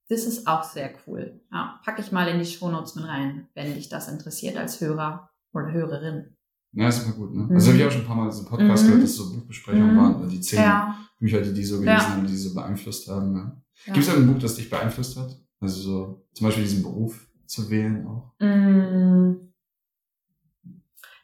Das 0.09 0.23
ist 0.23 0.47
auch 0.47 0.63
sehr 0.63 0.91
cool. 1.05 1.41
Ja, 1.51 1.79
packe 1.83 2.01
ich 2.01 2.11
mal 2.11 2.27
in 2.29 2.39
die 2.39 2.45
Shownotes 2.45 2.95
mit 2.95 3.05
rein, 3.05 3.47
wenn 3.55 3.73
dich 3.73 3.89
das 3.89 4.07
interessiert 4.07 4.55
als 4.57 4.79
Hörer 4.79 5.29
oder 5.53 5.71
Hörerin. 5.71 6.35
Ja, 6.73 6.87
ist 6.89 7.03
immer 7.05 7.15
gut, 7.15 7.33
ne? 7.33 7.43
Mhm. 7.43 7.55
Also 7.55 7.69
habe 7.71 7.79
ich 7.79 7.85
auch 7.85 7.91
schon 7.91 8.01
ein 8.01 8.07
paar 8.07 8.15
Mal 8.15 8.31
so 8.31 8.45
Podcast 8.45 8.83
Mhm. 8.83 8.87
gehört, 8.87 9.03
dass 9.03 9.15
so 9.15 9.33
Buchbesprechungen 9.33 9.93
Mhm. 9.95 9.97
waren, 9.97 10.15
oder 10.15 10.27
die 10.27 10.39
zehn 10.41 10.59
Ja. 10.59 10.97
Bücher, 11.19 11.41
die 11.41 11.53
die 11.53 11.63
so 11.63 11.79
gelesen 11.79 11.97
Ja. 11.97 12.09
haben, 12.11 12.27
die 12.27 12.35
so 12.37 12.53
beeinflusst 12.53 13.07
haben. 13.09 13.35
Ja. 13.35 13.61
ja. 13.87 13.93
Gibt 13.93 14.07
es 14.07 14.15
ein 14.15 14.27
Buch, 14.31 14.39
das 14.39 14.55
dich 14.55 14.69
beeinflusst 14.69 15.17
hat? 15.17 15.35
Also 15.59 15.81
so 15.81 16.27
zum 16.33 16.47
Beispiel 16.47 16.63
diesen 16.63 16.83
Beruf 16.83 17.27
zu 17.47 17.69
wählen 17.69 18.05
auch. 18.05 18.33
Mm. 18.39 19.46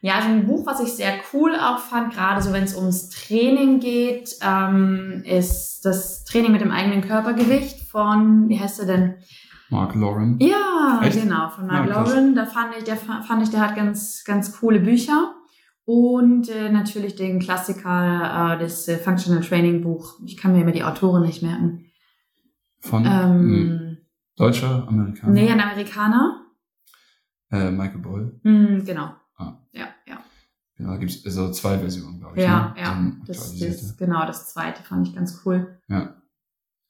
Ja, 0.06 0.16
also 0.16 0.28
ein 0.28 0.46
Buch, 0.46 0.66
was 0.66 0.80
ich 0.80 0.92
sehr 0.92 1.14
cool 1.32 1.54
auch 1.56 1.78
fand, 1.78 2.12
gerade 2.12 2.42
so 2.42 2.52
wenn 2.52 2.64
es 2.64 2.76
ums 2.76 3.08
Training 3.08 3.80
geht, 3.80 4.36
ähm, 4.42 5.22
ist 5.24 5.80
das 5.86 6.24
Training 6.24 6.52
mit 6.52 6.60
dem 6.60 6.70
eigenen 6.72 7.00
Körpergewicht 7.00 7.88
von, 7.88 8.50
wie 8.50 8.60
heißt 8.60 8.80
er 8.80 8.86
denn? 8.86 9.14
Mark 9.70 9.94
Lauren. 9.94 10.36
Ja, 10.40 11.00
Echt? 11.02 11.22
genau, 11.22 11.48
von 11.48 11.66
Mark 11.66 11.88
Ja. 11.88 12.02
Lauren. 12.02 12.34
Da 12.34 12.44
fand 12.44 12.76
ich, 12.76 12.84
der 12.84 12.96
fa- 12.98 13.22
fand 13.22 13.42
ich, 13.44 13.48
der 13.48 13.60
hat 13.60 13.76
ganz, 13.76 14.24
ganz 14.26 14.58
coole 14.60 14.80
Bücher. 14.80 15.34
Und 15.86 16.50
äh, 16.50 16.68
natürlich 16.70 17.16
den 17.16 17.40
Klassiker, 17.40 18.56
äh, 18.56 18.58
das 18.58 18.86
äh, 18.88 18.98
Functional 18.98 19.42
Training 19.42 19.80
Buch. 19.82 20.18
Ich 20.26 20.36
kann 20.36 20.52
mir 20.52 20.60
immer 20.60 20.72
die 20.72 20.84
Autorin 20.84 21.22
nicht 21.22 21.42
merken. 21.42 21.86
Von 22.80 23.04
hm, 23.06 23.10
Ähm, 23.10 23.96
Deutscher, 24.36 24.86
Amerikaner. 24.86 25.32
nee, 25.32 25.48
ein 25.50 25.60
Amerikaner. 25.62 26.42
Äh, 27.50 27.70
Michael 27.70 28.00
Boyle. 28.02 28.38
Hm, 28.42 28.84
genau. 28.84 29.10
Ah. 29.38 29.54
Ja. 29.72 29.86
Genau, 30.76 30.90
da 30.90 30.96
gibt 30.96 31.12
es 31.12 31.22
so 31.22 31.50
zwei 31.52 31.78
Versionen, 31.78 32.18
glaube 32.18 32.36
ich. 32.36 32.42
Ja, 32.42 32.74
ne? 32.74 32.80
ja. 32.80 32.92
Eine 32.92 33.16
Das 33.26 33.52
ist 33.54 33.96
genau 33.96 34.26
das 34.26 34.52
zweite, 34.52 34.82
fand 34.82 35.06
ich 35.08 35.14
ganz 35.14 35.40
cool. 35.44 35.78
Ja, 35.88 36.14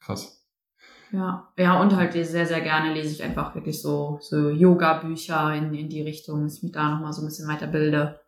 krass. 0.01 0.40
Ja, 1.12 1.49
ja, 1.57 1.81
und 1.81 1.94
halt 1.94 2.12
sehr, 2.12 2.47
sehr 2.47 2.61
gerne 2.61 2.92
lese 2.92 3.12
ich 3.12 3.23
einfach 3.23 3.55
wirklich 3.55 3.81
so, 3.81 4.18
so 4.20 4.51
Yoga-Bücher 4.51 5.55
in, 5.55 5.73
in 5.75 5.88
die 5.88 6.03
Richtung, 6.03 6.42
dass 6.42 6.57
ich 6.57 6.62
mich 6.64 6.73
da 6.73 6.90
nochmal 6.90 7.12
so 7.12 7.23
ein 7.23 7.27
bisschen 7.27 7.47
weiterbilde. 7.47 8.18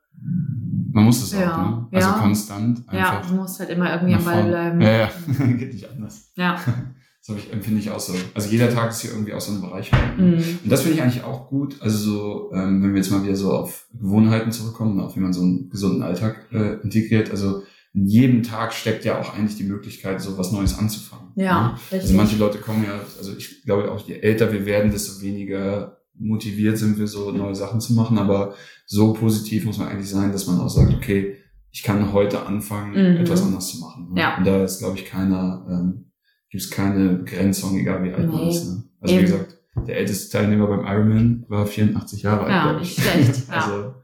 Man 0.92 1.04
muss 1.04 1.22
es 1.22 1.32
Ja, 1.32 1.52
auch, 1.52 1.58
ne? 1.58 1.88
Also 1.92 2.08
ja. 2.08 2.18
konstant 2.18 2.84
Ja, 2.92 3.10
einfach. 3.18 3.28
du 3.28 3.34
musst 3.34 3.58
halt 3.58 3.70
immer 3.70 3.92
irgendwie 3.92 4.14
am 4.14 4.24
Ball 4.24 4.44
bleiben. 4.44 4.80
Ja, 4.80 4.90
ja. 4.98 5.10
Geht 5.56 5.72
nicht 5.72 5.90
anders. 5.90 6.30
Ja, 6.36 6.58
Das 7.26 7.36
ich, 7.36 7.52
empfinde 7.52 7.80
ich 7.80 7.90
auch 7.90 8.00
so. 8.00 8.14
Also 8.34 8.48
jeder 8.50 8.70
Tag 8.70 8.90
ist 8.90 9.00
hier 9.00 9.10
irgendwie 9.10 9.32
auch 9.32 9.40
so 9.40 9.52
ein 9.52 9.60
Bereich. 9.60 9.90
Mhm. 10.16 10.34
Und 10.64 10.70
das 10.70 10.82
finde 10.82 10.96
ich 10.96 11.02
eigentlich 11.02 11.24
auch 11.24 11.48
gut. 11.48 11.76
Also 11.80 11.98
so, 11.98 12.50
ähm, 12.52 12.82
wenn 12.82 12.90
wir 12.92 12.98
jetzt 12.98 13.10
mal 13.10 13.22
wieder 13.24 13.36
so 13.36 13.52
auf 13.52 13.88
Gewohnheiten 13.92 14.52
zurückkommen, 14.52 15.00
auf 15.00 15.16
wie 15.16 15.20
man 15.20 15.32
so 15.32 15.42
einen 15.42 15.68
gesunden 15.70 16.02
Alltag 16.02 16.46
äh, 16.52 16.74
integriert. 16.82 17.30
Also 17.30 17.62
in 17.94 18.06
jedem 18.06 18.42
Tag 18.42 18.72
steckt 18.74 19.04
ja 19.04 19.18
auch 19.20 19.34
eigentlich 19.34 19.56
die 19.56 19.64
Möglichkeit, 19.64 20.20
so 20.20 20.36
was 20.38 20.52
Neues 20.52 20.78
anzufangen. 20.78 21.28
Ja, 21.34 21.68
ne? 21.90 21.98
Also 21.98 22.14
manche 22.14 22.36
Leute 22.36 22.58
kommen 22.58 22.84
ja, 22.84 23.00
also 23.18 23.32
ich 23.36 23.62
glaube 23.64 23.90
auch, 23.90 24.06
je 24.06 24.18
älter 24.20 24.52
wir 24.52 24.66
werden, 24.66 24.90
desto 24.92 25.22
weniger 25.22 25.98
motiviert 26.18 26.78
sind 26.78 26.98
wir, 26.98 27.06
so 27.06 27.30
neue 27.30 27.54
Sachen 27.54 27.80
zu 27.80 27.94
machen. 27.94 28.18
Aber 28.18 28.54
so 28.86 29.12
positiv 29.14 29.64
muss 29.64 29.78
man 29.78 29.88
eigentlich 29.88 30.10
sein, 30.10 30.32
dass 30.32 30.46
man 30.46 30.60
auch 30.60 30.68
sagt, 30.68 30.94
okay, 30.94 31.36
ich 31.72 31.82
kann 31.82 32.12
heute 32.12 32.46
anfangen, 32.46 32.92
Mhm. 32.92 33.20
etwas 33.20 33.42
anders 33.42 33.68
zu 33.68 33.78
machen. 33.80 34.12
Ne? 34.12 34.20
Ja. 34.20 34.36
Und 34.38 34.46
da 34.46 34.64
ist, 34.64 34.78
glaube 34.78 34.96
ich, 34.96 35.04
keiner, 35.04 35.66
ähm, 35.68 36.10
gibt 36.56 36.62
es 36.62 36.70
keine 36.70 37.08
Begrenzung, 37.10 37.76
egal 37.78 38.02
wie 38.02 38.12
alt 38.14 38.26
man 38.26 38.36
Nee. 38.44 38.48
ist. 38.48 38.64
Ne? 38.66 38.82
Also 39.00 39.14
Eben. 39.14 39.22
wie 39.26 39.30
gesagt, 39.30 39.58
der 39.86 39.96
älteste 39.98 40.38
Teilnehmer 40.38 40.66
beim 40.68 40.86
Ironman 40.86 41.44
war 41.48 41.66
84 41.66 42.22
Jahre 42.22 42.44
alt. 42.44 42.50
Ja, 42.50 42.72
nicht 42.72 42.96
ich. 42.98 43.04
schlecht, 43.04 43.48
ja. 43.48 43.54
Also, 43.54 43.94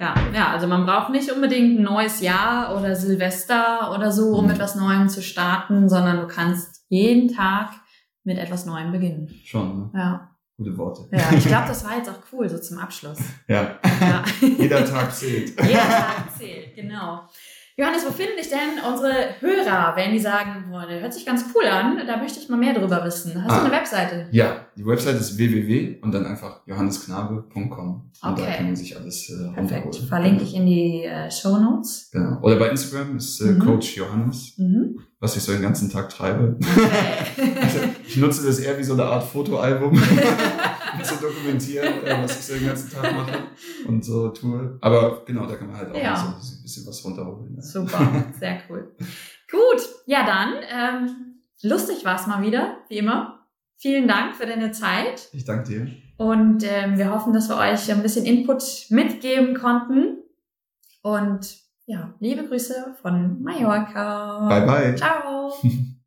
Ja, 0.00 0.14
ja, 0.32 0.52
also 0.52 0.66
man 0.68 0.86
braucht 0.86 1.10
nicht 1.10 1.30
unbedingt 1.30 1.78
ein 1.78 1.82
neues 1.82 2.20
Jahr 2.22 2.74
oder 2.78 2.94
Silvester 2.94 3.92
oder 3.94 4.10
so, 4.12 4.36
um 4.36 4.44
Mhm. 4.46 4.52
etwas 4.52 4.74
Neuem 4.76 5.08
zu 5.08 5.20
starten, 5.22 5.88
sondern 5.88 6.20
du 6.20 6.26
kannst 6.28 6.84
jeden 6.88 7.28
Tag 7.28 7.70
mit 8.24 8.38
etwas 8.38 8.64
Neuem 8.64 8.90
beginnen. 8.92 9.28
schon, 9.44 9.76
ne? 9.78 9.90
Ja, 9.94 10.30
gute 10.56 10.78
Worte. 10.78 11.08
ja 11.12 11.36
ich 11.36 11.44
glaube, 11.46 11.64
das 11.68 11.84
war 11.84 11.96
jetzt 11.98 12.08
auch 12.08 12.20
cool, 12.32 12.48
so 12.48 12.58
zum 12.58 12.78
Abschluss. 12.78 13.18
Ja. 13.48 13.78
Ja. 14.00 14.24
Jeder 14.58 14.84
Tag 14.86 15.12
zählt. 15.14 15.50
Jeder 15.60 15.80
Tag 15.88 16.32
zählt, 16.38 16.74
genau. 16.74 17.22
Johannes, 17.80 18.04
wo 18.04 18.10
finden 18.10 18.36
dich 18.36 18.48
denn 18.50 18.82
unsere 18.90 19.12
Hörer, 19.38 19.92
wenn 19.94 20.10
die 20.10 20.18
sagen, 20.18 20.64
boah, 20.68 20.84
der 20.84 21.00
hört 21.00 21.14
sich 21.14 21.24
ganz 21.24 21.44
cool 21.54 21.64
an, 21.64 21.96
da 22.08 22.16
möchte 22.16 22.40
ich 22.40 22.48
mal 22.48 22.56
mehr 22.56 22.74
drüber 22.74 23.04
wissen. 23.04 23.40
Hast 23.44 23.52
Ah. 23.52 23.58
du 23.60 23.66
eine 23.66 23.74
Webseite? 23.76 24.26
Ja, 24.32 24.66
die 24.76 24.84
Website 24.84 25.14
ist 25.20 25.38
www 25.38 25.98
und 26.02 26.12
dann 26.12 26.26
einfach 26.26 26.62
johannesknabe.com. 26.66 28.10
Und 28.20 28.32
Okay. 28.32 28.42
da 28.46 28.52
kann 28.56 28.66
man 28.66 28.74
sich 28.76 28.96
alles 28.96 29.30
äh, 29.30 29.54
Perfekt. 29.54 29.94
Verlinke 29.94 30.42
ich 30.42 30.56
in 30.56 30.66
die 30.66 31.04
äh, 31.04 31.30
Show 31.30 31.56
Notes. 31.56 32.08
Genau. 32.12 32.40
Oder 32.42 32.56
bei 32.56 32.68
Instagram 32.70 33.16
ist 33.16 33.40
äh, 33.42 33.52
Mhm. 33.52 33.58
Coach 33.60 33.96
Johannes, 33.96 34.54
Mhm. 34.58 34.98
was 35.20 35.36
ich 35.36 35.42
so 35.44 35.52
den 35.52 35.62
ganzen 35.62 35.88
Tag 35.88 36.08
treibe. 36.08 36.56
Okay. 36.60 37.52
Also, 37.62 37.78
ich 38.06 38.16
nutze 38.16 38.44
das 38.46 38.58
eher 38.58 38.76
wie 38.78 38.82
so 38.84 38.94
eine 38.94 39.04
Art 39.04 39.22
Fotoalbum, 39.22 39.92
um 40.94 41.02
zu 41.04 41.14
dokumentieren, 41.16 41.94
was 42.22 42.38
ich 42.40 42.46
so 42.46 42.54
den 42.54 42.66
ganzen 42.66 42.90
Tag 42.90 43.14
mache 43.14 43.38
und 43.86 44.04
so 44.04 44.28
tue. 44.30 44.78
Aber 44.80 45.24
genau, 45.24 45.46
da 45.46 45.56
kann 45.56 45.68
man 45.68 45.76
halt 45.76 45.90
auch 45.92 45.96
Ja. 46.02 46.16
so 46.40 46.56
ein 46.56 46.62
bisschen 46.62 46.86
was 46.86 47.04
runterholen. 47.04 47.54
Ne? 47.56 47.62
Super, 47.62 48.24
sehr 48.38 48.60
cool. 48.68 48.94
Gut, 49.50 49.82
ja 50.06 50.24
dann, 50.26 50.54
ähm, 50.70 51.40
lustig 51.62 52.04
war 52.04 52.16
es 52.16 52.26
mal 52.26 52.42
wieder, 52.42 52.78
wie 52.88 52.98
immer. 52.98 53.46
Vielen 53.80 54.08
Dank 54.08 54.34
für 54.34 54.44
deine 54.46 54.72
Zeit 54.72 55.28
Ich 55.32 55.44
danke 55.44 55.68
dir. 55.68 55.88
und 56.16 56.64
ähm, 56.64 56.98
wir 56.98 57.12
hoffen, 57.14 57.32
dass 57.32 57.48
wir 57.48 57.56
euch 57.56 57.90
ein 57.92 58.02
bisschen 58.02 58.26
Input 58.26 58.62
mitgeben 58.90 59.54
konnten. 59.54 60.18
Und 61.02 61.56
ja, 61.86 62.12
liebe 62.20 62.44
Grüße 62.46 62.96
von 63.00 63.40
Mallorca. 63.42 64.46
Bye 64.48 64.66
bye. 64.66 64.94
Ciao. 64.96 65.52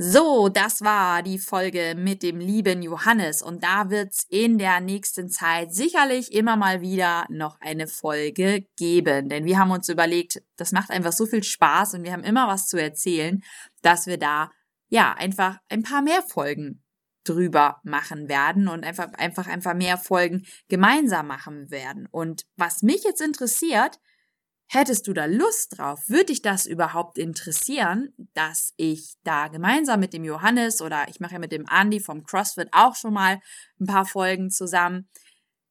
So, 0.00 0.48
das 0.48 0.82
war 0.82 1.24
die 1.24 1.40
Folge 1.40 1.96
mit 1.96 2.22
dem 2.22 2.38
lieben 2.38 2.82
Johannes 2.82 3.42
und 3.42 3.64
da 3.64 3.90
wird's 3.90 4.24
in 4.28 4.56
der 4.56 4.78
nächsten 4.78 5.28
Zeit 5.28 5.74
sicherlich 5.74 6.32
immer 6.32 6.56
mal 6.56 6.80
wieder 6.80 7.26
noch 7.30 7.60
eine 7.60 7.88
Folge 7.88 8.64
geben, 8.76 9.28
denn 9.28 9.44
wir 9.44 9.58
haben 9.58 9.72
uns 9.72 9.88
überlegt, 9.88 10.40
das 10.56 10.70
macht 10.70 10.92
einfach 10.92 11.10
so 11.10 11.26
viel 11.26 11.42
Spaß 11.42 11.94
und 11.94 12.04
wir 12.04 12.12
haben 12.12 12.22
immer 12.22 12.46
was 12.46 12.68
zu 12.68 12.80
erzählen, 12.80 13.42
dass 13.82 14.06
wir 14.06 14.18
da 14.18 14.52
ja 14.88 15.14
einfach 15.14 15.58
ein 15.68 15.82
paar 15.82 16.02
mehr 16.02 16.22
Folgen 16.22 16.84
drüber 17.24 17.80
machen 17.82 18.28
werden 18.28 18.68
und 18.68 18.84
einfach 18.84 19.12
einfach 19.14 19.48
einfach 19.48 19.74
mehr 19.74 19.98
Folgen 19.98 20.46
gemeinsam 20.68 21.26
machen 21.26 21.72
werden. 21.72 22.06
Und 22.08 22.44
was 22.56 22.82
mich 22.82 23.02
jetzt 23.02 23.20
interessiert, 23.20 23.98
Hättest 24.70 25.06
du 25.06 25.14
da 25.14 25.24
Lust 25.24 25.78
drauf? 25.78 26.08
Würde 26.08 26.26
dich 26.26 26.42
das 26.42 26.66
überhaupt 26.66 27.16
interessieren, 27.16 28.12
dass 28.34 28.74
ich 28.76 29.14
da 29.24 29.48
gemeinsam 29.48 29.98
mit 29.98 30.12
dem 30.12 30.24
Johannes 30.24 30.82
oder 30.82 31.06
ich 31.08 31.20
mache 31.20 31.34
ja 31.34 31.38
mit 31.38 31.52
dem 31.52 31.64
Andy 31.70 32.00
vom 32.00 32.22
CrossFit 32.24 32.68
auch 32.72 32.94
schon 32.94 33.14
mal 33.14 33.40
ein 33.80 33.86
paar 33.86 34.04
Folgen 34.04 34.50
zusammen. 34.50 35.08